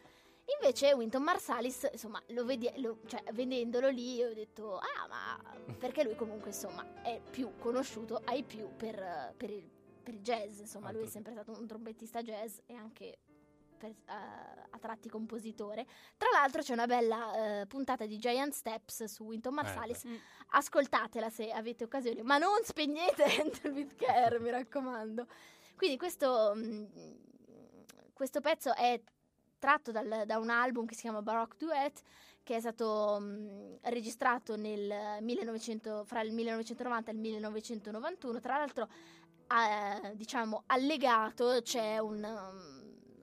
Invece 0.60 0.92
Winton 0.94 1.22
Marsalis, 1.22 1.88
insomma, 1.92 2.22
lo 2.28 2.44
vedi, 2.44 2.70
lo- 2.76 3.00
cioè, 3.06 3.22
vedendolo 3.32 3.88
lì 3.88 4.22
ho 4.22 4.32
detto, 4.32 4.78
ah 4.78 5.06
ma... 5.08 5.38
Perché 5.78 6.04
lui 6.04 6.14
comunque 6.14 6.50
insomma 6.50 6.86
è 7.02 7.20
più 7.30 7.56
conosciuto 7.58 8.20
ai 8.24 8.42
più 8.44 8.68
per, 8.76 9.34
per 9.36 9.50
il, 9.50 9.68
per 10.02 10.14
il 10.14 10.20
jazz, 10.20 10.60
insomma 10.60 10.90
lui 10.90 11.02
è 11.02 11.04
Altro 11.04 11.12
sempre 11.12 11.32
stato 11.32 11.52
un 11.58 11.66
trombettista 11.66 12.22
jazz 12.22 12.58
e 12.66 12.74
anche 12.74 13.18
per- 13.78 13.94
a- 14.06 14.66
a 14.70 14.78
tratti 14.78 15.08
compositore. 15.08 15.86
Tra 16.16 16.28
l'altro 16.32 16.60
c'è 16.62 16.72
una 16.74 16.86
bella 16.86 17.60
eh, 17.62 17.66
puntata 17.66 18.04
di 18.04 18.18
Giant 18.18 18.52
Steps 18.52 19.04
su 19.04 19.24
Winton 19.24 19.54
Marsalis. 19.54 20.04
Mm. 20.06 20.14
ascoltatela 20.50 21.30
se 21.30 21.50
avete 21.50 21.84
occasione, 21.84 22.22
ma 22.22 22.36
non 22.38 22.58
spegnete 22.62 23.24
Enter 23.40 23.70
with 23.72 23.94
Care, 23.96 24.38
mi 24.40 24.50
raccomando. 24.50 25.26
Quindi 25.76 25.96
questo, 25.96 26.52
mm, 26.56 26.84
questo 28.12 28.40
pezzo 28.40 28.74
è 28.74 29.00
tratto 29.58 29.90
dal- 29.90 30.22
da 30.26 30.38
un 30.38 30.50
album 30.50 30.86
che 30.86 30.94
si 30.94 31.02
chiama 31.02 31.22
Baroque 31.22 31.56
Duet, 31.58 32.00
che 32.42 32.56
è 32.56 32.60
stato 32.60 33.18
mm, 33.20 33.74
registrato 33.82 34.56
nel 34.56 35.18
1900 35.22 36.04
fra 36.04 36.20
il 36.22 36.32
1990 36.32 37.10
e 37.10 37.14
il 37.14 37.20
1991. 37.20 38.40
Tra 38.40 38.56
l'altro, 38.58 38.88
eh, 39.48 40.14
diciamo, 40.16 40.62
allegato 40.66 41.60
c'è 41.62 41.98
un, 41.98 42.22
um, 42.24 42.77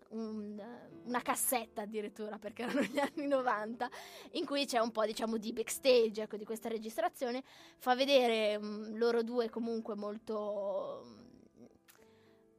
un- 0.09 0.61
una 1.05 1.21
cassetta 1.21 1.81
addirittura, 1.83 2.37
perché 2.37 2.63
erano 2.63 2.81
gli 2.81 2.99
anni 2.99 3.27
90, 3.27 3.89
in 4.31 4.45
cui 4.45 4.65
c'è 4.65 4.79
un 4.79 4.91
po' 4.91 5.05
diciamo 5.05 5.37
di 5.37 5.53
backstage 5.53 6.21
ecco, 6.23 6.37
di 6.37 6.45
questa 6.45 6.69
registrazione. 6.69 7.43
Fa 7.77 7.95
vedere 7.95 8.57
mm, 8.57 8.95
loro 8.97 9.23
due 9.23 9.49
comunque 9.49 9.95
molto... 9.95 11.05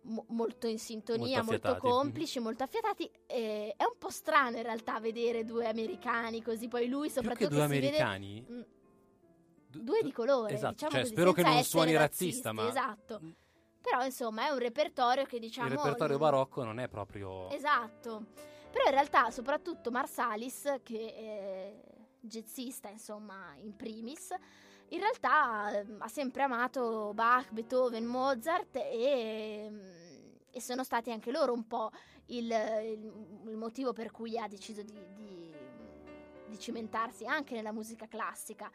mo- 0.03 0.25
molto 0.29 0.67
in 0.69 0.79
sintonia, 0.79 1.43
Molto 1.43 1.69
molto, 1.69 1.81
complici, 1.81 2.39
molto 2.39 2.63
affiatati. 2.63 3.11
E 3.27 3.75
è 3.77 3.83
un 3.85 3.99
po' 3.99 4.11
strano 4.11 4.57
in 4.57 4.63
realtà 4.63 5.01
vedere 5.01 5.45
due 5.45 5.67
americani 5.67 6.43
così. 6.43 6.69
Poi 6.69 6.89
lui, 6.89 7.07
Più 7.09 7.17
soprattutto, 7.17 7.49
che 7.49 7.55
due 7.55 7.63
si 7.65 7.69
vede- 7.69 7.87
americani. 7.99 8.47
Mm, 8.49 8.61
du- 9.69 9.83
due 9.83 10.03
di 10.03 10.13
colore. 10.13 10.55
Esatto, 10.55 10.73
diciamo 10.75 10.91
cioè, 10.93 11.01
così, 11.01 11.13
spero 11.13 11.33
che 11.33 11.43
non 11.43 11.63
suoni 11.65 11.93
razzisti, 11.95 12.25
razzista, 12.25 12.53
ma 12.53 12.69
Esatto. 12.69 13.21
Però 13.89 14.05
insomma 14.05 14.47
è 14.49 14.51
un 14.51 14.59
repertorio 14.59 15.25
che 15.27 15.39
diciamo... 15.39 15.69
il 15.69 15.77
repertorio 15.77 16.19
barocco 16.19 16.65
non 16.65 16.81
è 16.81 16.89
proprio 16.89 17.49
Esatto. 17.51 18.27
Però 18.73 18.85
in 18.85 18.91
realtà 18.91 19.31
soprattutto 19.31 19.93
Marsalis, 19.93 20.81
che 20.83 21.15
è 21.15 21.81
jazzista 22.19 22.89
insomma 22.89 23.55
in 23.59 23.77
primis, 23.77 24.35
in 24.89 24.99
realtà 24.99 25.79
ehm, 25.79 25.99
ha 26.01 26.09
sempre 26.09 26.43
amato 26.43 27.13
Bach, 27.15 27.53
Beethoven, 27.53 28.05
Mozart 28.05 28.75
e, 28.75 29.71
e 30.51 30.61
sono 30.61 30.83
stati 30.83 31.13
anche 31.13 31.31
loro 31.31 31.53
un 31.53 31.69
po' 31.69 31.91
il, 32.27 32.47
il- 32.51 33.49
il 33.51 33.57
motivo 33.57 33.93
per 33.93 34.11
cui 34.11 34.37
ha 34.37 34.49
deciso 34.49 34.83
di, 34.83 34.99
di- 35.15 35.55
di 36.49 36.59
cimentarsi 36.59 37.25
anche 37.25 37.55
nella 37.55 37.73
musica 37.73 38.09
classica. 38.09 38.69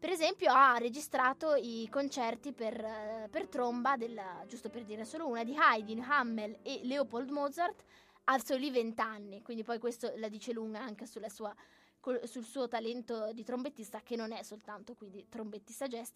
Per 0.00 0.08
esempio 0.08 0.50
ha 0.50 0.78
registrato 0.78 1.54
i 1.54 1.86
concerti 1.90 2.54
per, 2.54 2.72
eh, 2.82 3.28
per 3.30 3.48
tromba, 3.48 3.98
della, 3.98 4.42
giusto 4.48 4.70
per 4.70 4.84
dire 4.84 5.04
solo 5.04 5.28
una, 5.28 5.44
di 5.44 5.54
Haydn, 5.54 6.00
Hammel 6.00 6.60
e 6.62 6.80
Leopold 6.84 7.28
Mozart 7.28 7.84
a 8.24 8.38
soli 8.38 8.70
20 8.70 8.98
anni, 9.02 9.42
quindi 9.42 9.62
poi 9.62 9.78
questo 9.78 10.10
la 10.16 10.30
dice 10.30 10.54
lunga 10.54 10.80
anche 10.80 11.04
sua- 11.04 11.54
col- 12.00 12.26
sul 12.26 12.44
suo 12.44 12.66
talento 12.66 13.30
di 13.34 13.44
trombettista, 13.44 14.00
che 14.00 14.16
non 14.16 14.32
è 14.32 14.42
soltanto 14.42 14.94
quindi 14.94 15.26
trombettista 15.28 15.86
jazz, 15.86 16.12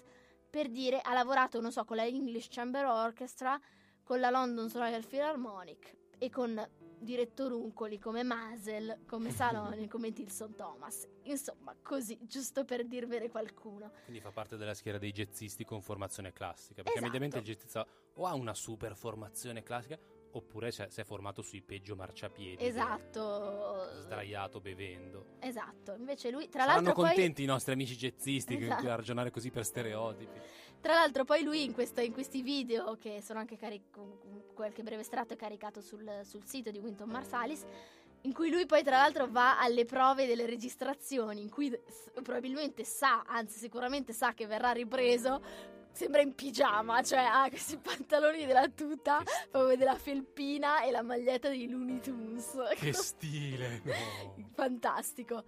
per 0.49 0.71
dire 0.71 1.03
ha 1.03 1.13
lavorato, 1.13 1.61
non 1.61 1.71
so, 1.71 1.85
con 1.85 1.97
la 1.97 2.07
English 2.07 2.49
Chamber 2.49 2.87
Orchestra, 2.87 3.61
con 4.03 4.19
la 4.19 4.31
London 4.31 4.71
Royal 4.73 5.05
Philharmonic 5.05 5.95
e 6.17 6.31
con 6.31 6.57
direttoruncoli 7.05 7.99
come 7.99 8.23
Masel, 8.25 9.01
come 9.07 9.31
Saloni, 9.33 9.87
come 9.89 10.13
Tilson 10.13 10.55
Thomas. 10.57 11.07
Insomma, 11.25 11.75
così, 11.81 12.19
giusto 12.23 12.65
per 12.65 12.85
dirvene 12.87 13.31
qualcuno. 13.31 13.93
quindi 14.05 14.21
fa 14.21 14.31
parte 14.33 14.57
della 14.57 14.75
schiera 14.75 14.99
dei 14.99 15.13
jazzisti 15.13 15.65
con 15.65 15.81
formazione 15.83 16.33
classica, 16.33 16.83
perché 16.83 16.99
Esatto. 16.99 17.05
mediamente 17.07 17.39
il 17.39 17.45
jazzista 17.45 17.87
o 18.15 18.27
ha 18.27 18.35
una 18.35 18.55
super 18.55 18.97
formazione 18.97 19.63
classica 19.63 19.99
oppure 20.37 20.73
si 20.73 20.83
è 20.83 21.05
formato 21.05 21.43
sui 21.43 21.63
peggio 21.63 21.95
marciapiedi. 21.95 22.65
Esatto. 22.67 23.89
Sdraiato 24.01 24.61
bevendo. 24.61 25.37
Esatto, 25.39 25.95
invece 25.95 26.31
lui 26.31 26.49
tra 26.49 26.63
Saranno 26.63 26.83
l'altro 26.87 27.03
poi 27.03 27.13
contenti 27.13 27.43
i 27.45 27.47
nostri 27.47 27.73
amici 27.73 27.95
jazzisti 27.97 28.57
che- 28.57 28.65
Esatto. 28.65 28.91
a 28.91 28.95
ragionare 28.97 29.31
così 29.31 29.51
per 29.51 29.65
stereotipi. 29.65 30.41
Tra 30.85 30.93
l'altro 30.97 31.25
poi 31.25 31.43
lui 31.43 31.65
in, 31.65 31.73
questa- 31.73 32.03
in 32.03 32.13
questi 32.13 32.43
video, 32.43 32.99
che 33.01 33.23
sono 33.23 33.39
anche 33.39 33.57
cari- 33.57 33.85
con- 33.91 34.19
con 34.21 34.43
qualche 34.53 34.83
breve 34.83 35.01
estratto 35.01 35.33
è 35.33 35.37
caricato 35.37 35.81
sul, 35.81 36.21
sul 36.25 36.45
sito 36.45 36.71
di 36.71 36.79
Winton 36.79 37.09
Marsalis, 37.09 37.65
in 38.21 38.35
cui 38.35 38.51
lui 38.51 38.67
poi 38.67 38.83
tra 38.83 38.99
l'altro 38.99 39.27
va 39.27 39.59
alle 39.59 39.87
prove 39.87 40.27
delle 40.27 40.45
registrazioni, 40.45 41.41
in 41.41 41.49
cui 41.49 41.75
probabilmente 42.23 42.85
sa, 42.85 43.23
anzi 43.27 43.59
sicuramente 43.59 44.13
sa 44.13 44.35
che 44.35 44.45
verrà 44.47 44.73
ripreso, 44.73 45.41
sembra 45.91 46.21
in 46.21 46.35
pigiama, 46.35 47.03
cioè 47.03 47.21
ha 47.21 47.49
questi 47.49 47.79
pantaloni 47.79 48.45
della 48.45 48.69
tuta, 48.69 49.23
proprio 49.51 49.79
della 49.79 49.97
felpina 49.97 50.83
e 50.83 50.91
la 50.91 51.01
maglietta 51.01 51.49
dei 51.49 51.67
Looney 51.67 52.01
Tunes. 52.01 52.59
che 52.77 52.93
stile, 52.93 53.81
no. 53.85 54.35
Fantastico. 54.53 55.45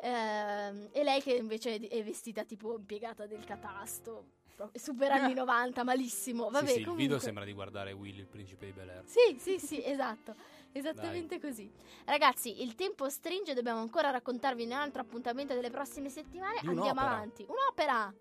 Ehm, 0.00 0.90
e 0.92 1.02
lei 1.02 1.20
che 1.20 1.32
invece 1.32 1.76
è 1.76 2.04
vestita 2.04 2.44
tipo 2.44 2.76
impiegata 2.76 3.26
del 3.26 3.44
catasto. 3.44 4.35
Proprio 4.56 4.80
Super 4.82 5.12
anni 5.12 5.34
90, 5.34 5.84
malissimo. 5.84 6.48
Vabbè, 6.50 6.66
sì, 6.66 6.72
sì, 6.72 6.78
il 6.78 6.84
comunque. 6.84 7.04
video 7.04 7.18
sembra 7.20 7.44
di 7.44 7.52
guardare 7.52 7.92
Willy, 7.92 8.18
il 8.20 8.26
principe 8.26 8.66
di 8.66 8.72
Bel 8.72 8.88
Air. 8.88 9.02
Sì, 9.06 9.36
sì, 9.38 9.58
sì, 9.60 9.84
esatto. 9.84 10.34
Esattamente 10.72 11.40
così. 11.40 11.70
Ragazzi, 12.04 12.62
il 12.62 12.74
tempo 12.74 13.08
stringe, 13.08 13.54
dobbiamo 13.54 13.80
ancora 13.80 14.10
raccontarvi 14.10 14.64
un 14.64 14.72
altro 14.72 15.02
appuntamento 15.02 15.54
delle 15.54 15.70
prossime 15.70 16.08
settimane. 16.08 16.58
Di 16.60 16.66
Andiamo 16.66 16.90
un'opera. 16.90 17.10
avanti. 17.10 17.46
Un'opera. 17.48 18.14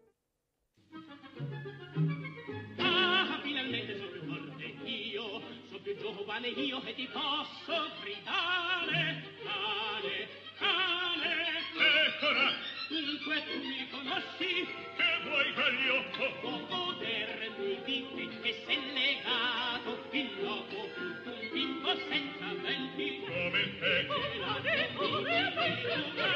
Ah, 2.77 3.39
finalmente 3.41 3.97
so 3.97 4.07
più 4.09 4.21
forte 4.25 4.63
io, 4.88 5.41
so 5.69 5.79
più 5.81 5.97
giovane 5.97 6.47
io 6.49 6.81
e 6.83 6.93
ti 6.93 7.07
posso 7.07 7.89
gridare. 8.01 9.23
Cane, 9.43 10.27
cane, 10.57 11.59
eccola. 12.07 12.51
dunque 12.89 13.43
tu 13.45 13.57
mi 13.67 13.88
conosci 13.89 14.67
che 14.95 15.19
vuoi 15.23 15.53
quegli 15.53 15.88
occo 15.89 16.47
o 16.47 16.65
godermi 16.67 17.81
di 17.86 18.05
te 18.15 18.41
che 18.41 18.63
s'è 18.65 18.77
legato 18.93 20.03
il 20.11 20.29
loco 20.41 20.89
più 20.93 21.13
d'un 21.23 21.49
bimbo 21.51 21.95
senza 22.07 22.53
venti. 22.61 23.19
Come 23.25 23.79
te. 23.79 24.07
Che 24.07 24.38
la 24.39 24.59
devo 24.61 25.17
ripetere 25.17 26.34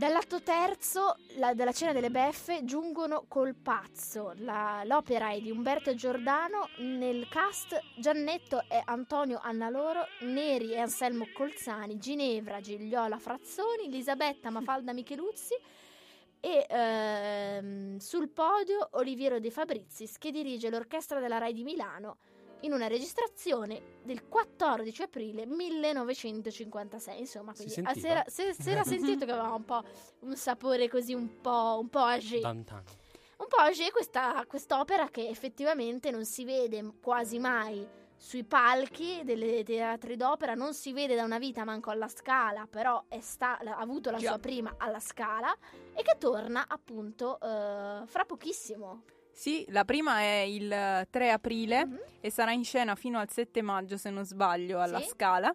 Dall'atto 0.00 0.40
terzo 0.42 1.16
la- 1.36 1.52
della 1.52 1.72
Cena 1.72 1.92
delle 1.92 2.08
Beffe 2.08 2.64
giungono 2.64 3.26
col 3.28 3.54
pazzo. 3.54 4.32
La- 4.36 4.80
l'opera 4.86 5.28
è 5.32 5.40
di 5.42 5.50
Umberto 5.50 5.94
Giordano. 5.94 6.70
Nel 6.78 7.28
cast 7.28 7.78
Giannetto 7.98 8.62
e 8.66 8.80
Antonio 8.82 9.38
Annaloro, 9.42 10.06
Neri 10.20 10.72
e 10.72 10.78
Anselmo 10.78 11.26
Colzani, 11.34 11.98
Ginevra 11.98 12.62
Gigliola 12.62 13.18
Frazzoni, 13.18 13.88
Elisabetta 13.88 14.48
Mafalda 14.48 14.94
Micheluzzi 14.94 15.54
e 16.40 16.66
ehm, 16.66 17.98
sul 17.98 18.30
podio 18.30 18.88
Oliviero 18.92 19.38
De 19.38 19.50
Fabrizis 19.50 20.16
che 20.16 20.30
dirige 20.30 20.70
l'orchestra 20.70 21.20
della 21.20 21.36
Rai 21.36 21.52
di 21.52 21.62
Milano 21.62 22.16
in 22.62 22.72
una 22.72 22.86
registrazione 22.86 23.98
del 24.02 24.26
14 24.28 25.02
aprile 25.02 25.46
1956. 25.46 27.18
Insomma, 27.18 27.54
Si 27.54 27.64
quindi 27.64 27.80
a 27.80 27.92
sentiva? 27.92 28.08
sera, 28.08 28.24
se, 28.26 28.62
si 28.62 28.70
era 28.70 28.84
sentito 28.84 29.24
che 29.24 29.32
aveva 29.32 29.54
un 29.54 29.64
po' 29.64 29.82
un 30.20 30.36
sapore 30.36 30.88
così 30.88 31.14
un 31.14 31.40
po', 31.40 31.78
un 31.80 31.88
po' 31.88 32.00
âgé. 32.04 32.40
D'antan. 32.40 32.82
Un 33.38 33.46
po' 33.48 33.56
âgé 33.56 33.90
questa 33.90 34.44
quest'opera 34.46 35.08
che 35.08 35.28
effettivamente 35.28 36.10
non 36.10 36.24
si 36.24 36.44
vede 36.44 36.92
quasi 37.02 37.38
mai 37.38 37.86
sui 38.16 38.44
palchi 38.44 39.22
delle 39.24 39.62
teatri 39.64 40.14
d'opera, 40.14 40.52
non 40.52 40.74
si 40.74 40.92
vede 40.92 41.14
da 41.14 41.24
una 41.24 41.38
vita 41.38 41.64
manco 41.64 41.88
alla 41.90 42.06
Scala, 42.08 42.66
però 42.68 43.02
è 43.08 43.18
sta- 43.20 43.58
ha 43.58 43.76
avuto 43.78 44.10
la 44.10 44.18
Già. 44.18 44.28
sua 44.28 44.38
prima 44.38 44.74
alla 44.76 45.00
Scala 45.00 45.50
e 45.94 46.02
che 46.02 46.16
torna 46.18 46.66
appunto 46.68 47.36
eh, 47.40 48.02
fra 48.04 48.24
pochissimo. 48.26 49.04
Sì, 49.32 49.64
la 49.68 49.84
prima 49.84 50.20
è 50.20 50.40
il 50.46 50.70
eh, 50.70 51.06
3 51.10 51.30
aprile 51.30 51.86
Mhm. 51.86 51.98
e 52.20 52.30
sarà 52.30 52.52
in 52.52 52.64
scena 52.64 52.94
fino 52.94 53.18
al 53.18 53.30
7 53.30 53.62
maggio, 53.62 53.96
se 53.96 54.10
non 54.10 54.24
sbaglio, 54.24 54.80
alla 54.80 55.00
Sì. 55.00 55.08
Scala. 55.08 55.54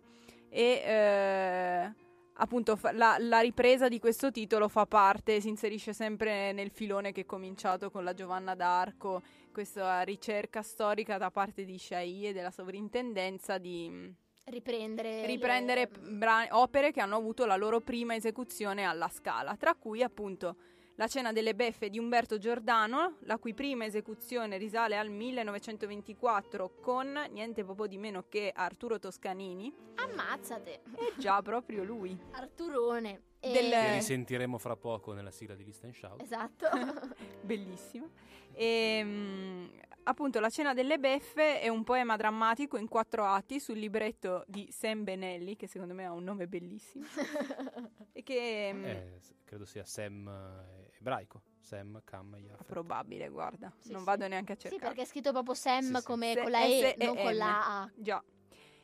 E 0.50 0.82
eh, 0.86 1.94
appunto 2.38 2.76
fa- 2.76 2.92
la, 2.94 3.18
la 3.20 3.40
ripresa 3.42 3.88
di 3.88 4.00
questo 4.00 4.32
titolo 4.32 4.68
fa 4.70 4.86
parte, 4.86 5.40
si 5.42 5.50
inserisce 5.50 5.94
sempre 5.94 6.52
nel 6.54 6.72
filone 6.72 7.12
che 7.12 7.22
è 7.22 7.26
cominciato 7.26 7.92
con 7.92 8.04
la 8.04 8.14
Giovanna 8.14 8.56
d'Arco, 8.56 9.22
questa 9.52 10.02
ricerca 10.02 10.62
storica 10.62 11.18
da 11.18 11.30
parte 11.32 11.64
di 11.66 11.78
Sciai 11.78 12.28
e 12.28 12.34
della 12.34 12.52
sovrintendenza 12.52 13.58
di 13.58 13.88
mm, 13.90 14.08
Riprendere, 14.46 15.26
riprendere 15.26 15.90
le- 15.92 16.10
bra- 16.18 16.48
opere 16.52 16.92
che 16.92 17.02
hanno 17.02 17.16
avuto 17.16 17.46
la 17.46 17.56
loro 17.56 17.82
prima 17.82 18.14
esecuzione 18.16 18.84
alla 18.84 19.10
Scala, 19.10 19.56
tra 19.58 19.74
cui 19.76 20.04
appunto 20.04 20.56
la 20.96 21.08
Cena 21.08 21.32
delle 21.34 21.56
Beffe 21.56 21.90
di 21.90 22.00
Umberto 22.00 22.38
Giordano, 22.38 23.18
la 23.22 23.38
cui 23.38 23.54
prima 23.54 23.86
esecuzione 23.86 24.58
risale 24.58 24.98
al 24.98 25.10
1924 25.10 26.76
con 26.82 27.20
niente 27.32 27.64
proprio 27.64 27.88
di 27.88 27.98
meno 27.98 28.26
che 28.30 28.52
Arturo 28.54 28.98
Toscanini. 29.00 29.74
Ammazzate, 29.96 30.82
E 30.96 31.14
già 31.18 31.42
proprio 31.42 31.84
lui. 31.84 32.18
Arturone. 32.32 33.22
E- 33.40 33.52
Del- 33.52 33.70
Che 33.72 33.94
risentiremo 33.96 34.58
fra 34.58 34.76
poco 34.76 35.14
nella 35.14 35.32
sigla 35.32 35.56
di 35.56 35.64
Listen 35.66 35.94
Shout. 35.94 36.22
Esatto. 36.22 36.68
Bellissimo. 37.42 38.10
E, 38.54 39.02
mm, 39.04 39.66
appunto, 40.06 40.40
La 40.40 40.50
Cena 40.50 40.74
delle 40.74 40.98
Beffe 40.98 41.60
è 41.60 41.68
un 41.68 41.84
poema 41.84 42.16
drammatico 42.16 42.78
in 42.78 42.88
quattro 42.88 43.24
atti 43.26 43.60
sul 43.60 43.78
libretto 43.78 44.44
di 44.48 44.68
Sam 44.72 45.04
Benelli, 45.04 45.56
che 45.56 45.68
secondo 45.68 45.94
me 45.94 46.06
ha 46.06 46.12
un 46.14 46.24
nome 46.24 46.48
bellissimo. 46.48 47.06
e 48.12 48.24
che 48.24 48.72
mm, 48.74 48.84
Eh, 48.86 49.20
credo 49.44 49.66
sia 49.66 49.86
Sam 49.86 50.28
eh, 50.28 50.92
ebraico. 51.00 51.42
Sam, 51.60 52.02
Cam, 52.04 52.36
Yafet. 52.38 52.66
probabile, 52.68 53.28
guarda, 53.30 53.72
Sì, 53.80 53.92
non 53.92 54.00
sì. 54.02 54.06
vado 54.06 54.28
neanche 54.28 54.52
a 54.52 54.56
sì, 54.56 54.62
cercare. 54.70 54.86
perché 54.88 55.02
è 55.02 55.06
scritto 55.06 55.32
proprio 55.32 55.54
Sam 55.56 55.82
Sì, 55.82 55.96
sì. 55.96 56.04
come 56.04 56.36
con 56.38 56.52
la 56.52 56.64
E, 56.64 56.80
S 56.96 57.02
e 57.02 57.06
non 57.06 57.16
con 57.16 57.36
la 57.36 57.82
A. 57.82 57.92
Già. 57.96 58.24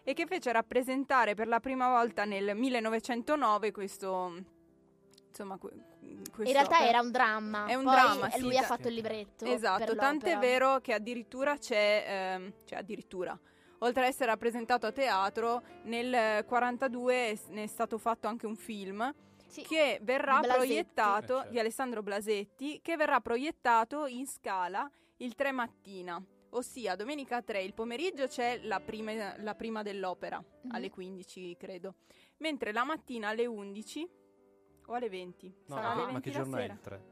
E 0.04 0.14
che 0.14 0.26
fece 0.26 0.52
rappresentare 0.52 1.36
per 1.36 1.48
la 1.48 1.60
prima 1.60 1.90
volta 1.90 2.26
nel 2.26 2.56
1909 2.56 3.72
questo 3.72 4.34
insomma 5.28 5.60
In 6.04 6.52
realtà 6.52 6.76
opera. 6.78 6.90
era 6.90 7.02
un 7.02 7.12
dramma. 7.12 7.66
È 7.66 7.76
un 7.76 7.84
poi 7.84 7.94
dramma, 7.94 8.28
e 8.28 8.32
sì, 8.38 8.42
lui 8.42 8.58
ha 8.58 8.62
ta- 8.62 8.68
fatto 8.68 8.88
il 8.88 8.94
libretto. 8.96 9.46
Esatto, 9.46 9.96
tant'è 9.96 10.38
vero 10.38 10.80
che 10.80 10.94
addirittura 10.94 11.58
c'è, 11.58 12.06
ehm, 12.08 12.54
cioè 12.66 12.80
addirittura, 12.80 13.38
oltre 13.80 14.04
ad 14.04 14.10
essere 14.10 14.26
rappresentato 14.28 14.88
a 14.88 14.92
teatro, 14.92 15.62
nel 15.84 16.44
42 16.46 17.40
ne 17.50 17.64
è 17.64 17.68
stato 17.68 17.98
fatto 17.98 18.28
anche 18.28 18.46
un 18.48 18.56
film 18.56 19.14
Sì. 19.48 19.62
che 19.64 20.00
verrà 20.02 20.36
Di 20.40 20.48
Blasetti. 20.48 20.66
proiettato, 20.68 21.34
Eh, 21.34 21.38
certo. 21.38 21.52
di 21.52 21.60
Alessandro 21.60 22.02
Blasetti, 22.04 22.80
che 22.82 22.96
verrà 22.96 23.20
proiettato 23.20 24.06
in 24.08 24.26
scala 24.26 24.90
il 25.18 25.36
3 25.36 25.52
mattina. 25.52 26.24
Ossia, 26.54 26.96
domenica 26.96 27.42
3 27.42 27.62
il 27.62 27.74
pomeriggio 27.74 28.28
c'è 28.28 28.60
la 28.64 28.80
prima, 28.82 29.36
la 29.38 29.56
prima 29.56 29.84
dell'opera, 29.84 30.38
Mhm. 30.64 30.72
alle 30.74 30.90
15 30.90 31.56
credo, 31.58 31.96
mentre 32.38 32.72
la 32.74 32.84
mattina 32.84 33.30
alle 33.30 33.46
11 33.46 34.06
o 34.88 34.94
alle 34.94 35.10
20. 35.10 35.48
No, 35.68 35.76
Sarà 35.76 35.82
ma, 35.82 35.92
alle 35.94 36.00
che- 36.02 36.06
ma 36.06 36.12
20 36.20 36.30
che 36.30 36.36
giorno 36.36 36.58
è 36.58 36.62
sera. 36.62 36.74
il 36.74 36.80
3? 36.80 37.04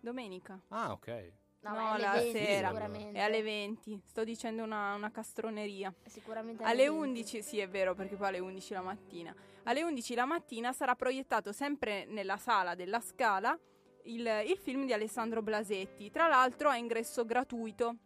Domenica. 0.00 0.60
Ah, 0.68 0.92
ok. 0.92 1.32
No, 1.60 1.70
No, 1.72 1.76
è 1.80 1.84
alle 1.90 2.02
la 2.02 2.12
20 2.12 2.38
sera. 2.38 2.68
sicuramente. 2.68 3.18
È 3.18 3.20
alle 3.22 3.42
20. 3.42 4.00
Sto 4.04 4.24
dicendo 4.24 4.62
una, 4.62 4.94
una 4.94 5.10
castroneria. 5.10 5.92
Sicuramente 6.06 6.62
Alle 6.62 6.84
20. 6.88 6.96
11, 6.98 7.42
sì 7.42 7.58
è 7.58 7.68
vero, 7.68 7.94
perché 7.94 8.14
poi 8.16 8.28
alle 8.28 8.38
11 8.38 8.72
la 8.74 8.80
mattina. 8.82 9.34
Alle 9.64 9.82
11 9.82 10.14
la 10.14 10.24
mattina 10.24 10.72
sarà 10.72 10.94
proiettato 10.94 11.52
sempre 11.52 12.04
nella 12.06 12.36
sala 12.36 12.74
della 12.76 13.00
Scala 13.00 13.58
il, 14.04 14.26
il 14.46 14.56
film 14.56 14.86
di 14.86 14.92
Alessandro 14.92 15.42
Blasetti. 15.42 16.10
Tra 16.10 16.28
l'altro 16.28 16.70
è 16.70 16.78
ingresso 16.78 17.24
gratuito. 17.26 17.96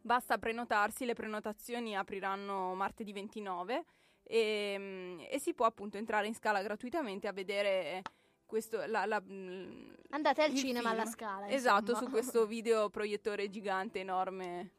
Basta 0.00 0.38
prenotarsi, 0.38 1.04
le 1.04 1.12
prenotazioni 1.14 1.94
apriranno 1.94 2.72
martedì 2.74 3.12
29 3.12 3.84
e, 4.22 4.76
mm, 4.78 5.18
e 5.30 5.38
si 5.38 5.52
può 5.52 5.66
appunto 5.66 5.98
entrare 5.98 6.26
in 6.26 6.34
scala 6.34 6.62
gratuitamente 6.62 7.28
a 7.28 7.32
vedere 7.32 8.02
questo, 8.48 8.82
la, 8.86 9.04
la- 9.04 9.20
mm, 9.22 9.90
Andate 10.10 10.42
al 10.42 10.54
cinema 10.54 10.88
film. 10.88 11.00
alla 11.00 11.04
scala. 11.10 11.48
Esatto, 11.50 11.90
insomma. 11.92 11.98
su 12.06 12.08
questo 12.10 12.46
video 12.46 12.88
proiettore 12.88 13.50
gigante 13.50 14.00
enorme. 14.00 14.72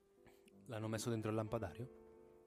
L'hanno 0.65 0.87
messo 0.87 1.09
dentro 1.09 1.29
il 1.29 1.35
lampadario? 1.35 1.87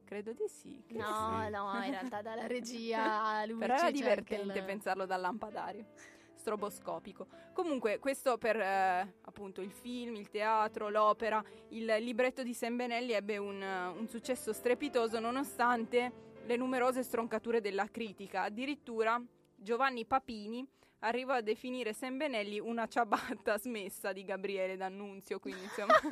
Credo 0.04 0.32
di 0.32 0.44
sì. 0.48 0.82
credo 0.86 1.04
No, 1.04 1.42
sì. 1.44 1.50
no, 1.52 1.84
in 1.84 1.90
realtà 1.90 2.20
dalla 2.22 2.46
regia 2.46 3.44
luce 3.46 3.58
Però 3.60 3.74
era 3.74 3.82
anche 3.86 3.92
divertente 3.92 4.58
il- 4.58 4.64
pensarlo 4.64 5.06
dal 5.06 5.20
lampadario 5.20 5.86
stroboscopico. 6.34 7.28
Comunque, 7.52 8.00
questo 8.00 8.36
per 8.36 8.56
eh, 8.58 9.14
appunto 9.22 9.60
il 9.60 9.70
film, 9.70 10.16
il 10.16 10.28
teatro, 10.28 10.88
l'opera, 10.88 11.42
il 11.68 11.84
libretto 12.00 12.42
di 12.42 12.52
Sembenelli 12.52 13.12
ebbe 13.12 13.36
un, 13.38 13.62
eh, 13.62 13.86
un 13.86 14.08
successo 14.08 14.52
strepitoso 14.52 15.20
nonostante 15.20 16.30
le 16.44 16.56
numerose 16.56 17.04
stroncature 17.04 17.60
della 17.60 17.86
critica. 17.86 18.42
Addirittura 18.42 19.22
Giovanni 19.54 20.04
Papini 20.04 20.66
arrivò 21.02 21.34
a 21.34 21.40
definire 21.40 21.92
Sembenelli 21.92 22.58
una 22.58 22.86
ciabatta 22.88 23.56
smessa 23.62 24.12
di 24.12 24.24
Gabriele 24.24 24.76
D'Annunzio, 24.76 25.38
quindi 25.38 25.62
insomma 25.62 25.94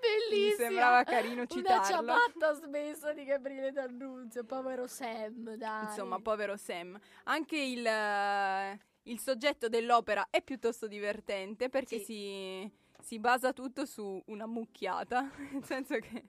Bellissima. 0.00 0.46
mi 0.50 0.52
sembrava 0.56 1.04
carino 1.04 1.34
Una 1.42 1.46
citarlo. 1.46 1.84
ciabatta 1.84 2.52
smessa 2.54 3.12
di 3.12 3.24
Gabriele 3.24 3.72
D'Annunzio, 3.72 4.44
povero 4.44 4.86
Sam, 4.86 5.54
dai. 5.56 5.84
Insomma, 5.84 6.20
povero 6.20 6.56
Sam. 6.56 6.98
Anche 7.24 7.56
il, 7.56 7.86
eh, 7.86 8.78
il 9.04 9.18
soggetto 9.20 9.68
dell'opera 9.68 10.26
è 10.30 10.42
piuttosto 10.42 10.86
divertente 10.88 11.68
perché 11.68 11.98
Sì. 11.98 12.04
si, 12.04 12.72
si 13.00 13.18
basa 13.20 13.52
tutto 13.52 13.84
su 13.86 14.20
una 14.26 14.46
mucchiata, 14.46 15.30
nel 15.52 15.64
senso 15.64 15.96
che 15.98 16.24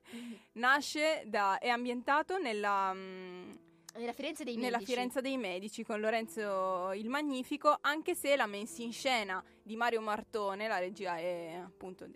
nasce 0.54 1.24
da, 1.26 1.58
è 1.58 1.70
ambientato 1.70 2.38
nella, 2.38 2.94
mm, 2.94 3.52
Nella 3.96 4.14
Firenze 4.14 4.44
dei 4.44 4.56
nella 4.56 4.78
Medici. 4.78 4.92
Firenze 4.92 5.22
dei 5.22 5.38
Medici 5.38 5.84
con 5.84 6.00
Lorenzo 6.00 6.92
il 6.94 7.10
Magnifico, 7.10 7.78
anche 7.82 8.16
se 8.16 8.36
la 8.36 8.48
messa 8.48 8.82
in 8.82 8.92
scena 8.92 9.44
di 9.62 9.76
Mario 9.76 10.02
Martone, 10.02 10.68
la 10.68 10.80
regia 10.80 11.18
è 11.18 11.62
appunto 11.64 12.08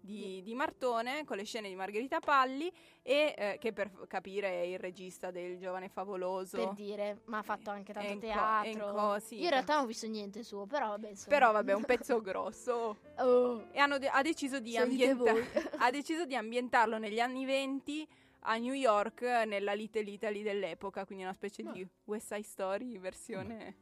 di, 0.00 0.40
di 0.42 0.54
Martone, 0.54 1.24
con 1.26 1.36
le 1.36 1.44
scene 1.44 1.68
di 1.68 1.74
Margherita 1.74 2.18
Palli, 2.18 2.72
e 3.02 3.34
eh, 3.36 3.58
che 3.60 3.74
per 3.74 3.90
capire 4.06 4.48
è 4.48 4.60
il 4.64 4.78
regista 4.78 5.30
del 5.30 5.58
Giovane 5.58 5.90
Favoloso. 5.90 6.56
Per 6.56 6.72
dire, 6.72 7.20
ma 7.26 7.38
ha 7.38 7.42
fatto 7.42 7.68
anche 7.68 7.92
tanto 7.92 8.08
E 8.08 8.12
in 8.12 8.20
co- 8.20 8.26
teatro. 8.26 8.66
e 8.68 8.72
in 8.72 8.78
co- 8.78 9.18
sì, 9.20 9.34
Io 9.36 9.42
in 9.44 9.50
realtà 9.50 9.74
non 9.74 9.84
ho 9.84 9.86
visto 9.86 10.06
niente 10.06 10.42
suo, 10.42 10.64
però 10.64 10.88
vabbè, 10.88 11.10
insomma. 11.10 11.36
Però 11.36 11.52
vabbè, 11.52 11.72
un 11.74 11.84
pezzo 11.84 12.20
grosso. 12.22 12.96
Oh, 13.18 13.66
E 13.70 13.78
hanno 13.78 13.98
de- 13.98 14.08
ha, 14.08 14.22
deciso 14.22 14.60
di 14.60 14.78
ambienta- 14.78 15.34
ha 15.76 15.90
deciso 15.90 16.24
di 16.24 16.34
ambientarlo 16.34 16.96
negli 16.96 17.20
anni 17.20 17.44
20 17.44 18.08
a 18.50 18.56
New 18.56 18.72
York, 18.72 19.20
nella 19.22 19.74
Little 19.74 20.02
Italy 20.10 20.42
dell'epoca, 20.42 21.04
quindi 21.04 21.24
una 21.24 21.34
specie 21.34 21.62
Ah. 21.66 21.70
di 21.72 21.86
West 22.04 22.28
Side 22.32 22.42
Story 22.42 22.98
versione 22.98 23.54
versione 23.54 23.76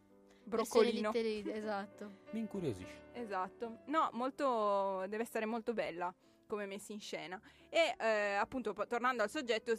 broccolino. 0.45 1.11
Little 1.13 1.31
Italy, 1.31 1.57
esatto. 1.57 2.11
Mi 2.31 2.41
incuriosisce. 2.41 3.01
Esatto. 3.13 3.79
No, 3.87 4.09
molto 4.13 5.05
deve 5.09 5.23
essere 5.23 5.47
molto 5.47 5.73
bella 5.73 6.13
come 6.47 6.67
messa 6.67 6.93
in 6.93 7.01
scena. 7.01 7.41
E 7.69 7.95
eh, 7.99 8.35
appunto, 8.35 8.73
po- 8.73 8.87
tornando 8.87 9.23
al 9.23 9.31
soggetto, 9.31 9.73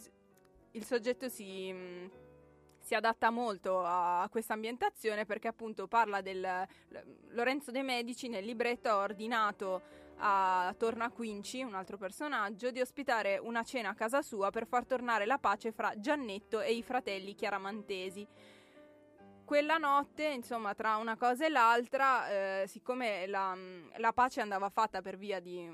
il 0.72 0.84
soggetto 0.84 1.28
si, 1.28 1.72
mh, 1.72 2.10
si 2.78 2.94
adatta 2.94 3.30
molto 3.30 3.80
a, 3.80 4.22
a 4.22 4.28
questa 4.28 4.54
ambientazione 4.54 5.24
perché 5.26 5.48
appunto 5.48 5.86
parla 5.86 6.20
del 6.22 6.66
Lorenzo 7.30 7.70
De 7.70 7.82
Medici 7.82 8.28
nel 8.28 8.44
libretto 8.44 8.88
ha 8.88 8.96
ordinato 8.98 9.82
a 10.18 10.74
Torna 10.76 11.10
Quinci, 11.10 11.62
un 11.62 11.74
altro 11.74 11.96
personaggio, 11.96 12.70
di 12.70 12.80
ospitare 12.80 13.38
una 13.38 13.62
cena 13.62 13.90
a 13.90 13.94
casa 13.94 14.22
sua 14.22 14.50
per 14.50 14.66
far 14.66 14.84
tornare 14.84 15.26
la 15.26 15.38
pace 15.38 15.72
fra 15.72 15.92
Giannetto 15.98 16.60
e 16.60 16.72
i 16.74 16.82
fratelli 16.82 17.34
chiaramantesi. 17.34 18.26
Quella 19.44 19.78
notte, 19.78 20.26
insomma, 20.26 20.74
tra 20.74 20.96
una 20.96 21.16
cosa 21.16 21.46
e 21.46 21.48
l'altra, 21.48 22.62
eh, 22.62 22.66
siccome 22.66 23.26
la, 23.26 23.56
la 23.96 24.12
pace 24.12 24.40
andava 24.40 24.68
fatta 24.68 25.00
per 25.00 25.16
via 25.16 25.40
di 25.40 25.66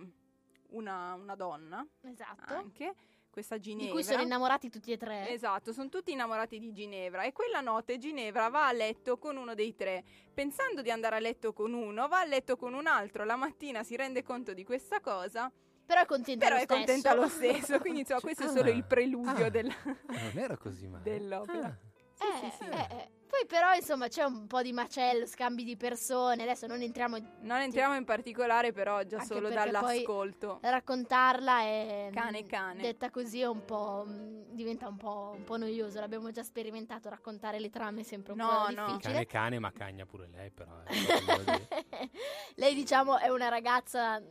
una, 0.71 1.15
una 1.15 1.35
donna, 1.35 1.85
Esatto. 2.03 2.55
anche, 2.55 2.95
questa 3.35 3.57
Di 3.57 3.63
Ginevra. 3.63 3.93
cui 3.93 4.05
sono 4.05 4.23
innamorati 4.23 4.71
tutti 4.71 4.93
e 4.93 4.97
tre. 4.97 5.29
Esatto, 5.29 5.73
sono 5.73 5.89
tutti 5.89 6.13
innamorati 6.13 6.59
di 6.61 6.73
Ginevra 6.73 7.25
e 7.25 7.33
quella 7.33 7.61
notte 7.61 7.99
Ginevra 7.99 8.49
va 8.49 8.69
a 8.69 8.73
letto 8.73 9.19
con 9.19 9.37
uno 9.37 9.55
dei 9.55 9.75
tre. 9.75 10.05
Pensando 10.33 10.81
di 10.83 10.91
andare 10.91 11.17
a 11.17 11.19
letto 11.19 11.53
con 11.53 11.73
uno, 11.73 12.07
va 12.07 12.21
a 12.21 12.25
letto 12.25 12.57
con 12.57 12.73
un 12.75 12.87
altro. 12.87 13.25
La 13.25 13.37
mattina 13.37 13.83
si 13.83 13.97
rende 13.97 14.23
conto 14.23 14.55
di 14.55 14.63
questa 14.65 15.01
cosa, 15.01 15.51
Però 15.85 16.01
è 16.01 16.07
contenta 16.07 16.45
però 16.47 16.57
lo 16.57 16.63
è 16.63 16.67
contenta 16.67 17.11
stesso. 17.11 17.21
lo 17.21 17.29
stesso. 17.29 17.79
Quindi 17.81 18.01
insomma, 18.01 18.21
questo 18.23 18.45
è 18.45 18.49
solo 18.49 18.71
Ah, 18.71 18.75
il 18.75 18.85
preludio 18.85 19.47
ah. 19.47 19.51
della- 19.51 19.75
Ah, 19.85 19.97
non 20.07 20.33
era 20.39 20.57
così 20.57 20.87
male. 20.87 21.03
dell'opera. 21.03 21.67
Ah, 21.67 21.79
Sì, 22.15 22.25
Eh, 22.47 22.51
sì, 22.51 22.57
sì. 22.65 22.71
eh, 22.71 22.87
eh. 22.97 23.11
Poi 23.37 23.47
però 23.49 23.75
insomma 23.75 24.07
c'è 24.07 24.23
un 24.23 24.47
po' 24.47 24.63
di 24.63 24.73
macello, 24.73 25.27
scambi 25.27 25.65
di 25.65 25.77
persone, 25.77 26.45
adesso 26.45 26.69
non 26.69 26.81
entriamo 26.83 27.19
Non 27.41 27.59
entriamo 27.63 27.97
in 27.97 28.05
particolare, 28.05 28.71
però 28.71 29.03
già 29.03 29.17
Anche 29.17 29.35
solo 29.35 29.51
dall'ascolto. 29.51 30.59
raccontarla 30.63 31.63
e 31.63 32.11
Cane, 32.13 32.45
cane. 32.45 32.81
detta 32.81 33.11
così 33.11 33.41
è 33.41 33.47
un 33.49 33.65
po' 33.65 34.05
mh, 34.07 34.55
diventa 34.55 34.87
un 34.87 34.97
po', 34.97 35.33
un 35.37 35.43
po' 35.43 35.57
noioso, 35.57 35.99
l'abbiamo 35.99 36.31
già 36.31 36.45
sperimentato, 36.45 37.09
raccontare 37.09 37.59
le 37.59 37.71
trame 37.71 38.03
è 38.03 38.05
sempre 38.05 38.35
un 38.35 38.39
No, 38.39 38.47
po' 38.47 38.53
no. 38.53 38.67
cane 38.69 38.93
difficile. 38.93 39.27
cane, 39.27 39.59
ma 39.59 39.73
cagna 39.73 40.07
pure 40.07 40.29
lei, 40.29 40.51
però. 40.53 40.71
eh. 40.87 41.69
Lei 42.55 42.75
diciamo 42.77 43.19
è 43.19 43.31
una 43.31 43.49
ragazza 43.49 44.23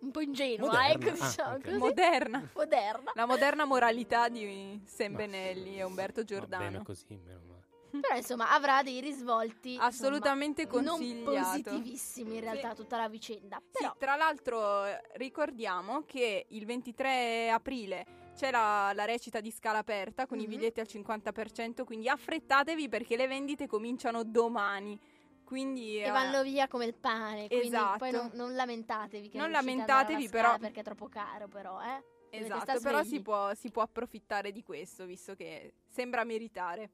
un 0.00 0.10
po' 0.10 0.20
ingenua, 0.20 0.66
Moderna. 0.66 0.92
ecco, 0.92 1.08
Ah, 1.08 1.26
diciamo 1.28 1.54
ok. 1.54 1.62
così. 1.64 1.76
Moderna. 1.78 2.50
Moderna. 2.54 3.12
La 3.14 3.24
moderna 3.24 3.64
moralità 3.64 4.28
di 4.28 4.82
Sam 4.84 5.12
Ma 5.12 5.16
Benelli 5.18 5.78
e 5.78 5.82
Umberto 5.82 6.20
Va 6.20 6.26
bene 6.26 6.38
Giordano. 6.46 6.82
così, 6.82 7.16
meno. 7.16 7.47
Però 7.90 8.14
insomma 8.16 8.50
avrà 8.52 8.82
dei 8.82 9.00
risvolti 9.00 9.70
insomma, 9.72 9.86
Assolutamente 9.88 10.64
non 10.70 10.84
consigliato. 10.84 11.30
positivissimi 11.62 12.34
in 12.34 12.40
realtà 12.40 12.70
Sì. 12.70 12.76
tutta 12.76 12.96
la 12.96 13.08
vicenda. 13.08 13.60
Sì, 13.70 13.78
Però 13.82 13.94
tra 13.98 14.16
l'altro 14.16 14.84
ricordiamo 15.14 16.02
che 16.04 16.46
il 16.50 16.64
23 16.66 17.50
aprile 17.50 18.06
c'è 18.34 18.50
la, 18.50 18.92
la 18.94 19.04
recita 19.04 19.40
di 19.40 19.50
scala 19.50 19.78
aperta 19.78 20.26
con 20.26 20.38
i 20.38 20.42
Mhm. 20.44 20.48
biglietti 20.48 20.80
al 20.80 20.86
50%, 20.88 21.84
quindi 21.84 22.08
affrettatevi 22.08 22.88
perché 22.88 23.16
le 23.16 23.26
vendite 23.26 23.66
cominciano 23.66 24.22
domani. 24.24 24.98
Quindi 25.44 25.96
e 25.98 26.02
eh, 26.06 26.10
vanno 26.10 26.42
via 26.42 26.68
come 26.68 26.84
il 26.84 26.94
pane, 26.94 27.48
quindi 27.48 27.68
Esatto. 27.68 27.96
poi 27.98 28.10
non, 28.10 28.30
non 28.34 28.54
lamentatevi 28.54 29.28
che 29.30 29.38
Non 29.38 29.46
non 29.50 29.54
lamentatevi, 29.54 30.28
però- 30.28 30.58
perché 30.58 30.80
è 30.80 30.82
troppo 30.84 31.08
caro 31.08 31.48
però, 31.48 31.80
eh. 31.80 32.04
Esatto, 32.30 32.78
però 32.80 33.02
si 33.02 33.22
può, 33.22 33.54
si 33.54 33.70
può 33.70 33.80
approfittare 33.80 34.52
di 34.52 34.62
questo, 34.62 35.06
visto 35.06 35.34
che 35.34 35.72
sembra 35.88 36.24
meritare. 36.24 36.90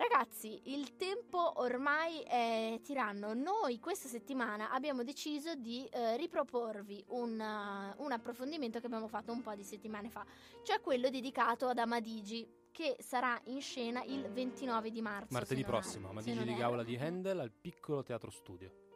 Ragazzi, 0.00 0.58
il 0.72 0.96
tempo 0.96 1.60
ormai 1.60 2.22
è 2.22 2.80
tiranno. 2.82 3.34
Noi 3.34 3.78
questa 3.80 4.08
settimana 4.08 4.70
abbiamo 4.70 5.04
deciso 5.04 5.54
di 5.54 5.86
eh, 5.92 6.16
riproporvi 6.16 7.04
un, 7.08 7.38
uh, 7.38 8.02
un 8.02 8.10
approfondimento 8.10 8.80
che 8.80 8.86
abbiamo 8.86 9.08
fatto 9.08 9.30
un 9.30 9.42
po' 9.42 9.54
di 9.54 9.62
settimane 9.62 10.08
fa, 10.08 10.24
cioè 10.62 10.80
quello 10.80 11.10
dedicato 11.10 11.68
ad 11.68 11.76
Amadigi, 11.76 12.48
che 12.72 12.96
sarà 12.98 13.38
in 13.48 13.60
scena 13.60 14.02
il 14.04 14.26
29 14.30 14.90
di 14.90 15.02
marzo. 15.02 15.34
Martedì 15.34 15.64
prossimo, 15.64 16.18
se 16.22 16.32
di. 16.32 16.54
Gaula 16.54 16.82
di 16.82 16.96
Handel 16.96 17.38
al 17.38 17.52
piccolo 17.52 18.02
teatro 18.02 18.30
studio. 18.30 18.89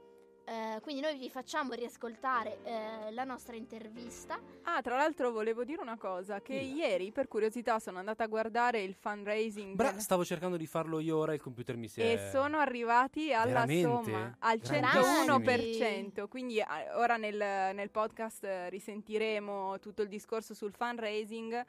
Eh, 0.47 0.80
quindi 0.82 1.01
noi 1.01 1.16
vi 1.16 1.30
facciamo 1.30 1.72
riascoltare 1.72 2.59
eh, 2.64 3.11
la 3.12 3.24
nostra 3.24 3.57
intervista. 3.57 4.38
Ah, 4.64 4.82
tra 4.82 4.97
l'altro 4.97 5.30
volevo 5.32 5.64
dire 5.64 5.80
una 5.80 5.97
cosa, 5.97 6.40
che 6.42 6.59
Dilla. 6.59 6.86
ieri 6.86 7.12
per 7.12 7.28
curiosità 7.28 7.78
sono 7.78 7.99
andata 7.99 8.24
a 8.24 8.26
guardare 8.26 8.82
il 8.82 8.95
fundraising 8.95 9.74
Bra, 9.74 9.90
del- 9.92 10.01
stavo 10.01 10.24
cercando 10.24 10.57
di 10.57 10.66
farlo 10.66 11.01
io 11.01 11.16
ora, 11.16 11.32
il 11.32 11.40
computer 11.40 11.76
mi 11.76 11.88
si 11.88 12.03
è... 12.03 12.12
e 12.12 12.30
sono 12.30 12.59
arrivati 12.59 13.32
alla 13.32 13.64
Veramente? 13.64 13.88
somma, 13.88 14.36
al 14.40 14.59
Grandissimi. 14.59 16.12
101%. 16.18 16.28
Quindi 16.28 16.59
eh, 16.59 16.66
ora 16.95 17.16
nel, 17.16 17.36
nel 17.74 17.90
podcast 17.90 18.45
eh, 18.45 18.68
risentiremo 18.68 19.78
tutto 19.78 20.03
il 20.03 20.09
discorso 20.09 20.53
sul 20.53 20.72
fundraising. 20.72 21.64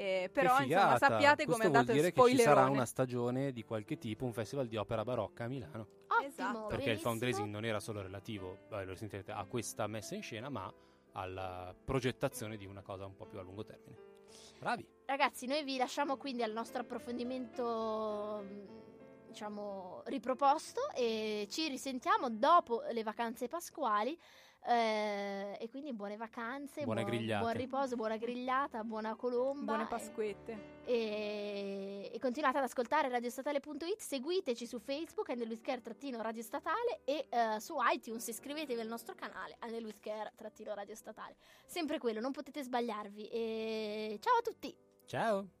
Eh, 0.00 0.30
però 0.32 0.60
insomma 0.60 0.96
sappiate 0.96 1.44
Questo 1.44 1.52
come 1.52 1.64
è 1.64 1.68
vuol 1.68 1.76
andato 1.80 1.92
dire 1.92 2.12
che 2.12 2.20
ci 2.22 2.36
sarà 2.36 2.40
spoilerone. 2.42 2.70
una 2.70 2.86
stagione 2.86 3.52
di 3.52 3.62
qualche 3.64 3.98
tipo, 3.98 4.24
un 4.24 4.32
festival 4.32 4.66
di 4.66 4.76
opera 4.76 5.04
barocca 5.04 5.44
a 5.44 5.48
Milano. 5.48 5.88
Ottimo, 6.06 6.26
Esatto. 6.26 6.58
Perché 6.66 6.74
il 6.76 6.84
benissimo. 6.84 7.10
fundraising 7.10 7.48
non 7.50 7.64
era 7.64 7.80
solo 7.80 8.00
relativo, 8.02 8.58
lo 8.70 8.94
sentirete, 8.94 9.32
a 9.32 9.44
questa 9.44 9.86
messa 9.86 10.14
in 10.14 10.22
scena, 10.22 10.48
ma 10.48 10.72
alla 11.12 11.74
progettazione 11.84 12.56
di 12.56 12.64
una 12.66 12.82
cosa 12.82 13.04
un 13.04 13.14
po' 13.16 13.26
più 13.26 13.38
a 13.38 13.42
lungo 13.42 13.64
termine. 13.64 13.98
Bravi! 14.58 14.86
Ragazzi, 15.06 15.46
noi 15.46 15.64
vi 15.64 15.76
lasciamo 15.76 16.16
quindi 16.16 16.42
al 16.42 16.52
nostro 16.52 16.82
approfondimento, 16.82 18.44
diciamo, 19.26 20.02
riproposto 20.06 20.80
e 20.94 21.46
ci 21.50 21.68
risentiamo 21.68 22.30
dopo 22.30 22.82
le 22.92 23.02
vacanze 23.02 23.48
pasquali. 23.48 24.18
Eh, 24.66 25.56
e 25.58 25.68
quindi 25.70 25.92
buone 25.92 26.16
vacanze, 26.16 26.84
Buone 26.84 27.04
buon, 27.04 27.38
buon 27.40 27.52
riposo, 27.54 27.96
buona 27.96 28.16
grigliata, 28.16 28.84
buona 28.84 29.14
colomba. 29.14 29.72
Buone 29.72 29.86
Pasquette. 29.86 30.78
E, 30.84 32.10
e 32.12 32.18
continuate 32.18 32.58
ad 32.58 32.64
ascoltare 32.64 33.08
radiostatale.it, 33.08 33.98
seguiteci 33.98 34.66
su 34.66 34.78
Facebook, 34.78 35.30
trattino-radio 35.80 36.42
statale 36.42 37.00
e 37.04 37.26
eh, 37.28 37.60
su 37.60 37.76
iTunes 37.92 38.26
iscrivetevi 38.26 38.80
al 38.80 38.88
nostro 38.88 39.14
canale, 39.14 39.56
trattino 40.34 40.74
radio 40.74 40.94
statale. 40.94 41.36
Sempre 41.66 41.98
quello, 41.98 42.20
non 42.20 42.32
potete 42.32 42.62
sbagliarvi. 42.62 43.28
E 43.28 44.18
ciao 44.20 44.36
a 44.38 44.42
tutti! 44.42 44.76
Ciao! 45.06 45.59